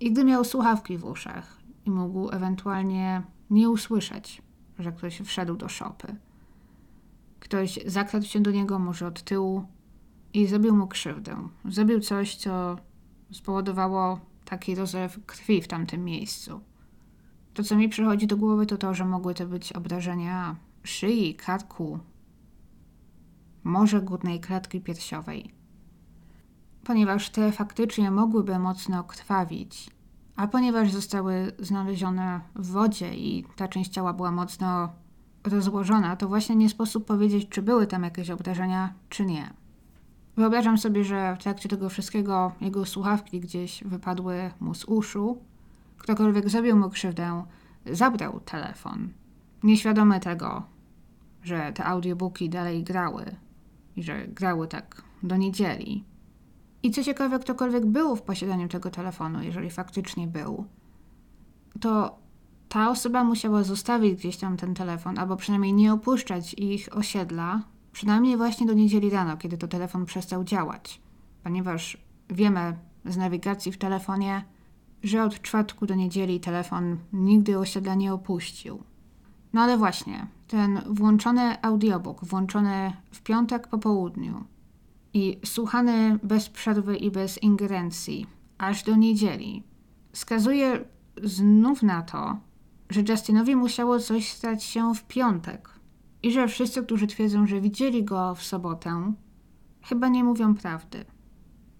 i 0.00 0.12
gdy 0.12 0.24
miał 0.24 0.44
słuchawki 0.44 0.98
w 0.98 1.04
uszach 1.04 1.59
i 1.84 1.90
mógł 1.90 2.30
ewentualnie 2.30 3.22
nie 3.50 3.70
usłyszeć, 3.70 4.42
że 4.78 4.92
ktoś 4.92 5.20
wszedł 5.20 5.56
do 5.56 5.68
szopy. 5.68 6.16
Ktoś 7.40 7.78
zakradł 7.86 8.26
się 8.26 8.40
do 8.40 8.50
niego 8.50 8.78
może 8.78 9.06
od 9.06 9.22
tyłu 9.22 9.64
i 10.34 10.46
zrobił 10.46 10.76
mu 10.76 10.86
krzywdę. 10.86 11.48
Zrobił 11.64 12.00
coś, 12.00 12.36
co 12.36 12.76
spowodowało 13.32 14.20
taki 14.44 14.74
rozlew 14.74 15.26
krwi 15.26 15.62
w 15.62 15.68
tamtym 15.68 16.04
miejscu. 16.04 16.60
To, 17.54 17.64
co 17.64 17.76
mi 17.76 17.88
przychodzi 17.88 18.26
do 18.26 18.36
głowy, 18.36 18.66
to 18.66 18.76
to, 18.76 18.94
że 18.94 19.04
mogły 19.04 19.34
to 19.34 19.46
być 19.46 19.72
obrażenia 19.72 20.56
szyi, 20.82 21.34
karku, 21.34 21.98
może 23.64 24.02
górnej 24.02 24.40
klatki 24.40 24.80
piersiowej. 24.80 25.54
Ponieważ 26.84 27.30
te 27.30 27.52
faktycznie 27.52 28.10
mogłyby 28.10 28.58
mocno 28.58 29.04
krwawić, 29.04 29.90
a 30.40 30.46
ponieważ 30.46 30.92
zostały 30.92 31.52
znalezione 31.58 32.40
w 32.54 32.70
wodzie 32.70 33.14
i 33.14 33.44
ta 33.56 33.68
część 33.68 33.90
ciała 33.90 34.12
była 34.12 34.30
mocno 34.30 34.88
rozłożona, 35.44 36.16
to 36.16 36.28
właśnie 36.28 36.56
nie 36.56 36.68
sposób 36.68 37.06
powiedzieć, 37.06 37.48
czy 37.48 37.62
były 37.62 37.86
tam 37.86 38.02
jakieś 38.02 38.30
obrażenia, 38.30 38.94
czy 39.08 39.26
nie. 39.26 39.50
Wyobrażam 40.36 40.78
sobie, 40.78 41.04
że 41.04 41.36
w 41.36 41.42
trakcie 41.42 41.68
tego 41.68 41.88
wszystkiego 41.88 42.52
jego 42.60 42.86
słuchawki 42.86 43.40
gdzieś 43.40 43.84
wypadły 43.84 44.50
mu 44.60 44.74
z 44.74 44.84
uszu. 44.84 45.38
Ktokolwiek 45.98 46.48
zrobił 46.48 46.76
mu 46.76 46.90
krzywdę, 46.90 47.44
zabrał 47.86 48.40
telefon, 48.40 49.08
nieświadomy 49.62 50.20
tego, 50.20 50.62
że 51.42 51.72
te 51.72 51.84
audiobooki 51.84 52.48
dalej 52.48 52.84
grały 52.84 53.24
i 53.96 54.02
że 54.02 54.28
grały 54.28 54.68
tak 54.68 55.02
do 55.22 55.36
niedzieli. 55.36 56.04
I 56.82 56.90
co 56.90 57.04
ciekawe, 57.04 57.38
ktokolwiek 57.38 57.86
był 57.86 58.16
w 58.16 58.22
posiadaniu 58.22 58.68
tego 58.68 58.90
telefonu, 58.90 59.42
jeżeli 59.42 59.70
faktycznie 59.70 60.26
był, 60.26 60.64
to 61.80 62.18
ta 62.68 62.90
osoba 62.90 63.24
musiała 63.24 63.62
zostawić 63.62 64.14
gdzieś 64.14 64.36
tam 64.36 64.56
ten 64.56 64.74
telefon, 64.74 65.18
albo 65.18 65.36
przynajmniej 65.36 65.72
nie 65.72 65.92
opuszczać 65.92 66.54
ich 66.54 66.96
osiedla, 66.96 67.62
przynajmniej 67.92 68.36
właśnie 68.36 68.66
do 68.66 68.72
niedzieli 68.72 69.10
rano, 69.10 69.36
kiedy 69.36 69.58
to 69.58 69.68
telefon 69.68 70.06
przestał 70.06 70.44
działać. 70.44 71.00
Ponieważ 71.42 71.96
wiemy 72.28 72.76
z 73.04 73.16
nawigacji 73.16 73.72
w 73.72 73.78
telefonie, 73.78 74.44
że 75.02 75.24
od 75.24 75.42
czwartku 75.42 75.86
do 75.86 75.94
niedzieli 75.94 76.40
telefon 76.40 76.96
nigdy 77.12 77.58
osiedla 77.58 77.94
nie 77.94 78.12
opuścił. 78.12 78.82
No 79.52 79.60
ale 79.60 79.78
właśnie, 79.78 80.26
ten 80.48 80.80
włączony 80.86 81.62
audiobook, 81.62 82.24
włączony 82.24 82.92
w 83.12 83.22
piątek 83.22 83.68
po 83.68 83.78
południu 83.78 84.44
i 85.14 85.40
słuchany 85.44 86.18
bez 86.22 86.48
przerwy 86.48 86.96
i 86.96 87.10
bez 87.10 87.42
ingerencji, 87.42 88.26
aż 88.58 88.82
do 88.82 88.96
niedzieli, 88.96 89.62
wskazuje 90.12 90.84
znów 91.22 91.82
na 91.82 92.02
to, 92.02 92.36
że 92.90 93.00
Justinowi 93.00 93.56
musiało 93.56 93.98
coś 93.98 94.28
stać 94.28 94.64
się 94.64 94.94
w 94.94 95.04
piątek 95.04 95.70
i 96.22 96.32
że 96.32 96.48
wszyscy, 96.48 96.82
którzy 96.82 97.06
twierdzą, 97.06 97.46
że 97.46 97.60
widzieli 97.60 98.04
go 98.04 98.34
w 98.34 98.42
sobotę, 98.42 99.12
chyba 99.82 100.08
nie 100.08 100.24
mówią 100.24 100.54
prawdy. 100.54 101.04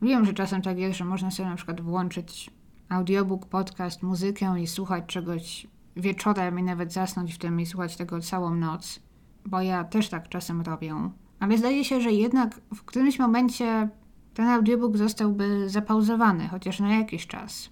Wiem, 0.03 0.24
że 0.24 0.33
czasem 0.33 0.62
tak 0.62 0.78
jest, 0.78 0.99
że 0.99 1.05
można 1.05 1.31
sobie 1.31 1.49
na 1.49 1.57
przykład 1.57 1.81
włączyć 1.81 2.51
audiobook, 2.89 3.47
podcast, 3.47 4.03
muzykę 4.03 4.61
i 4.61 4.66
słuchać 4.66 5.05
czegoś 5.07 5.66
wieczorem 5.97 6.59
i 6.59 6.62
nawet 6.62 6.93
zasnąć 6.93 7.35
w 7.35 7.39
tym 7.39 7.61
i 7.61 7.66
słuchać 7.66 7.97
tego 7.97 8.20
całą 8.20 8.55
noc, 8.55 9.01
bo 9.47 9.61
ja 9.61 9.85
też 9.85 10.09
tak 10.09 10.28
czasem 10.28 10.61
robię. 10.61 11.11
Ale 11.41 11.59
zdaje 11.59 11.84
się, 11.84 12.01
że 12.01 12.12
jednak 12.12 12.61
w 12.74 12.82
którymś 12.84 13.18
momencie 13.18 13.88
ten 14.34 14.49
audiobook 14.49 14.97
zostałby 14.97 15.68
zapauzowany, 15.68 16.49
chociaż 16.49 16.80
na 16.80 16.95
jakiś 16.95 17.26
czas. 17.26 17.70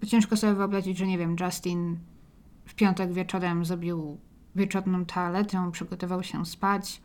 Bo 0.00 0.06
ciężko 0.06 0.36
sobie 0.36 0.54
wyobrazić, 0.54 0.98
że 0.98 1.06
nie 1.06 1.18
wiem, 1.18 1.36
Justin 1.40 1.98
w 2.64 2.74
piątek 2.74 3.12
wieczorem 3.12 3.64
zrobił 3.64 4.18
wieczorną 4.56 5.04
toaletę, 5.04 5.70
przygotował 5.72 6.22
się 6.22 6.46
spać, 6.46 7.02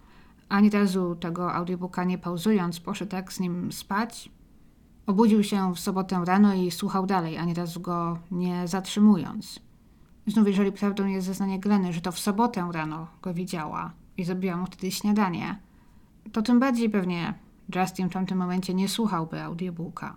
ani 0.49 0.69
razu 0.69 1.15
tego 1.15 1.53
audiobooka 1.53 2.03
nie 2.03 2.17
pauzując, 2.17 2.79
poszedł 2.79 3.11
tak 3.11 3.33
z 3.33 3.39
nim 3.39 3.71
spać. 3.71 4.29
Obudził 5.07 5.43
się 5.43 5.73
w 5.75 5.79
sobotę 5.79 6.21
rano 6.25 6.53
i 6.53 6.71
słuchał 6.71 7.05
dalej, 7.05 7.37
ani 7.37 7.53
razu 7.53 7.79
go 7.79 8.19
nie 8.31 8.67
zatrzymując. 8.67 9.59
Znów, 10.27 10.47
jeżeli 10.47 10.71
prawdą 10.71 11.05
jest 11.05 11.27
zeznanie 11.27 11.59
Gleny, 11.59 11.93
że 11.93 12.01
to 12.01 12.11
w 12.11 12.19
sobotę 12.19 12.69
rano 12.71 13.07
go 13.21 13.33
widziała 13.33 13.93
i 14.17 14.23
zrobiła 14.23 14.57
mu 14.57 14.65
wtedy 14.65 14.91
śniadanie, 14.91 15.59
to 16.31 16.41
tym 16.41 16.59
bardziej 16.59 16.89
pewnie 16.89 17.33
Justin 17.75 18.09
w 18.09 18.13
tamtym 18.13 18.37
momencie 18.37 18.73
nie 18.73 18.87
słuchałby 18.89 19.41
audiobooka. 19.41 20.15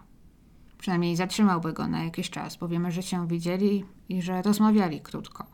Przynajmniej 0.79 1.17
zatrzymałby 1.17 1.73
go 1.73 1.89
na 1.89 2.05
jakiś 2.05 2.31
czas, 2.31 2.57
bo 2.57 2.69
wiemy, 2.69 2.93
że 2.93 3.03
się 3.03 3.29
widzieli 3.29 3.85
i 4.09 4.23
że 4.23 4.43
rozmawiali 4.43 5.01
krótko. 5.01 5.47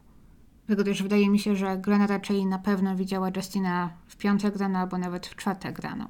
Dlatego 0.66 0.90
też 0.90 1.02
wydaje 1.02 1.30
mi 1.30 1.38
się, 1.38 1.56
że 1.56 1.78
Glena 1.78 2.06
raczej 2.06 2.46
na 2.46 2.58
pewno 2.58 2.96
widziała 2.96 3.28
Justina 3.36 3.90
w 4.06 4.16
piątek 4.16 4.56
rano 4.56 4.78
albo 4.78 4.98
nawet 4.98 5.26
w 5.26 5.36
czwartek 5.36 5.78
rano. 5.78 6.08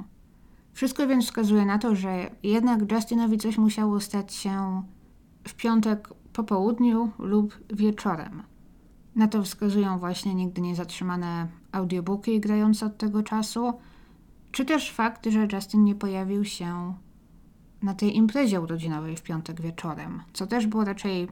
Wszystko 0.73 1.07
więc 1.07 1.25
wskazuje 1.25 1.67
na 1.67 1.79
to, 1.79 1.97
że 1.97 2.31
jednak 2.43 2.93
Justinowi 2.93 3.39
coś 3.39 3.59
musiało 3.59 4.01
stać 4.01 4.35
się 4.35 4.83
w 5.49 5.55
piątek 5.55 6.09
po 6.33 6.45
południu 6.45 7.11
lub 7.19 7.59
wieczorem. 7.75 8.43
Na 9.17 9.29
to 9.29 9.43
wskazują 9.43 9.99
właśnie 9.99 10.35
nigdy 10.35 10.61
nie 10.61 10.77
zatrzymane 10.77 11.49
audiobooki 11.73 12.41
grające 12.41 12.87
od 12.87 12.97
tego 12.97 13.23
czasu, 13.23 13.73
czy 14.53 14.65
też 14.65 14.93
fakt, 14.93 15.27
że 15.27 15.49
Justin 15.53 15.85
nie 15.85 15.95
pojawił 15.95 16.45
się 16.45 16.95
na 17.83 17.95
tej 17.95 18.17
imprezie 18.17 18.61
urodzinowej 18.61 19.17
w 19.17 19.23
piątek 19.23 19.61
wieczorem, 19.61 20.23
co 20.33 20.47
też 20.47 20.67
było 20.67 20.85
raczej 20.85 21.29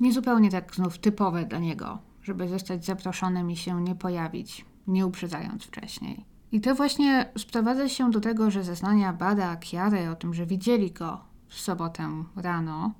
niezupełnie 0.00 0.50
tak 0.50 0.74
znów 0.74 0.98
typowe 0.98 1.44
dla 1.44 1.58
niego, 1.58 1.98
żeby 2.22 2.48
zostać 2.48 2.84
zaproszonym 2.84 3.50
i 3.50 3.56
się 3.56 3.82
nie 3.82 3.94
pojawić, 3.94 4.64
nie 4.86 5.06
uprzedzając 5.06 5.64
wcześniej. 5.64 6.24
I 6.52 6.60
to 6.60 6.74
właśnie 6.74 7.32
sprowadza 7.38 7.88
się 7.88 8.10
do 8.10 8.20
tego, 8.20 8.50
że 8.50 8.64
zeznania 8.64 9.12
Bada 9.12 9.56
Kiary 9.56 10.10
o 10.10 10.14
tym, 10.14 10.34
że 10.34 10.46
widzieli 10.46 10.90
go 10.90 11.20
w 11.48 11.54
sobotę 11.54 12.24
rano, 12.36 12.92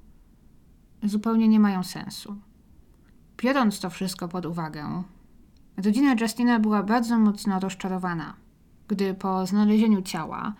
zupełnie 1.02 1.48
nie 1.48 1.60
mają 1.60 1.82
sensu. 1.82 2.36
Biorąc 3.36 3.80
to 3.80 3.90
wszystko 3.90 4.28
pod 4.28 4.46
uwagę, 4.46 5.02
rodzina 5.76 6.14
Justina 6.20 6.60
była 6.60 6.82
bardzo 6.82 7.18
mocno 7.18 7.60
rozczarowana, 7.60 8.34
gdy 8.88 9.14
po 9.14 9.46
znalezieniu 9.46 10.02
ciała 10.02 10.54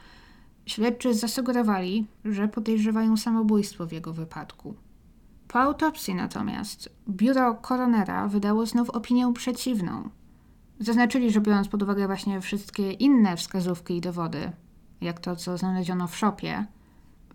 Śledczy 0.68 1.14
zasugerowali, 1.14 2.06
że 2.24 2.48
podejrzewają 2.48 3.16
samobójstwo 3.16 3.86
w 3.86 3.92
jego 3.92 4.12
wypadku. 4.12 4.74
Po 5.48 5.60
autopsji 5.60 6.14
natomiast 6.14 6.88
biuro 7.08 7.54
koronera 7.54 8.28
wydało 8.28 8.66
znów 8.66 8.90
opinię 8.90 9.32
przeciwną. 9.34 10.08
Zaznaczyli, 10.80 11.30
że 11.30 11.40
biorąc 11.40 11.68
pod 11.68 11.82
uwagę 11.82 12.06
właśnie 12.06 12.40
wszystkie 12.40 12.92
inne 12.92 13.36
wskazówki 13.36 13.96
i 13.96 14.00
dowody, 14.00 14.52
jak 15.00 15.20
to, 15.20 15.36
co 15.36 15.58
znaleziono 15.58 16.06
w 16.06 16.16
szopie, 16.16 16.66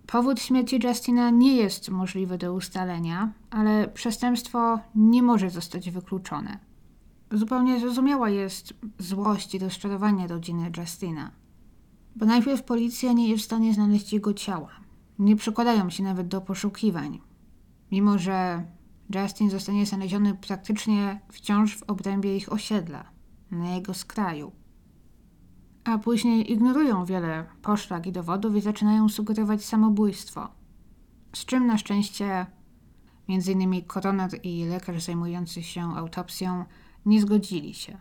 powód 0.07 0.39
śmierci 0.41 0.79
Justina 0.83 1.29
nie 1.29 1.55
jest 1.55 1.89
możliwy 1.89 2.37
do 2.37 2.53
ustalenia, 2.53 3.31
ale 3.49 3.87
przestępstwo 3.87 4.79
nie 4.95 5.23
może 5.23 5.49
zostać 5.49 5.91
wykluczone. 5.91 6.72
Zupełnie 7.33 7.79
zrozumiała 7.79 8.29
jest 8.29 8.73
złość 8.99 9.55
i 9.55 9.59
rozczarowanie 9.59 10.27
rodziny 10.27 10.71
Justina– 10.77 11.31
bo 12.15 12.25
najpierw 12.25 12.63
policja 12.63 13.13
nie 13.13 13.29
jest 13.29 13.43
w 13.43 13.45
stanie 13.45 13.73
znaleźć 13.73 14.13
jego 14.13 14.33
ciała. 14.33 14.69
Nie 15.19 15.35
przykładają 15.35 15.89
się 15.89 16.03
nawet 16.03 16.27
do 16.27 16.41
poszukiwań. 16.41 17.21
Mimo, 17.91 18.17
że 18.17 18.65
Justin 19.15 19.49
zostanie 19.49 19.85
znaleziony 19.85 20.35
praktycznie 20.35 21.19
wciąż 21.29 21.77
w 21.77 21.83
obrębie 21.83 22.37
ich 22.37 22.53
osiedla, 22.53 23.03
na 23.51 23.69
jego 23.69 23.93
skraju. 23.93 24.51
A 25.83 25.97
później 25.97 26.51
ignorują 26.51 27.05
wiele 27.05 27.45
poszlak 27.61 28.07
i 28.07 28.11
dowodów 28.11 28.55
i 28.55 28.61
zaczynają 28.61 29.09
sugerować 29.09 29.65
samobójstwo. 29.65 30.47
Z 31.35 31.45
czym 31.45 31.67
na 31.67 31.77
szczęście 31.77 32.45
innymi 33.27 33.83
koroner 33.83 34.29
i 34.43 34.65
lekarz 34.65 35.03
zajmujący 35.03 35.63
się 35.63 35.95
autopsją 35.95 36.65
nie 37.05 37.21
zgodzili 37.21 37.73
się. 37.73 37.97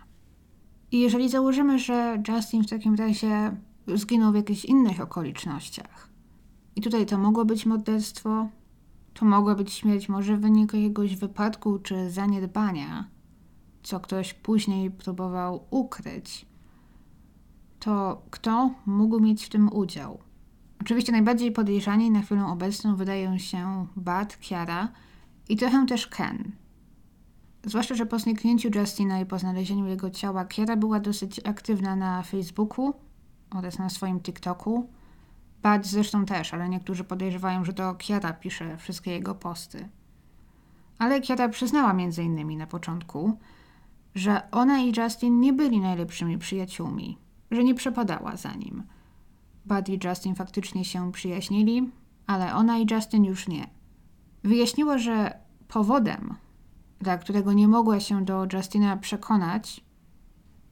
I 0.93 1.01
jeżeli 1.01 1.29
założymy, 1.29 1.79
że 1.79 2.23
Justin 2.29 2.65
w 2.65 2.71
takim 2.71 2.95
razie 2.95 3.57
zginął 3.95 4.33
w 4.33 4.37
jakichś 4.37 4.65
innych 4.65 5.01
okolicznościach, 5.01 6.09
i 6.77 6.81
tutaj 6.81 7.07
to 7.07 7.19
mogło 7.19 7.45
być 7.45 7.67
morderstwo, 7.67 8.49
to 9.15 9.25
mogła 9.27 9.55
być 9.55 9.73
śmierć 9.73 10.09
może 10.09 10.37
w 10.37 10.41
wyniku 10.41 10.77
jakiegoś 10.77 11.17
wypadku 11.17 11.79
czy 11.79 12.11
zaniedbania, 12.11 13.09
co 13.83 14.01
ktoś 14.01 14.35
później 14.35 14.91
próbował 14.91 15.67
ukryć, 15.71 16.47
to 17.81 18.23
kto 18.31 18.71
mógł 18.87 19.21
mieć 19.21 19.47
w 19.47 19.49
tym 19.49 19.73
udział? 19.73 20.19
Oczywiście 20.81 21.13
najbardziej 21.13 21.53
podejrzani 21.53 22.11
na 22.11 22.23
chwilę 22.23 22.47
obecną 22.47 22.97
wydają 22.97 23.39
się 23.39 23.87
Bart, 23.97 24.39
Kiara 24.39 24.89
i 25.49 25.57
trochę 25.57 25.87
też 25.87 26.07
Ken. 26.07 26.53
Zwłaszcza, 27.65 27.95
że 27.95 28.07
po 28.07 28.19
zniknięciu 28.19 28.69
Justina 28.75 29.21
i 29.21 29.27
po 29.27 29.39
znalezieniu 29.39 29.87
jego 29.87 30.11
ciała, 30.11 30.45
Kiara 30.45 30.77
była 30.77 31.01
dosyć 31.01 31.41
aktywna 31.47 31.97
na 31.97 32.23
Facebooku 32.23 32.95
oraz 33.51 33.79
na 33.79 33.91
swoim 33.91 34.21
TikToku. 34.21 34.89
Bart 35.63 35.87
zresztą 35.87 36.27
też, 36.27 36.55
ale 36.55 36.69
niektórzy 36.69 37.05
podejrzewają, 37.05 37.65
że 37.65 37.73
to 37.73 37.95
Kiara 37.95 38.33
pisze 38.33 38.77
wszystkie 38.77 39.11
jego 39.11 39.35
posty. 39.35 39.89
Ale 40.99 41.21
Kiara 41.21 41.49
przyznała 41.49 41.93
między 41.93 42.23
innymi 42.23 42.57
na 42.57 42.67
początku, 42.67 43.39
że 44.15 44.51
ona 44.51 44.81
i 44.81 44.93
Justin 44.97 45.41
nie 45.41 45.53
byli 45.53 45.81
najlepszymi 45.81 46.39
przyjaciółmi, 46.39 47.19
że 47.51 47.65
nie 47.65 47.75
przepadała 47.75 48.37
za 48.37 48.55
nim. 48.55 48.83
Bud 49.67 49.89
i 49.89 49.99
Justin 50.05 50.35
faktycznie 50.35 50.85
się 50.85 51.13
przyjaźnili, 51.13 51.91
ale 52.27 52.55
ona 52.55 52.79
i 52.79 52.87
Justin 52.91 53.25
już 53.25 53.49
nie. 53.49 53.67
Wyjaśniła, 54.45 54.99
że 54.99 55.39
powodem, 55.69 56.35
dla 57.03 57.19
którego 57.19 57.53
nie 57.53 57.69
mogła 57.69 58.01
się 58.01 58.25
do 58.25 58.47
Justina 58.53 58.97
przekonać, 58.97 59.85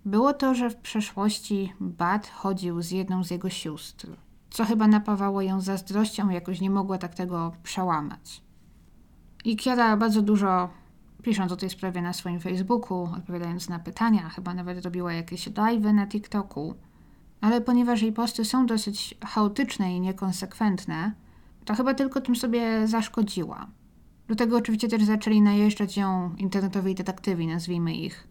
było 0.04 0.32
to, 0.32 0.54
że 0.54 0.70
w 0.70 0.76
przeszłości 0.76 1.72
Bud 1.80 2.26
chodził 2.34 2.82
z 2.82 2.90
jedną 2.90 3.24
z 3.24 3.30
jego 3.30 3.50
sióstr, 3.50 4.06
co 4.50 4.64
chyba 4.64 4.86
napawało 4.86 5.42
ją 5.42 5.60
zazdrością, 5.60 6.28
jakoś 6.28 6.60
nie 6.60 6.70
mogła 6.70 6.98
tak 6.98 7.14
tego 7.14 7.52
przełamać. 7.62 8.42
I 9.44 9.56
Kiara 9.56 9.96
bardzo 9.96 10.22
dużo 10.22 10.68
pisząc 11.22 11.52
o 11.52 11.56
tej 11.56 11.70
sprawie 11.70 12.02
na 12.02 12.12
swoim 12.12 12.40
Facebooku, 12.40 13.08
odpowiadając 13.16 13.68
na 13.68 13.78
pytania, 13.78 14.28
chyba 14.28 14.54
nawet 14.54 14.84
robiła 14.84 15.12
jakieś 15.12 15.48
live'y 15.48 15.94
na 15.94 16.06
TikToku. 16.06 16.74
Ale 17.40 17.60
ponieważ 17.60 18.02
jej 18.02 18.12
posty 18.12 18.44
są 18.44 18.66
dosyć 18.66 19.14
chaotyczne 19.24 19.96
i 19.96 20.00
niekonsekwentne, 20.00 21.12
to 21.64 21.74
chyba 21.74 21.94
tylko 21.94 22.20
tym 22.20 22.36
sobie 22.36 22.88
zaszkodziła. 22.88 23.66
Do 24.30 24.36
tego 24.36 24.56
oczywiście 24.56 24.88
też 24.88 25.04
zaczęli 25.04 25.42
najeżdżać 25.42 25.96
ją 25.96 26.34
internetowi 26.38 26.94
detektywi, 26.94 27.46
nazwijmy 27.46 27.94
ich, 27.94 28.28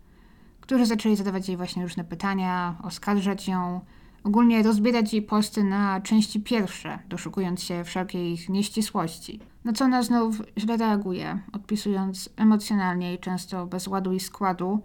którzy 0.62 0.86
zaczęli 0.86 1.16
zadawać 1.16 1.48
jej 1.48 1.58
właśnie 1.58 1.84
różne 1.84 2.04
pytania, 2.04 2.78
oskarżać 2.84 3.48
ją, 3.48 3.82
ogólnie 4.24 4.64
rozbierać 4.64 5.14
jej 5.14 5.22
posty 5.22 5.64
na 5.64 6.02
części 6.02 6.42
pierwsze, 6.42 7.00
doszukując 7.10 7.64
się 7.64 7.84
wszelkiej 7.84 8.34
ich 8.34 8.50
nieścisłości. 8.50 9.40
Na 9.64 9.74
co 9.74 9.86
ona 9.86 10.04
znów 10.04 10.42
źle 10.58 10.78
reaguje, 10.78 11.40
odpisując 11.54 12.30
emocjonalnie 12.36 13.14
i 13.14 13.20
często 13.20 13.68
bez 13.68 13.88
ładu 13.88 14.14
i 14.14 14.20
składu, 14.20 14.84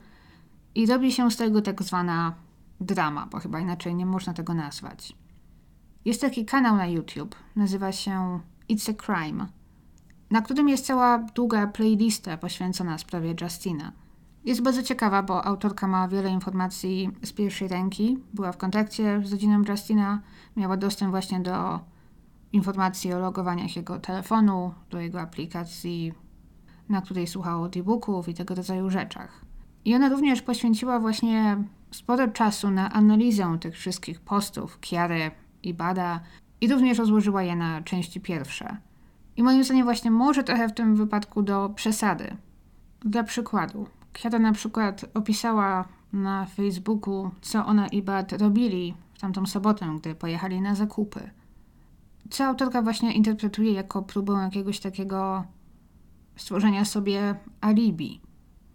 i 0.75 0.87
robi 0.87 1.13
się 1.13 1.31
z 1.31 1.37
tego 1.37 1.63
tak 1.63 1.83
zwana 1.83 2.35
drama, 2.81 3.27
bo 3.27 3.39
chyba 3.39 3.61
inaczej 3.61 3.95
nie 3.95 4.07
można 4.07 4.33
tego 4.33 4.55
nazwać. 4.55 5.17
Jest 6.05 6.21
taki 6.21 6.45
kanał 6.45 6.77
na 6.77 6.87
YouTube, 6.87 7.37
nazywa 7.57 7.93
się 7.93 8.41
It's 8.71 8.91
a 8.91 8.95
Crime, 8.95 9.47
na 10.35 10.43
którym 10.43 10.69
jest 10.69 10.87
cała 10.87 11.19
długa 11.19 11.67
playlista 11.67 12.37
poświęcona 12.37 12.99
sprawie 12.99 13.35
Justina. 13.41 13.93
Jest 14.45 14.63
bardzo 14.63 14.83
ciekawa, 14.83 15.23
bo 15.23 15.45
autorka 15.45 15.87
ma 15.87 16.09
wiele 16.09 16.31
informacji 16.31 17.11
z 17.23 17.33
pierwszej 17.33 17.69
ręki, 17.69 18.19
była 18.33 18.53
w 18.53 18.57
kontakcie 18.57 19.21
z 19.25 19.33
rodziną 19.33 19.63
Justina, 19.69 20.21
miała 20.57 20.77
dostęp 20.77 21.11
właśnie 21.11 21.41
do 21.41 21.81
informacji 22.53 23.13
o 23.13 23.19
logowaniach 23.19 23.77
jego 23.77 23.99
telefonu, 23.99 24.75
do 24.91 25.01
jego 25.01 25.21
aplikacji, 25.21 26.13
na 26.89 27.01
której 27.01 27.27
słuchał 27.27 27.63
audiobooków 27.63 28.29
i 28.29 28.35
tego 28.35 28.55
rodzaju 28.55 28.91
rzeczach. 28.91 29.45
I 29.85 29.95
ona 29.95 30.09
również 30.09 30.43
poświęciła 30.43 31.01
właśnie 31.01 31.65
sporo 31.91 32.29
czasu 32.29 32.71
na 32.71 32.93
analizę 32.93 33.59
tych 33.61 33.75
wszystkich 33.75 34.21
postów 34.21 34.81
Kiary 34.81 35.31
i 35.63 35.75
Bada 35.75 36.21
i 36.61 36.69
również 36.69 36.99
rozłożyła 36.99 37.43
je 37.43 37.57
na 37.57 37.83
części 37.83 38.21
pierwsze. 38.21 38.77
I 39.37 39.43
moim 39.43 39.65
zdaniem 39.65 39.85
właśnie 39.85 40.11
może 40.11 40.45
trochę 40.45 40.69
w 40.69 40.75
tym 40.75 40.97
wypadku 40.97 41.43
do 41.43 41.69
przesady. 41.69 42.37
Dla 43.01 43.23
przykładu, 43.23 43.87
Kiara 44.13 44.39
na 44.39 44.53
przykład 44.53 45.05
opisała 45.15 45.89
na 46.13 46.47
Facebooku, 46.47 47.31
co 47.41 47.67
ona 47.67 47.89
i 47.89 48.03
Bad 48.03 48.33
robili 48.33 48.95
w 49.15 49.19
tamtą 49.19 49.47
sobotę, 49.47 49.97
gdy 50.01 50.15
pojechali 50.15 50.61
na 50.61 50.75
zakupy. 50.75 51.31
Co 52.31 52.45
autorka 52.45 52.83
właśnie 52.83 53.13
interpretuje 53.13 53.73
jako 53.73 54.03
próbę 54.03 54.33
jakiegoś 54.33 54.81
takiego 54.81 55.45
stworzenia 56.37 56.85
sobie 56.85 57.35
alibi, 57.61 58.21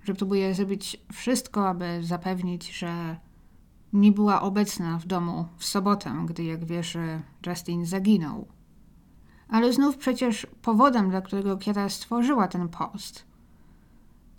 że 0.03 0.13
próbuje 0.13 0.53
zrobić 0.53 0.97
wszystko, 1.13 1.69
aby 1.69 1.99
zapewnić, 2.03 2.77
że 2.77 3.17
nie 3.93 4.11
była 4.11 4.41
obecna 4.41 4.97
w 4.99 5.05
domu 5.05 5.45
w 5.57 5.65
sobotę, 5.65 6.25
gdy, 6.25 6.43
jak 6.43 6.65
wiesz, 6.65 6.97
Justin 7.47 7.85
zaginął. 7.85 8.47
Ale 9.49 9.73
znów 9.73 9.97
przecież 9.97 10.47
powodem, 10.61 11.09
dla 11.09 11.21
którego 11.21 11.57
Kiera 11.57 11.89
stworzyła 11.89 12.47
ten 12.47 12.69
post, 12.69 13.25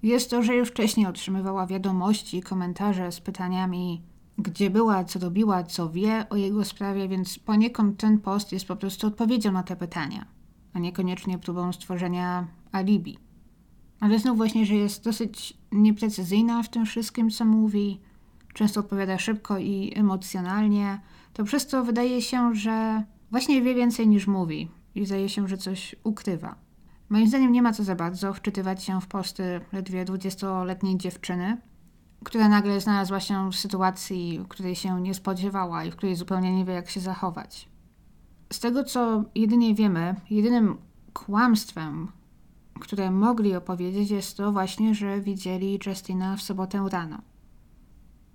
jest 0.03 0.31
to, 0.31 0.43
że 0.43 0.55
już 0.55 0.69
wcześniej 0.69 1.07
otrzymywała 1.07 1.67
wiadomości 1.67 2.39
i 2.39 2.43
komentarze 2.43 3.13
z 3.13 3.21
pytaniami, 3.21 4.03
gdzie 4.39 4.71
była, 4.71 5.05
co 5.05 5.19
robiła, 5.19 5.65
co 5.65 5.91
wie 5.91 6.27
o 6.31 6.37
jego 6.37 6.65
sprawie, 6.65 7.09
więc 7.09 7.39
poniekąd 7.39 8.01
ten 8.01 8.19
post 8.19 8.53
jest 8.53 8.67
po 8.67 8.77
prostu 8.77 9.07
odpowiedzią 9.07 9.53
na 9.53 9.63
te 9.63 9.77
pytania, 9.77 10.27
a 10.75 10.79
niekoniecznie 10.79 11.39
próbą 11.39 11.73
stworzenia 11.73 12.47
alibi. 12.73 13.19
Ale 14.01 14.19
znów 14.19 14.37
właśnie, 14.37 14.67
że 14.67 14.75
jest 14.75 15.05
dosyć 15.05 15.59
nieprecyzyjna 15.73 16.63
w 16.63 16.69
tym 16.69 16.87
wszystkim, 16.87 17.31
co 17.31 17.45
mówi, 17.45 18.01
często 18.55 18.81
odpowiada 18.81 19.19
szybko 19.19 19.59
i 19.59 19.93
emocjonalnie, 19.97 21.01
to 21.33 21.45
przez 21.45 21.67
to 21.67 21.85
wydaje 21.85 22.23
się, 22.23 22.55
że 22.55 23.05
właśnie 23.31 23.63
wie 23.63 23.75
więcej 23.75 24.09
niż 24.09 24.27
mówi 24.27 24.69
i 24.95 25.07
zdaje 25.07 25.29
się, 25.29 25.49
że 25.49 25.57
coś 25.57 25.97
ukrywa. 26.05 26.55
Moim 27.09 27.29
zdaniem 27.29 27.53
nie 27.53 27.63
ma 27.63 27.73
co 27.73 27.85
za 27.85 27.95
bardzo 27.95 28.35
wczytywać 28.35 28.85
się 28.85 29.01
w 29.01 29.07
posty 29.07 29.61
ledwie 29.73 30.05
20-letniej 30.05 30.97
dziewczyny, 30.97 31.61
która 32.25 32.49
nagle 32.49 32.81
znalazła 32.81 33.21
się 33.21 33.51
w 33.51 33.57
sytuacji, 33.57 34.45
której 34.49 34.75
się 34.75 35.01
nie 35.01 35.15
spodziewała 35.15 35.85
i 35.85 35.91
w 35.91 35.97
której 35.97 36.17
zupełnie 36.17 36.57
nie 36.57 36.65
wie, 36.65 36.73
jak 36.73 36.91
się 36.91 37.01
zachować. 37.01 37.69
Z 38.53 38.61
tego, 38.61 38.85
co 38.85 39.25
jedynie 39.35 39.75
wiemy, 39.75 40.15
jedynym 40.31 40.79
kłamstwem, 41.13 42.09
które 42.81 43.11
mogli 43.11 43.57
opowiedzieć, 43.57 44.11
jest 44.11 44.37
to 44.37 44.53
właśnie, 44.53 44.95
że 44.95 45.21
widzieli 45.21 45.79
Justina 45.87 46.37
w 46.37 46.43
sobotę 46.43 46.87
rano. 46.91 47.23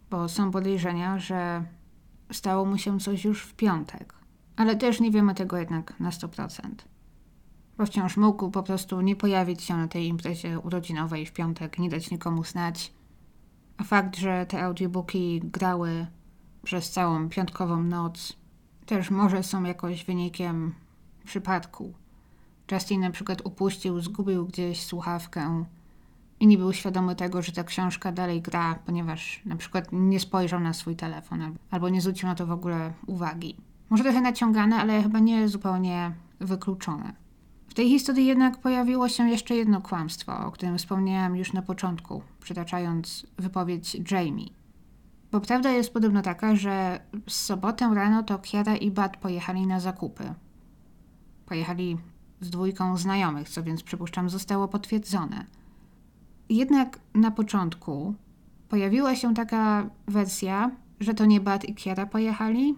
Bo 0.09 0.29
są 0.29 0.51
podejrzenia, 0.51 1.19
że 1.19 1.65
stało 2.31 2.65
mu 2.65 2.77
się 2.77 2.99
coś 2.99 3.25
już 3.25 3.43
w 3.43 3.53
piątek. 3.53 4.24
Ale 4.55 4.75
też 4.75 4.99
nie 4.99 5.11
wiemy 5.11 5.35
tego 5.35 5.57
jednak 5.57 5.99
na 5.99 6.09
100%. 6.09 6.69
Bo 7.77 7.85
wciąż 7.85 8.17
mógł 8.17 8.51
po 8.51 8.63
prostu 8.63 9.01
nie 9.01 9.15
pojawić 9.15 9.63
się 9.63 9.77
na 9.77 9.87
tej 9.87 10.07
imprezie 10.07 10.59
urodzinowej 10.59 11.25
w 11.25 11.33
piątek, 11.33 11.79
nie 11.79 11.89
dać 11.89 12.11
nikomu 12.11 12.43
znać. 12.43 12.93
A 13.77 13.83
fakt, 13.83 14.17
że 14.17 14.45
te 14.45 14.63
audiobooki 14.63 15.41
grały 15.43 16.07
przez 16.63 16.91
całą 16.91 17.29
piątkową 17.29 17.83
noc, 17.83 18.33
też 18.85 19.11
może 19.11 19.43
są 19.43 19.63
jakoś 19.63 20.05
wynikiem 20.05 20.73
przypadku. 21.25 21.93
Justin 22.71 23.01
na 23.01 23.11
przykład 23.11 23.41
upuścił, 23.45 24.01
zgubił 24.01 24.45
gdzieś 24.45 24.83
słuchawkę 24.83 25.65
i 26.39 26.47
nie 26.47 26.57
był 26.57 26.73
świadomy 26.73 27.15
tego, 27.15 27.41
że 27.41 27.51
ta 27.51 27.63
książka 27.63 28.11
dalej 28.11 28.41
gra, 28.41 28.75
ponieważ 28.85 29.41
na 29.45 29.55
przykład 29.55 29.87
nie 29.91 30.19
spojrzał 30.19 30.59
na 30.59 30.73
swój 30.73 30.95
telefon 30.95 31.55
albo 31.71 31.89
nie 31.89 32.01
zwrócił 32.01 32.29
na 32.29 32.35
to 32.35 32.45
w 32.45 32.51
ogóle 32.51 32.93
uwagi. 33.07 33.55
Może 33.95 34.03
trochę 34.03 34.21
naciągane, 34.21 34.75
ale 34.75 35.03
chyba 35.03 35.19
nie 35.19 35.47
zupełnie 35.47 36.11
wykluczone. 36.39 37.13
W 37.67 37.73
tej 37.73 37.89
historii 37.89 38.25
jednak 38.25 38.57
pojawiło 38.57 39.09
się 39.09 39.29
jeszcze 39.29 39.55
jedno 39.55 39.81
kłamstwo, 39.81 40.45
o 40.45 40.51
którym 40.51 40.77
wspomniałam 40.77 41.35
już 41.35 41.53
na 41.53 41.61
początku, 41.61 42.21
przytaczając 42.39 43.25
wypowiedź 43.37 43.97
Jamie. 44.11 44.45
Bo 45.31 45.41
prawda 45.41 45.71
jest 45.71 45.93
podobno 45.93 46.21
taka, 46.21 46.55
że 46.55 46.99
w 47.25 47.31
sobotę 47.31 47.91
rano 47.93 48.23
to 48.23 48.39
Kiara 48.39 48.75
i 48.75 48.91
Bad 48.91 49.17
pojechali 49.17 49.67
na 49.67 49.79
zakupy. 49.79 50.33
Pojechali 51.45 51.97
z 52.41 52.49
dwójką 52.49 52.97
znajomych, 52.97 53.49
co 53.49 53.63
więc 53.63 53.83
przypuszczam 53.83 54.29
zostało 54.29 54.67
potwierdzone. 54.67 55.45
Jednak 56.49 56.99
na 57.13 57.31
początku 57.31 58.15
pojawiła 58.69 59.15
się 59.15 59.33
taka 59.33 59.89
wersja, 60.07 60.71
że 60.99 61.13
to 61.13 61.25
nie 61.25 61.39
Bad 61.39 61.65
i 61.69 61.75
Kiara 61.75 62.05
pojechali, 62.05 62.75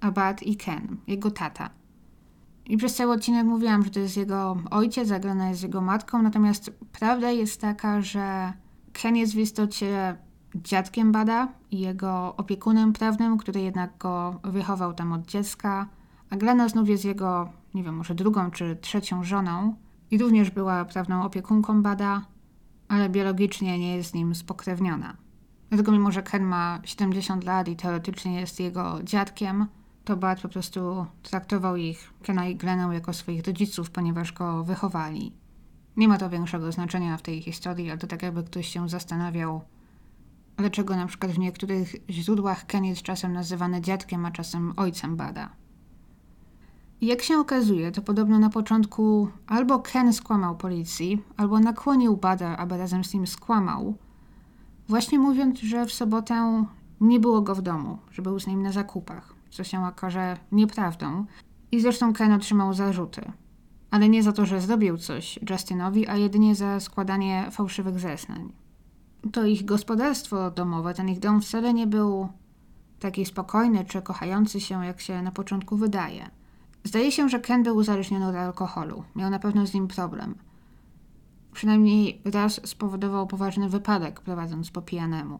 a 0.00 0.10
Bad 0.10 0.42
i 0.42 0.56
Ken, 0.56 0.96
jego 1.06 1.30
tata. 1.30 1.70
I 2.66 2.76
przez 2.76 2.94
cały 2.94 3.12
odcinek 3.12 3.46
mówiłam, 3.46 3.84
że 3.84 3.90
to 3.90 4.00
jest 4.00 4.16
jego 4.16 4.56
ojciec, 4.70 5.08
zagrana 5.08 5.48
jest 5.48 5.62
jego 5.62 5.80
matką, 5.80 6.22
natomiast 6.22 6.70
prawda 6.92 7.30
jest 7.30 7.60
taka, 7.60 8.00
że 8.00 8.52
Ken 8.92 9.16
jest 9.16 9.34
w 9.34 9.38
istocie 9.38 10.16
dziadkiem 10.54 11.12
Bada 11.12 11.48
i 11.70 11.80
jego 11.80 12.36
opiekunem 12.36 12.92
prawnym, 12.92 13.38
który 13.38 13.60
jednak 13.60 13.98
go 13.98 14.40
wychował 14.44 14.94
tam 14.94 15.12
od 15.12 15.26
dziecka, 15.26 15.88
a 16.30 16.36
Glena 16.36 16.68
znów 16.68 16.88
jest 16.88 17.04
jego, 17.04 17.48
nie 17.74 17.82
wiem, 17.82 17.96
może 17.96 18.14
drugą 18.14 18.50
czy 18.50 18.76
trzecią 18.80 19.24
żoną 19.24 19.74
i 20.10 20.18
również 20.18 20.50
była 20.50 20.84
prawną 20.84 21.22
opiekunką 21.22 21.82
Bada, 21.82 22.24
ale 22.88 23.08
biologicznie 23.08 23.78
nie 23.78 23.96
jest 23.96 24.10
z 24.10 24.14
nim 24.14 24.34
spokrewniona. 24.34 25.16
Dlatego 25.68 25.92
mimo, 25.92 26.10
że 26.10 26.22
Ken 26.22 26.44
ma 26.44 26.80
70 26.84 27.44
lat 27.44 27.68
i 27.68 27.76
teoretycznie 27.76 28.40
jest 28.40 28.60
jego 28.60 29.02
dziadkiem, 29.04 29.66
to 30.04 30.16
Bad 30.16 30.40
po 30.40 30.48
prostu 30.48 31.06
traktował 31.22 31.76
ich, 31.76 32.12
Kena 32.22 32.46
i 32.46 32.56
Glenę, 32.56 32.94
jako 32.94 33.12
swoich 33.12 33.46
rodziców, 33.46 33.90
ponieważ 33.90 34.32
go 34.32 34.64
wychowali. 34.64 35.32
Nie 35.96 36.08
ma 36.08 36.18
to 36.18 36.30
większego 36.30 36.72
znaczenia 36.72 37.16
w 37.16 37.22
tej 37.22 37.42
historii, 37.42 37.90
ale 37.90 37.98
to 37.98 38.06
tak 38.06 38.22
jakby 38.22 38.44
ktoś 38.44 38.68
się 38.68 38.88
zastanawiał, 38.88 39.60
dlaczego 40.56 40.96
na 40.96 41.06
przykład 41.06 41.32
w 41.32 41.38
niektórych 41.38 41.94
źródłach 42.10 42.66
Ken 42.66 42.84
jest 42.84 43.02
czasem 43.02 43.32
nazywany 43.32 43.80
dziadkiem, 43.80 44.26
a 44.26 44.30
czasem 44.30 44.72
ojcem 44.76 45.16
Bada. 45.16 45.50
Jak 47.00 47.22
się 47.22 47.38
okazuje, 47.38 47.92
to 47.92 48.02
podobno 48.02 48.38
na 48.38 48.50
początku 48.50 49.28
albo 49.46 49.78
Ken 49.78 50.12
skłamał 50.12 50.56
policji, 50.56 51.22
albo 51.36 51.60
nakłonił 51.60 52.16
Bada, 52.16 52.56
aby 52.56 52.76
razem 52.76 53.04
z 53.04 53.14
nim 53.14 53.26
skłamał, 53.26 53.94
właśnie 54.88 55.18
mówiąc, 55.18 55.60
że 55.60 55.86
w 55.86 55.92
sobotę 55.92 56.64
nie 57.00 57.20
było 57.20 57.40
go 57.40 57.54
w 57.54 57.62
domu, 57.62 57.98
że 58.10 58.22
był 58.22 58.40
z 58.40 58.46
nim 58.46 58.62
na 58.62 58.72
zakupach, 58.72 59.34
co 59.50 59.64
się 59.64 59.86
okaże 59.86 60.36
nieprawdą. 60.52 61.26
I 61.72 61.80
zresztą 61.80 62.12
Ken 62.12 62.32
otrzymał 62.32 62.74
zarzuty. 62.74 63.32
Ale 63.90 64.08
nie 64.08 64.22
za 64.22 64.32
to, 64.32 64.46
że 64.46 64.60
zrobił 64.60 64.98
coś 64.98 65.38
Justinowi, 65.50 66.08
a 66.08 66.16
jedynie 66.16 66.54
za 66.54 66.80
składanie 66.80 67.46
fałszywych 67.50 67.98
zeznań. 67.98 68.52
To 69.32 69.44
ich 69.44 69.64
gospodarstwo 69.64 70.50
domowe, 70.50 70.94
ten 70.94 71.08
ich 71.08 71.18
dom 71.18 71.40
wcale 71.40 71.74
nie 71.74 71.86
był 71.86 72.28
taki 73.00 73.26
spokojny 73.26 73.84
czy 73.84 74.02
kochający 74.02 74.60
się, 74.60 74.84
jak 74.84 75.00
się 75.00 75.22
na 75.22 75.30
początku 75.30 75.76
wydaje. 75.76 76.30
Zdaje 76.84 77.12
się, 77.12 77.28
że 77.28 77.40
Ken 77.40 77.62
był 77.62 77.76
uzależniony 77.76 78.28
od 78.28 78.34
alkoholu. 78.34 79.04
Miał 79.16 79.30
na 79.30 79.38
pewno 79.38 79.66
z 79.66 79.74
nim 79.74 79.88
problem. 79.88 80.34
Przynajmniej 81.52 82.22
raz 82.24 82.60
spowodował 82.68 83.26
poważny 83.26 83.68
wypadek, 83.68 84.20
prowadząc 84.20 84.70
po 84.70 84.82
pijanemu. 84.82 85.38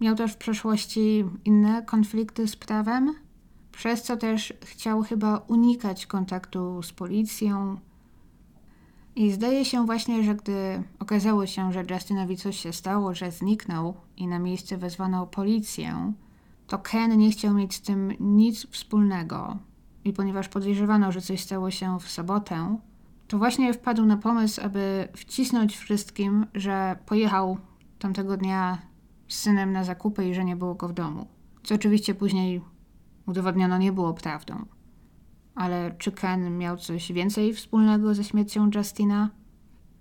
Miał 0.00 0.16
też 0.16 0.32
w 0.32 0.36
przeszłości 0.36 1.24
inne 1.44 1.82
konflikty 1.82 2.48
z 2.48 2.56
prawem, 2.56 3.14
przez 3.72 4.02
co 4.02 4.16
też 4.16 4.52
chciał 4.64 5.02
chyba 5.02 5.38
unikać 5.38 6.06
kontaktu 6.06 6.82
z 6.82 6.92
policją. 6.92 7.76
I 9.16 9.32
zdaje 9.32 9.64
się 9.64 9.86
właśnie, 9.86 10.22
że 10.22 10.34
gdy 10.34 10.82
okazało 10.98 11.46
się, 11.46 11.72
że 11.72 11.84
Justinowi 11.90 12.36
coś 12.36 12.56
się 12.60 12.72
stało, 12.72 13.14
że 13.14 13.30
zniknął 13.30 13.94
i 14.16 14.26
na 14.26 14.38
miejsce 14.38 14.78
wezwano 14.78 15.26
policję, 15.26 16.12
to 16.66 16.78
Ken 16.78 17.18
nie 17.18 17.30
chciał 17.30 17.54
mieć 17.54 17.74
z 17.74 17.80
tym 17.80 18.12
nic 18.20 18.66
wspólnego. 18.66 19.58
I 20.04 20.12
ponieważ 20.12 20.48
podejrzewano, 20.48 21.12
że 21.12 21.20
coś 21.20 21.40
stało 21.40 21.70
się 21.70 21.98
w 22.00 22.08
sobotę, 22.10 22.78
to 23.28 23.38
właśnie 23.38 23.74
wpadł 23.74 24.06
na 24.06 24.16
pomysł, 24.16 24.60
aby 24.64 25.08
wcisnąć 25.16 25.76
wszystkim, 25.76 26.46
że 26.54 26.96
pojechał 27.06 27.58
tamtego 27.98 28.36
dnia 28.36 28.78
z 29.28 29.38
synem 29.38 29.72
na 29.72 29.84
zakupy 29.84 30.28
i 30.28 30.34
że 30.34 30.44
nie 30.44 30.56
było 30.56 30.74
go 30.74 30.88
w 30.88 30.92
domu. 30.92 31.26
Co 31.62 31.74
oczywiście 31.74 32.14
później 32.14 32.60
udowodniono 33.26 33.78
nie 33.78 33.92
było 33.92 34.14
prawdą. 34.14 34.66
Ale 35.54 35.94
czy 35.98 36.12
Ken 36.12 36.58
miał 36.58 36.76
coś 36.76 37.12
więcej 37.12 37.54
wspólnego 37.54 38.14
ze 38.14 38.24
śmiercią 38.24 38.70
Justina? 38.74 39.30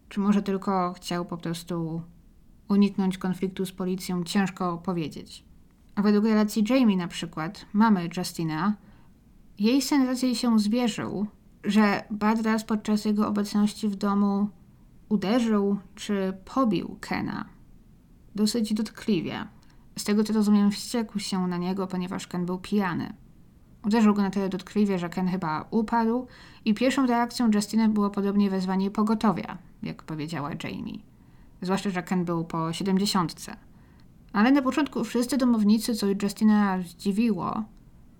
Czy 0.09 0.19
może 0.19 0.41
tylko 0.41 0.93
chciał 0.93 1.25
po 1.25 1.37
prostu 1.37 2.01
uniknąć 2.69 3.17
konfliktu 3.17 3.65
z 3.65 3.71
policją? 3.71 4.23
Ciężko 4.23 4.77
powiedzieć. 4.77 5.45
A 5.95 6.01
według 6.01 6.25
relacji 6.25 6.63
Jamie 6.69 6.97
na 6.97 7.07
przykład, 7.07 7.65
mamy 7.73 8.09
Justina, 8.17 8.75
jej 9.59 9.81
syn 9.81 10.05
raczej 10.05 10.35
się 10.35 10.59
zwierzył, 10.59 11.27
że 11.63 12.03
Bad 12.11 12.41
raz 12.41 12.63
podczas 12.63 13.05
jego 13.05 13.27
obecności 13.27 13.87
w 13.87 13.95
domu 13.95 14.49
uderzył 15.09 15.77
czy 15.95 16.33
pobił 16.53 16.97
Kena. 17.01 17.54
Dosyć 18.35 18.73
dotkliwie. 18.73 19.47
Z 19.97 20.03
tego 20.03 20.23
co 20.23 20.33
rozumiem, 20.33 20.71
wściekł 20.71 21.19
się 21.19 21.47
na 21.47 21.57
niego, 21.57 21.87
ponieważ 21.87 22.27
Ken 22.27 22.45
był 22.45 22.57
pijany. 22.57 23.13
Uderzył 23.85 24.13
go 24.13 24.21
na 24.21 24.29
tyle 24.29 24.49
dotkliwie, 24.49 24.99
że 24.99 25.09
Ken 25.09 25.27
chyba 25.27 25.67
upadł 25.71 26.27
i 26.65 26.73
pierwszą 26.73 27.05
reakcją 27.05 27.51
Justina 27.53 27.89
było 27.89 28.09
podobnie 28.09 28.49
wezwanie 28.49 28.91
pogotowia, 28.91 29.57
jak 29.83 30.03
powiedziała 30.03 30.49
Jamie. 30.63 30.99
Zwłaszcza, 31.61 31.89
że 31.89 32.03
Ken 32.03 32.25
był 32.25 32.45
po 32.45 32.73
siedemdziesiątce. 32.73 33.55
Ale 34.33 34.51
na 34.51 34.61
początku 34.61 35.03
wszyscy 35.03 35.37
domownicy, 35.37 35.95
co 35.95 36.07
Justina 36.23 36.79
zdziwiło, 36.81 37.63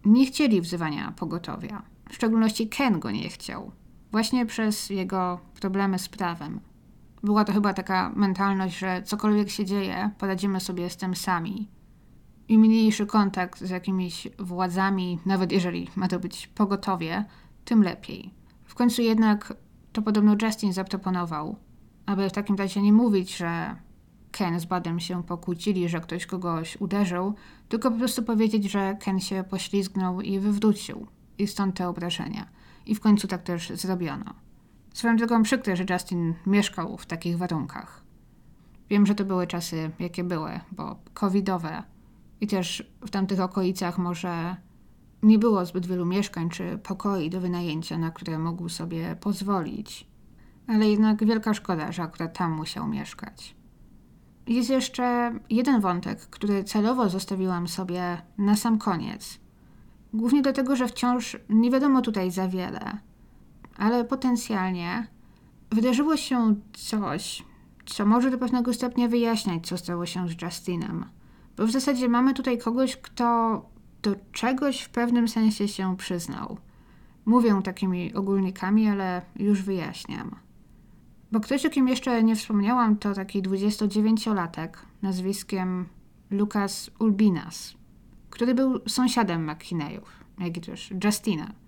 nie 0.05 0.26
chcieli 0.26 0.61
wzywania 0.61 1.11
pogotowia. 1.11 1.82
W 2.09 2.16
szczególności 2.16 2.70
Ken 2.70 2.99
go 2.99 3.11
nie 3.11 3.30
chciał. 3.30 3.72
Właśnie 4.11 4.45
przez 4.45 4.89
jego 4.89 5.39
problemy 5.61 5.99
z 5.99 6.09
prawem. 6.09 6.59
Była 7.26 7.45
to 7.45 7.53
chyba 7.53 7.73
taka 7.73 8.11
mentalność, 8.15 8.78
że 8.78 9.01
cokolwiek 9.03 9.49
się 9.49 9.65
dzieje, 9.65 10.09
poradzimy 10.17 10.59
sobie 10.59 10.89
z 10.89 10.97
tym 10.97 11.15
sami. 11.15 11.69
I 12.47 12.57
mniejszy 12.57 13.05
kontakt 13.05 13.59
z 13.59 13.69
jakimiś 13.69 14.28
władzami, 14.39 15.19
nawet 15.26 15.51
jeżeli 15.51 15.89
ma 15.95 16.07
to 16.07 16.19
być 16.19 16.47
pogotowie, 16.47 17.26
tym 17.65 17.84
lepiej. 17.84 18.34
W 18.65 18.76
końcu 18.76 19.01
jednak 19.01 19.53
to 19.93 20.01
podobno 20.01 20.36
Justin 20.41 20.73
zaproponował, 20.73 21.55
aby 22.05 22.30
w 22.30 22.34
takim 22.34 22.55
razie 22.55 22.82
nie 22.82 22.93
mówić, 22.93 23.38
że 23.38 23.76
Ken 24.32 24.59
z 24.59 24.65
Badem 24.65 24.99
się 24.99 25.23
pokłócili, 25.23 25.89
że 25.89 26.01
ktoś 26.01 26.26
kogoś 26.26 26.82
uderzył, 26.82 27.34
tylko 27.69 27.91
po 27.91 27.97
prostu 27.97 28.23
powiedzieć, 28.23 28.71
że 28.71 28.97
Ken 28.99 29.19
się 29.19 29.43
poślizgnął 29.49 30.21
i 30.21 30.39
wywrócił. 30.39 31.07
I 31.38 31.47
stąd 31.47 31.76
te 31.76 31.88
obrażenia. 31.88 32.45
I 32.86 32.95
w 32.95 32.99
końcu 32.99 33.28
tak 33.28 33.43
też 33.43 33.69
zrobiono. 33.69 34.44
Swoją 34.95 35.15
drogą 35.15 35.43
przykre, 35.43 35.75
że 35.75 35.85
Justin 35.89 36.33
mieszkał 36.45 36.97
w 36.97 37.05
takich 37.05 37.37
warunkach. 37.37 38.03
Wiem, 38.89 39.05
że 39.05 39.15
to 39.15 39.25
były 39.25 39.47
czasy, 39.47 39.91
jakie 39.99 40.23
były, 40.23 40.59
bo 40.71 40.99
covidowe 41.13 41.83
i 42.41 42.47
też 42.47 42.91
w 43.01 43.09
tamtych 43.09 43.39
okolicach 43.39 43.97
może 43.97 44.55
nie 45.23 45.39
było 45.39 45.65
zbyt 45.65 45.85
wielu 45.85 46.05
mieszkań 46.05 46.49
czy 46.49 46.77
pokoi 46.83 47.29
do 47.29 47.41
wynajęcia, 47.41 47.97
na 47.97 48.11
które 48.11 48.39
mógł 48.39 48.69
sobie 48.69 49.15
pozwolić. 49.15 50.07
Ale 50.67 50.89
jednak 50.89 51.25
wielka 51.25 51.53
szkoda, 51.53 51.91
że 51.91 52.03
akurat 52.03 52.37
tam 52.37 52.51
musiał 52.51 52.87
mieszkać. 52.87 53.55
Jest 54.47 54.69
jeszcze 54.69 55.33
jeden 55.49 55.81
wątek, 55.81 56.19
który 56.19 56.63
celowo 56.63 57.09
zostawiłam 57.09 57.67
sobie 57.67 58.21
na 58.37 58.55
sam 58.55 58.77
koniec. 58.77 59.39
Głównie 60.13 60.41
dlatego, 60.41 60.75
że 60.75 60.87
wciąż 60.87 61.37
nie 61.49 61.71
wiadomo 61.71 62.01
tutaj 62.01 62.31
za 62.31 62.47
wiele, 62.47 62.97
ale 63.78 64.05
potencjalnie 64.05 65.07
wydarzyło 65.71 66.17
się 66.17 66.55
coś, 66.73 67.43
co 67.86 68.05
może 68.05 68.32
do 68.32 68.38
pewnego 68.38 68.73
stopnia 68.73 69.07
wyjaśniać, 69.07 69.67
co 69.67 69.78
stało 69.78 70.05
się 70.05 70.30
z 70.30 70.41
Justinem. 70.41 71.05
Bo 71.57 71.67
w 71.67 71.71
zasadzie 71.71 72.09
mamy 72.09 72.34
tutaj 72.34 72.57
kogoś, 72.57 72.97
kto 72.97 73.61
do 74.01 74.15
czegoś 74.32 74.82
w 74.82 74.89
pewnym 74.89 75.28
sensie 75.28 75.67
się 75.67 75.97
przyznał. 75.97 76.57
Mówię 77.26 77.61
takimi 77.63 78.13
ogólnikami, 78.13 78.88
ale 78.88 79.21
już 79.36 79.61
wyjaśniam. 79.61 80.36
Bo 81.32 81.39
ktoś, 81.39 81.65
o 81.65 81.69
kim 81.69 81.88
jeszcze 81.88 82.23
nie 82.23 82.36
wspomniałam, 82.36 82.97
to 82.97 83.13
taki 83.13 83.43
29-latek 83.43 84.69
nazwiskiem 85.01 85.86
Lucas 86.32 86.91
Ulbinas, 86.99 87.73
który 88.30 88.55
był 88.55 88.80
sąsiadem 88.88 89.51
McKinneyów, 89.51 90.23
jak 90.39 90.57
i 90.57 90.61
też 90.61 90.93
Justina. 91.03 91.64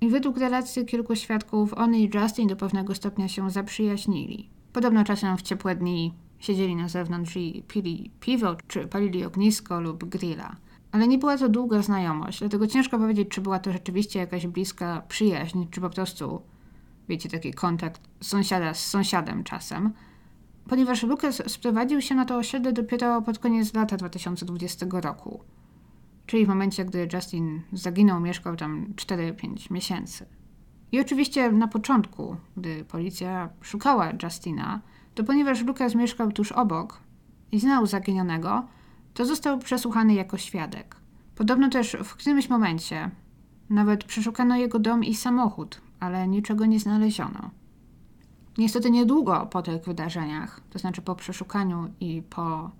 I 0.00 0.08
według 0.08 0.38
relacji 0.38 0.86
kilku 0.86 1.16
świadków, 1.16 1.74
on 1.74 1.94
i 1.94 2.10
Justin 2.14 2.48
do 2.48 2.56
pewnego 2.56 2.94
stopnia 2.94 3.28
się 3.28 3.50
zaprzyjaźnili. 3.50 4.50
Podobno 4.72 5.04
czasem 5.04 5.36
w 5.36 5.42
ciepłe 5.42 5.76
dni 5.76 6.14
siedzieli 6.38 6.76
na 6.76 6.88
zewnątrz 6.88 7.36
i 7.36 7.62
pili 7.68 8.10
piwo, 8.20 8.56
czy 8.68 8.86
palili 8.86 9.24
ognisko 9.24 9.80
lub 9.80 10.04
grilla. 10.04 10.56
Ale 10.92 11.08
nie 11.08 11.18
była 11.18 11.38
to 11.38 11.48
długa 11.48 11.82
znajomość, 11.82 12.38
dlatego 12.38 12.66
ciężko 12.66 12.98
powiedzieć, 12.98 13.28
czy 13.28 13.40
była 13.40 13.58
to 13.58 13.72
rzeczywiście 13.72 14.18
jakaś 14.18 14.46
bliska 14.46 15.02
przyjaźń, 15.08 15.64
czy 15.70 15.80
po 15.80 15.90
prostu 15.90 16.42
wiecie, 17.08 17.28
taki 17.28 17.52
kontakt 17.52 18.00
sąsiada 18.20 18.74
z 18.74 18.86
sąsiadem 18.86 19.44
czasem, 19.44 19.92
ponieważ 20.68 21.02
Lucas 21.02 21.42
sprowadził 21.46 22.00
się 22.00 22.14
na 22.14 22.24
to 22.24 22.36
osiedle 22.36 22.72
dopiero 22.72 23.22
pod 23.22 23.38
koniec 23.38 23.74
lata 23.74 23.96
2020 23.96 24.86
roku, 24.90 25.40
czyli 26.26 26.46
w 26.46 26.48
momencie, 26.48 26.84
gdy 26.84 27.08
Justin 27.12 27.62
zaginął, 27.72 28.20
mieszkał 28.20 28.56
tam 28.56 28.86
4-5 28.94 29.70
miesięcy. 29.70 30.26
I 30.92 31.00
oczywiście 31.00 31.52
na 31.52 31.68
początku, 31.68 32.36
gdy 32.56 32.84
policja 32.84 33.48
szukała 33.60 34.12
Justina, 34.22 34.80
to 35.14 35.24
ponieważ 35.24 35.64
Lucas 35.64 35.94
mieszkał 35.94 36.32
tuż 36.32 36.52
obok 36.52 37.00
i 37.52 37.60
znał 37.60 37.86
zaginionego, 37.86 38.66
to 39.14 39.24
został 39.24 39.58
przesłuchany 39.58 40.14
jako 40.14 40.38
świadek. 40.38 40.96
Podobno 41.34 41.68
też 41.70 41.96
w 42.04 42.14
którymś 42.14 42.48
momencie 42.48 43.10
nawet 43.70 44.04
przeszukano 44.04 44.56
jego 44.56 44.78
dom 44.78 45.04
i 45.04 45.14
samochód, 45.14 45.80
ale 46.00 46.28
niczego 46.28 46.66
nie 46.66 46.80
znaleziono. 46.80 47.50
Niestety 48.58 48.90
niedługo 48.90 49.46
po 49.50 49.62
tych 49.62 49.84
wydarzeniach, 49.84 50.60
to 50.70 50.78
znaczy 50.78 51.02
po 51.02 51.14
przeszukaniu 51.14 51.90
i 52.00 52.22
po 52.30 52.70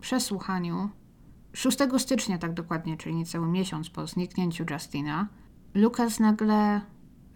przesłuchaniu, 0.00 0.88
6 1.56 1.78
stycznia 1.98 2.38
tak 2.38 2.54
dokładnie, 2.54 2.96
czyli 2.96 3.14
niecały 3.14 3.48
miesiąc 3.48 3.90
po 3.90 4.06
zniknięciu 4.06 4.64
Justina, 4.70 5.28
Lucas 5.74 6.20
nagle 6.20 6.80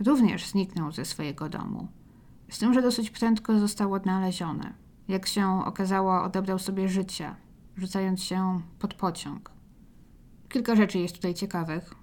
również 0.01 0.47
zniknął 0.47 0.93
ze 0.93 1.05
swojego 1.05 1.49
domu. 1.49 1.89
Z 2.49 2.59
tym, 2.59 2.75
że 2.75 2.83
dosyć 2.83 3.11
prędko 3.11 3.59
został 3.59 3.93
odnaleziony. 3.93 4.73
Jak 5.09 5.27
się 5.27 5.65
okazało, 5.65 6.23
odebrał 6.23 6.59
sobie 6.59 6.89
życie, 6.89 7.35
rzucając 7.77 8.23
się 8.23 8.61
pod 8.79 8.95
pociąg. 8.95 9.51
Kilka 10.49 10.77
rzeczy 10.77 10.99
jest 10.99 11.15
tutaj 11.15 11.35
ciekawych. 11.35 11.95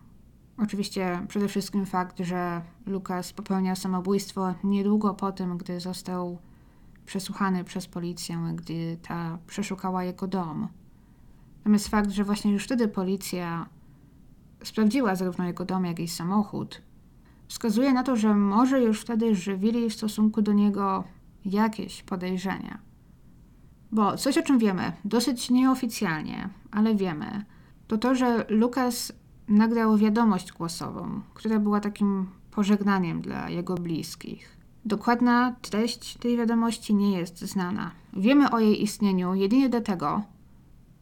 Oczywiście 0.57 1.26
przede 1.28 1.47
wszystkim 1.47 1.86
fakt, 1.86 2.20
że 2.20 2.61
Lukas 2.86 3.34
popełniał 3.34 3.76
samobójstwo 3.76 4.53
niedługo 4.63 5.13
po 5.13 5.32
tym, 5.32 5.57
gdy 5.57 5.80
został 5.80 6.38
przesłuchany 7.05 7.63
przez 7.63 7.88
policję, 7.88 8.53
gdy 8.55 8.97
ta 9.07 9.38
przeszukała 9.47 10.03
jego 10.03 10.28
dom. 10.28 10.68
Natomiast 11.68 11.88
fakt, 11.88 12.11
że 12.11 12.24
właśnie 12.24 12.51
już 12.51 12.63
wtedy 12.63 12.88
policja 12.88 13.70
sprawdziła 14.63 15.15
zarówno 15.15 15.45
jego 15.45 15.65
dom, 15.65 15.86
jak 15.86 15.99
i 15.99 16.07
samochód, 16.07 16.82
wskazuje 17.47 17.93
na 17.93 18.03
to, 18.03 18.15
że 18.15 18.36
może 18.36 18.82
już 18.82 19.01
wtedy 19.01 19.36
żywili 19.36 19.89
w 19.89 19.93
stosunku 19.93 20.41
do 20.41 20.53
niego 20.53 21.03
jakieś 21.45 22.03
podejrzenia. 22.03 22.80
Bo 23.91 24.18
coś 24.18 24.38
o 24.38 24.41
czym 24.41 24.59
wiemy, 24.59 24.91
dosyć 25.05 25.49
nieoficjalnie, 25.49 26.49
ale 26.72 26.95
wiemy, 26.95 27.45
to 27.88 27.97
to, 27.97 28.15
że 28.15 28.45
Lukas 28.49 29.13
nagrał 29.47 29.97
wiadomość 29.97 30.51
głosową, 30.51 31.22
która 31.34 31.59
była 31.59 31.80
takim 31.80 32.28
pożegnaniem 32.51 33.22
dla 33.22 33.49
jego 33.49 33.76
bliskich. 33.76 34.57
Dokładna 34.86 35.55
treść 35.61 36.18
tej 36.18 36.38
wiadomości 36.38 36.95
nie 36.95 37.18
jest 37.18 37.39
znana. 37.39 37.91
Wiemy 38.13 38.51
o 38.51 38.59
jej 38.59 38.84
istnieniu 38.84 39.34
jedynie 39.34 39.70
dlatego, 39.70 40.24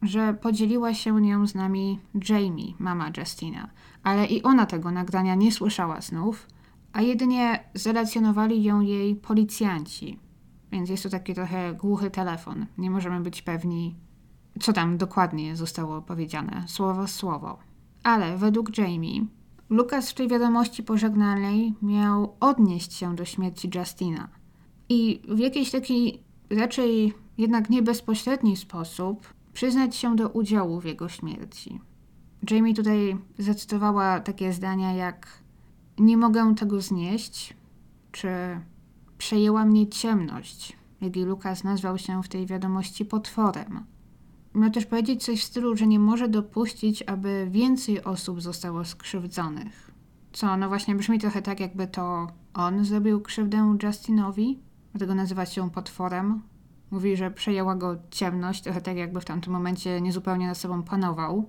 że 0.06 0.34
podzieliła 0.34 0.94
się 0.94 1.20
nią 1.20 1.46
z 1.46 1.54
nami 1.54 1.98
Jamie, 2.28 2.74
mama 2.78 3.10
Justina, 3.16 3.70
ale 4.02 4.26
i 4.26 4.42
ona 4.42 4.66
tego 4.66 4.90
nagrania 4.90 5.34
nie 5.34 5.52
słyszała 5.52 6.00
znów, 6.00 6.46
a 6.92 7.02
jedynie 7.02 7.64
zrelacjonowali 7.74 8.62
ją 8.62 8.80
jej 8.80 9.16
policjanci. 9.16 10.18
Więc 10.72 10.90
jest 10.90 11.02
to 11.02 11.08
taki 11.08 11.34
trochę 11.34 11.74
głuchy 11.74 12.10
telefon. 12.10 12.66
Nie 12.78 12.90
możemy 12.90 13.20
być 13.20 13.42
pewni, 13.42 13.94
co 14.60 14.72
tam 14.72 14.98
dokładnie 14.98 15.56
zostało 15.56 16.02
powiedziane, 16.02 16.64
słowo 16.66 17.06
słowo. 17.06 17.58
Ale 18.02 18.36
według 18.36 18.78
Jamie, 18.78 19.26
Lucas 19.70 20.10
w 20.10 20.14
tej 20.14 20.28
wiadomości 20.28 20.82
pożegnalnej 20.82 21.74
miał 21.82 22.36
odnieść 22.40 22.92
się 22.92 23.16
do 23.16 23.24
śmierci 23.24 23.70
Justina. 23.74 24.28
I 24.88 25.22
w 25.28 25.38
jakiś 25.38 25.70
taki 25.70 26.22
raczej 26.50 27.14
jednak 27.38 27.70
nie 27.70 27.82
bezpośredni 27.82 28.56
sposób 28.56 29.34
przyznać 29.56 29.96
się 29.96 30.16
do 30.16 30.28
udziału 30.28 30.80
w 30.80 30.84
jego 30.84 31.08
śmierci. 31.08 31.80
Jamie 32.50 32.74
tutaj 32.74 33.16
zacytowała 33.38 34.20
takie 34.20 34.52
zdania 34.52 34.92
jak 34.92 35.26
nie 35.98 36.16
mogę 36.16 36.54
tego 36.54 36.80
znieść, 36.80 37.56
czy 38.12 38.28
przejęła 39.18 39.64
mnie 39.64 39.88
ciemność, 39.88 40.76
jak 41.00 41.16
i 41.16 41.24
Lukas 41.24 41.64
nazwał 41.64 41.98
się 41.98 42.22
w 42.22 42.28
tej 42.28 42.46
wiadomości 42.46 43.04
potworem. 43.04 43.84
Miał 44.54 44.70
też 44.70 44.86
powiedzieć 44.86 45.24
coś 45.24 45.40
w 45.40 45.44
stylu, 45.44 45.76
że 45.76 45.86
nie 45.86 45.98
może 45.98 46.28
dopuścić, 46.28 47.02
aby 47.02 47.48
więcej 47.50 48.04
osób 48.04 48.42
zostało 48.42 48.84
skrzywdzonych. 48.84 49.90
Co, 50.32 50.56
no 50.56 50.68
właśnie 50.68 50.94
brzmi 50.94 51.18
trochę 51.18 51.42
tak, 51.42 51.60
jakby 51.60 51.86
to 51.86 52.26
on 52.54 52.84
zrobił 52.84 53.20
krzywdę 53.20 53.76
Justinowi, 53.82 54.58
dlatego 54.92 55.14
nazywa 55.14 55.46
się 55.46 55.70
potworem. 55.70 56.42
Mówi, 56.90 57.16
że 57.16 57.30
przejęła 57.30 57.76
go 57.76 57.96
ciemność, 58.10 58.62
trochę 58.62 58.80
tak 58.80 58.96
jakby 58.96 59.20
w 59.20 59.24
tamtym 59.24 59.52
momencie 59.52 60.00
niezupełnie 60.00 60.46
nad 60.46 60.58
sobą 60.58 60.82
panował. 60.82 61.48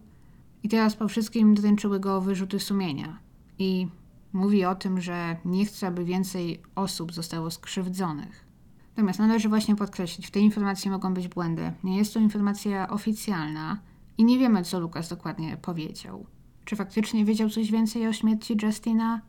I 0.64 0.70
teraz 0.70 0.96
po 0.96 1.08
wszystkim 1.08 1.56
dręczyły 1.56 2.00
go 2.00 2.22
wyrzuty 2.22 2.60
sumienia. 2.60 3.20
I 3.60 3.88
mówi 4.34 4.66
o 4.66 4.76
tym, 4.76 5.02
że 5.02 5.38
nie 5.46 5.66
chce, 5.66 5.88
aby 5.88 6.06
więcej 6.06 6.62
osób 6.76 7.14
zostało 7.14 7.52
skrzywdzonych. 7.52 8.48
Natomiast 8.90 9.20
należy 9.20 9.50
właśnie 9.50 9.76
podkreślić, 9.76 10.28
w 10.28 10.32
tej 10.32 10.44
informacji 10.44 10.92
mogą 10.92 11.14
być 11.14 11.28
błędy. 11.28 11.72
Nie 11.84 11.98
jest 11.98 12.14
to 12.14 12.20
informacja 12.20 12.90
oficjalna 12.90 13.80
i 14.18 14.24
nie 14.24 14.40
wiemy, 14.40 14.64
co 14.64 14.80
Lukas 14.80 15.10
dokładnie 15.10 15.58
powiedział. 15.62 16.26
Czy 16.66 16.76
faktycznie 16.76 17.26
wiedział 17.26 17.50
coś 17.50 17.72
więcej 17.72 18.08
o 18.08 18.14
śmierci 18.14 18.58
Justina? 18.64 19.22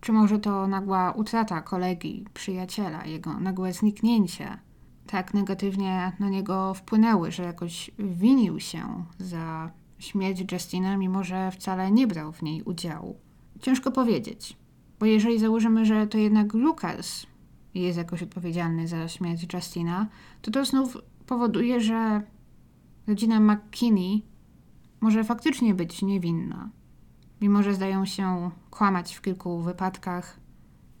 Czy 0.00 0.12
może 0.12 0.38
to 0.38 0.66
nagła 0.66 1.12
utrata 1.12 1.60
kolegi, 1.60 2.24
przyjaciela, 2.34 3.04
jego 3.04 3.40
nagłe 3.40 3.72
zniknięcie 3.72 4.58
tak 5.06 5.34
negatywnie 5.34 6.12
na 6.18 6.28
niego 6.28 6.74
wpłynęły, 6.74 7.32
że 7.32 7.42
jakoś 7.42 7.90
winił 7.98 8.60
się 8.60 9.04
za 9.18 9.70
śmierć 9.98 10.52
Justina, 10.52 10.96
mimo 10.96 11.24
że 11.24 11.50
wcale 11.50 11.90
nie 11.90 12.06
brał 12.06 12.32
w 12.32 12.42
niej 12.42 12.62
udziału? 12.62 13.20
Ciężko 13.60 13.90
powiedzieć, 13.90 14.56
bo 14.98 15.06
jeżeli 15.06 15.38
założymy, 15.38 15.86
że 15.86 16.06
to 16.06 16.18
jednak 16.18 16.54
Lucas 16.54 17.26
jest 17.74 17.98
jakoś 17.98 18.22
odpowiedzialny 18.22 18.88
za 18.88 19.08
śmierć 19.08 19.54
Justina, 19.54 20.06
to 20.42 20.50
to 20.50 20.64
znów 20.64 20.96
powoduje, 21.26 21.80
że 21.80 22.22
rodzina 23.06 23.40
McKinney 23.40 24.22
może 25.00 25.24
faktycznie 25.24 25.74
być 25.74 26.02
niewinna. 26.02 26.70
Mimo, 27.40 27.62
że 27.62 27.74
zdają 27.74 28.06
się 28.06 28.50
kłamać 28.70 29.14
w 29.14 29.22
kilku 29.22 29.62
wypadkach, 29.62 30.40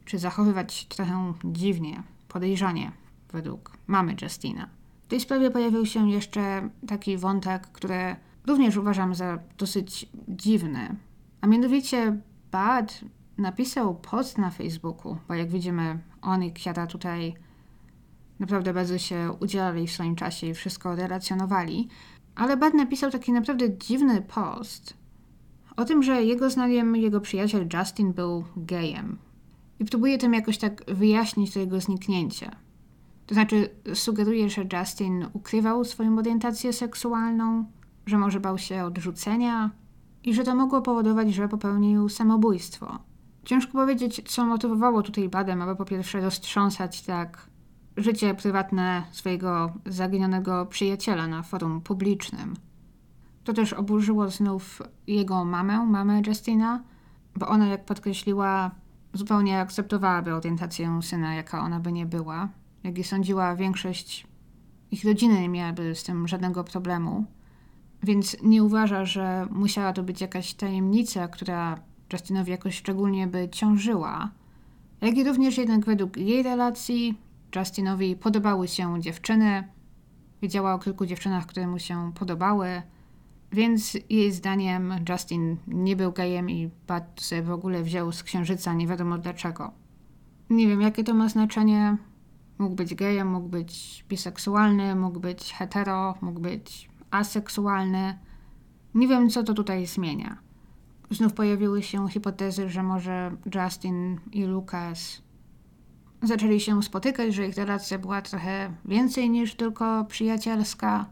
czy 0.04 0.18
zachowywać 0.18 0.86
trochę 0.86 1.32
dziwnie, 1.44 2.02
podejrzanie, 2.28 2.92
według 3.36 3.78
mamy 3.86 4.16
Justina. 4.22 4.68
W 5.02 5.06
tej 5.06 5.20
sprawie 5.20 5.50
pojawił 5.50 5.86
się 5.86 6.10
jeszcze 6.10 6.70
taki 6.86 7.16
wątek, 7.16 7.66
który 7.66 8.16
również 8.46 8.76
uważam 8.76 9.14
za 9.14 9.38
dosyć 9.58 10.08
dziwny, 10.28 10.96
a 11.40 11.46
mianowicie 11.46 12.20
Bad 12.52 13.00
napisał 13.38 13.94
post 13.94 14.38
na 14.38 14.50
Facebooku, 14.50 15.16
bo 15.28 15.34
jak 15.34 15.48
widzimy, 15.48 15.98
on 16.22 16.42
i 16.42 16.52
Kiara 16.52 16.86
tutaj 16.86 17.34
naprawdę 18.38 18.74
bardzo 18.74 18.98
się 18.98 19.36
udzielali 19.40 19.86
w 19.86 19.92
swoim 19.92 20.16
czasie 20.16 20.46
i 20.46 20.54
wszystko 20.54 20.96
relacjonowali. 20.96 21.88
Ale 22.34 22.56
Bad 22.56 22.74
napisał 22.74 23.10
taki 23.10 23.32
naprawdę 23.32 23.78
dziwny 23.78 24.22
post 24.22 24.94
o 25.76 25.84
tym, 25.84 26.02
że 26.02 26.24
jego 26.24 26.50
zdaniem 26.50 26.96
jego 26.96 27.20
przyjaciel 27.20 27.68
Justin 27.74 28.12
był 28.12 28.44
gejem. 28.56 29.18
I 29.80 29.84
próbuje 29.84 30.18
tym 30.18 30.34
jakoś 30.34 30.58
tak 30.58 30.84
wyjaśnić 30.88 31.52
to 31.52 31.60
jego 31.60 31.80
zniknięcie. 31.80 32.50
To 33.26 33.34
znaczy, 33.34 33.68
sugeruje, 33.94 34.50
że 34.50 34.64
Justin 34.72 35.26
ukrywał 35.32 35.84
swoją 35.84 36.18
orientację 36.18 36.72
seksualną, 36.72 37.64
że 38.06 38.18
może 38.18 38.40
bał 38.40 38.58
się 38.58 38.84
odrzucenia 38.84 39.70
i 40.24 40.34
że 40.34 40.44
to 40.44 40.54
mogło 40.54 40.82
powodować, 40.82 41.34
że 41.34 41.48
popełnił 41.48 42.08
samobójstwo. 42.08 42.98
Ciężko 43.44 43.72
powiedzieć, 43.72 44.22
co 44.26 44.46
motywowało 44.46 45.02
tutaj 45.02 45.28
Badem, 45.28 45.62
aby 45.62 45.76
po 45.76 45.84
pierwsze 45.84 46.20
roztrząsać 46.20 47.02
tak 47.02 47.50
życie 47.96 48.34
prywatne 48.34 49.02
swojego 49.10 49.72
zaginionego 49.86 50.66
przyjaciela 50.66 51.28
na 51.28 51.42
forum 51.42 51.80
publicznym. 51.80 52.54
To 53.44 53.52
też 53.52 53.72
oburzyło 53.72 54.28
znów 54.28 54.82
jego 55.06 55.44
mamę, 55.44 55.86
mamę 55.86 56.22
Justina, 56.26 56.82
bo 57.36 57.48
ona, 57.48 57.66
jak 57.66 57.84
podkreśliła, 57.84 58.70
zupełnie 59.12 59.60
akceptowałaby 59.60 60.34
orientację 60.34 60.98
syna, 61.02 61.34
jaka 61.34 61.60
ona 61.60 61.80
by 61.80 61.92
nie 61.92 62.06
była. 62.06 62.48
Jak 62.86 62.98
i 62.98 63.04
sądziła, 63.04 63.56
większość 63.56 64.26
ich 64.90 65.04
rodziny 65.04 65.40
nie 65.40 65.48
miałaby 65.48 65.94
z 65.94 66.04
tym 66.04 66.28
żadnego 66.28 66.64
problemu. 66.64 67.24
Więc 68.02 68.36
nie 68.42 68.62
uważa, 68.62 69.04
że 69.04 69.46
musiała 69.50 69.92
to 69.92 70.02
być 70.02 70.20
jakaś 70.20 70.54
tajemnica, 70.54 71.28
która 71.28 71.80
Justinowi 72.12 72.50
jakoś 72.50 72.76
szczególnie 72.76 73.26
by 73.26 73.48
ciążyła. 73.48 74.30
Jak 75.00 75.16
i 75.16 75.24
również 75.24 75.58
jednak 75.58 75.84
według 75.84 76.16
jej 76.16 76.42
relacji 76.42 77.18
Justinowi 77.56 78.16
podobały 78.16 78.68
się 78.68 79.00
dziewczyny. 79.00 79.68
Wiedziała 80.42 80.74
o 80.74 80.78
kilku 80.78 81.06
dziewczynach, 81.06 81.46
które 81.46 81.66
mu 81.66 81.78
się 81.78 82.12
podobały. 82.14 82.82
Więc 83.52 83.96
jej 84.10 84.32
zdaniem 84.32 84.94
Justin 85.08 85.56
nie 85.66 85.96
był 85.96 86.12
gejem 86.12 86.50
i 86.50 86.70
Pat 86.86 87.20
sobie 87.20 87.42
w 87.42 87.50
ogóle 87.50 87.82
wziął 87.82 88.12
z 88.12 88.22
księżyca 88.22 88.74
nie 88.74 88.86
wiadomo 88.86 89.18
dlaczego. 89.18 89.72
Nie 90.50 90.68
wiem, 90.68 90.80
jakie 90.80 91.04
to 91.04 91.14
ma 91.14 91.28
znaczenie. 91.28 91.96
Mógł 92.58 92.74
być 92.74 92.94
gejem, 92.94 93.28
mógł 93.28 93.48
być 93.48 94.04
biseksualny, 94.08 94.94
mógł 94.94 95.20
być 95.20 95.52
hetero, 95.52 96.14
mógł 96.20 96.40
być 96.40 96.88
aseksualny. 97.10 98.18
Nie 98.94 99.08
wiem, 99.08 99.30
co 99.30 99.42
to 99.42 99.54
tutaj 99.54 99.86
zmienia. 99.86 100.38
Znów 101.10 101.32
pojawiły 101.32 101.82
się 101.82 102.08
hipotezy, 102.08 102.68
że 102.68 102.82
może 102.82 103.36
Justin 103.54 104.20
i 104.32 104.44
Lucas 104.44 105.22
zaczęli 106.22 106.60
się 106.60 106.82
spotykać, 106.82 107.34
że 107.34 107.48
ich 107.48 107.56
relacja 107.56 107.98
była 107.98 108.22
trochę 108.22 108.72
więcej 108.84 109.30
niż 109.30 109.54
tylko 109.54 110.04
przyjacielska, 110.04 111.06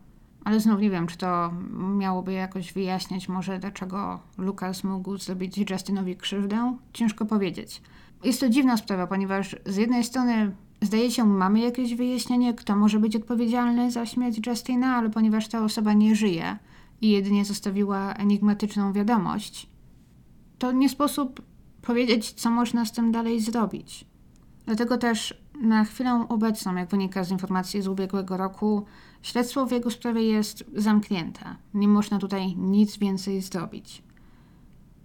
ale 0.45 0.61
znów 0.61 0.81
nie 0.81 0.91
wiem, 0.91 1.07
czy 1.07 1.19
to 1.19 1.53
miałoby 1.99 2.33
jakoś 2.33 2.73
wyjaśniać 2.73 3.29
może, 3.29 3.59
dlaczego 3.59 4.21
Lucas 4.39 4.85
mógł 4.85 5.17
zrobić 5.17 5.71
Justinowi 5.71 6.17
krzywdę. 6.17 6.77
Ciężko 6.93 7.27
powiedzieć. 7.27 7.83
Jest 8.25 8.41
to 8.41 8.49
dziwna 8.49 8.77
sprawa, 8.77 9.07
ponieważ 9.07 9.57
z 9.67 9.77
jednej 9.77 10.05
strony 10.05 10.55
Zdaje 10.85 11.11
się, 11.11 11.25
mamy 11.25 11.61
jakieś 11.61 11.95
wyjaśnienie, 11.95 12.55
kto 12.55 12.77
może 12.77 12.99
być 12.99 13.17
odpowiedzialny 13.17 13.91
za 13.91 14.07
śmierć 14.07 14.47
Justina, 14.47 14.97
ale 14.97 15.11
ponieważ 15.11 15.49
ta 15.49 15.65
osoba 15.65 15.93
nie 15.93 16.17
żyje 16.17 16.59
i 17.01 17.11
jedynie 17.11 17.45
zostawiła 17.45 18.15
enigmatyczną 18.15 18.93
wiadomość, 18.93 19.71
to 20.59 20.73
nie 20.73 20.89
sposób 20.89 21.43
powiedzieć, 21.83 22.33
co 22.33 22.51
można 22.51 22.85
z 22.85 22.93
tym 22.93 23.13
dalej 23.13 23.41
zrobić. 23.41 24.05
Dlatego 24.67 24.99
też 24.99 25.43
na 25.61 25.85
chwilę 25.85 26.27
obecną, 26.29 26.75
jak 26.75 26.89
wynika 26.89 27.25
z 27.25 27.31
informacji 27.31 27.83
z 27.83 27.89
ubiegłego 27.89 28.37
roku, 28.37 28.85
śledztwo 29.23 29.67
w 29.67 29.73
jego 29.73 29.91
sprawie 29.91 30.23
jest 30.23 30.65
zamknięte. 30.77 31.57
Nie 31.75 31.89
można 31.89 32.19
tutaj 32.19 32.57
nic 32.57 32.97
więcej 32.99 33.41
zrobić. 33.41 34.03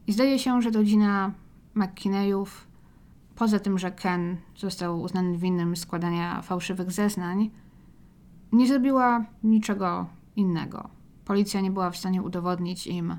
I 0.08 0.14
zdaje 0.14 0.40
się, 0.40 0.62
że 0.62 0.70
rodzina 0.70 1.32
McKinneyów, 1.76 2.68
poza 3.40 3.60
tym, 3.60 3.80
że 3.80 3.92
Ken 3.92 4.38
został 4.56 5.02
uznany 5.02 5.38
winnym 5.38 5.76
składania 5.76 6.42
fałszywych 6.42 6.92
zeznań, 6.92 7.52
nie 8.52 8.68
zrobiła 8.68 9.26
niczego 9.44 10.08
innego. 10.36 10.90
Policja 11.26 11.62
nie 11.62 11.72
była 11.72 11.92
w 11.92 11.98
stanie 11.98 12.22
udowodnić 12.22 12.88
im, 12.88 13.16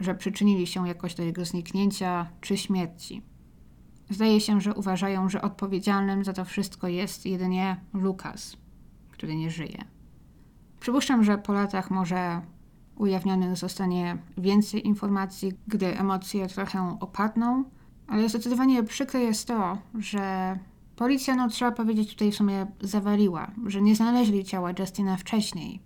że 0.00 0.14
przyczynili 0.14 0.66
się 0.66 0.88
jakoś 0.88 1.14
do 1.14 1.22
jego 1.22 1.44
zniknięcia 1.44 2.26
czy 2.40 2.56
śmierci. 2.56 3.22
Zdaje 4.10 4.40
się, 4.40 4.60
że 4.60 4.74
uważają, 4.74 5.28
że 5.28 5.42
odpowiedzialnym 5.42 6.24
za 6.24 6.32
to 6.32 6.44
wszystko 6.44 6.88
jest 6.88 7.26
jedynie 7.26 7.80
Lukas, 7.92 8.56
który 9.10 9.36
nie 9.36 9.50
żyje. 9.50 9.84
Przypuszczam, 10.80 11.24
że 11.24 11.38
po 11.38 11.52
latach 11.52 11.90
może 11.90 12.42
ujawnionych 12.96 13.56
zostanie 13.56 14.18
więcej 14.38 14.86
informacji, 14.86 15.52
gdy 15.68 15.98
emocje 15.98 16.48
trochę 16.48 16.96
opadną, 17.00 17.64
ale 18.10 18.28
zdecydowanie 18.28 18.82
przykre 18.82 19.20
jest 19.20 19.48
to, 19.48 19.78
że 19.98 20.58
policja, 20.96 21.36
no 21.36 21.48
trzeba 21.48 21.72
powiedzieć, 21.72 22.12
tutaj 22.12 22.32
w 22.32 22.36
sumie 22.36 22.66
zawaliła, 22.80 23.50
że 23.66 23.82
nie 23.82 23.96
znaleźli 23.96 24.44
ciała 24.44 24.70
Justina 24.78 25.16
wcześniej. 25.16 25.80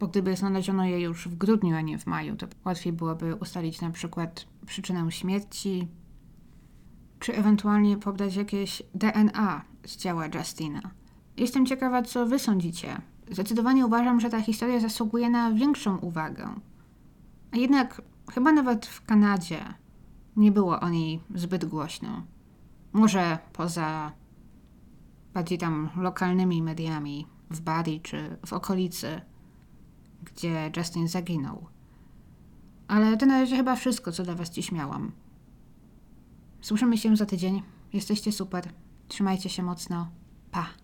Bo 0.00 0.08
gdyby 0.08 0.36
znaleziono 0.36 0.84
je 0.84 1.00
już 1.00 1.28
w 1.28 1.34
grudniu, 1.36 1.76
a 1.76 1.80
nie 1.80 1.98
w 1.98 2.06
maju, 2.06 2.36
to 2.36 2.46
łatwiej 2.64 2.92
byłoby 2.92 3.34
ustalić 3.34 3.80
na 3.80 3.90
przykład 3.90 4.46
przyczynę 4.66 5.12
śmierci, 5.12 5.88
czy 7.18 7.34
ewentualnie 7.34 7.96
pobrać 7.96 8.36
jakieś 8.36 8.82
DNA 8.94 9.62
z 9.86 9.96
ciała 9.96 10.26
Justina. 10.34 10.90
Jestem 11.36 11.66
ciekawa, 11.66 12.02
co 12.02 12.26
wy 12.26 12.38
sądzicie. 12.38 13.00
Zdecydowanie 13.30 13.86
uważam, 13.86 14.20
że 14.20 14.30
ta 14.30 14.40
historia 14.40 14.80
zasługuje 14.80 15.30
na 15.30 15.52
większą 15.52 15.98
uwagę. 15.98 16.48
A 17.52 17.56
jednak 17.56 18.02
chyba 18.34 18.52
nawet 18.52 18.86
w 18.86 19.04
Kanadzie 19.04 19.81
nie 20.36 20.52
było 20.52 20.80
o 20.80 20.88
niej 20.88 21.20
zbyt 21.34 21.64
głośno. 21.64 22.22
Może 22.92 23.38
poza 23.52 24.12
bardziej 25.34 25.58
tam 25.58 25.90
lokalnymi 25.96 26.62
mediami 26.62 27.26
w 27.50 27.60
Bari 27.60 28.00
czy 28.00 28.36
w 28.46 28.52
okolicy, 28.52 29.20
gdzie 30.24 30.72
Justin 30.76 31.08
zaginął. 31.08 31.66
Ale 32.88 33.16
to 33.16 33.26
na 33.26 33.40
razie 33.40 33.56
chyba 33.56 33.76
wszystko, 33.76 34.12
co 34.12 34.22
dla 34.22 34.34
Was 34.34 34.50
dziś 34.50 34.72
miałam. 34.72 35.12
Słyszymy 36.60 36.98
się 36.98 37.16
za 37.16 37.26
tydzień. 37.26 37.62
Jesteście 37.92 38.32
super. 38.32 38.72
Trzymajcie 39.08 39.48
się 39.48 39.62
mocno. 39.62 40.10
Pa! 40.50 40.81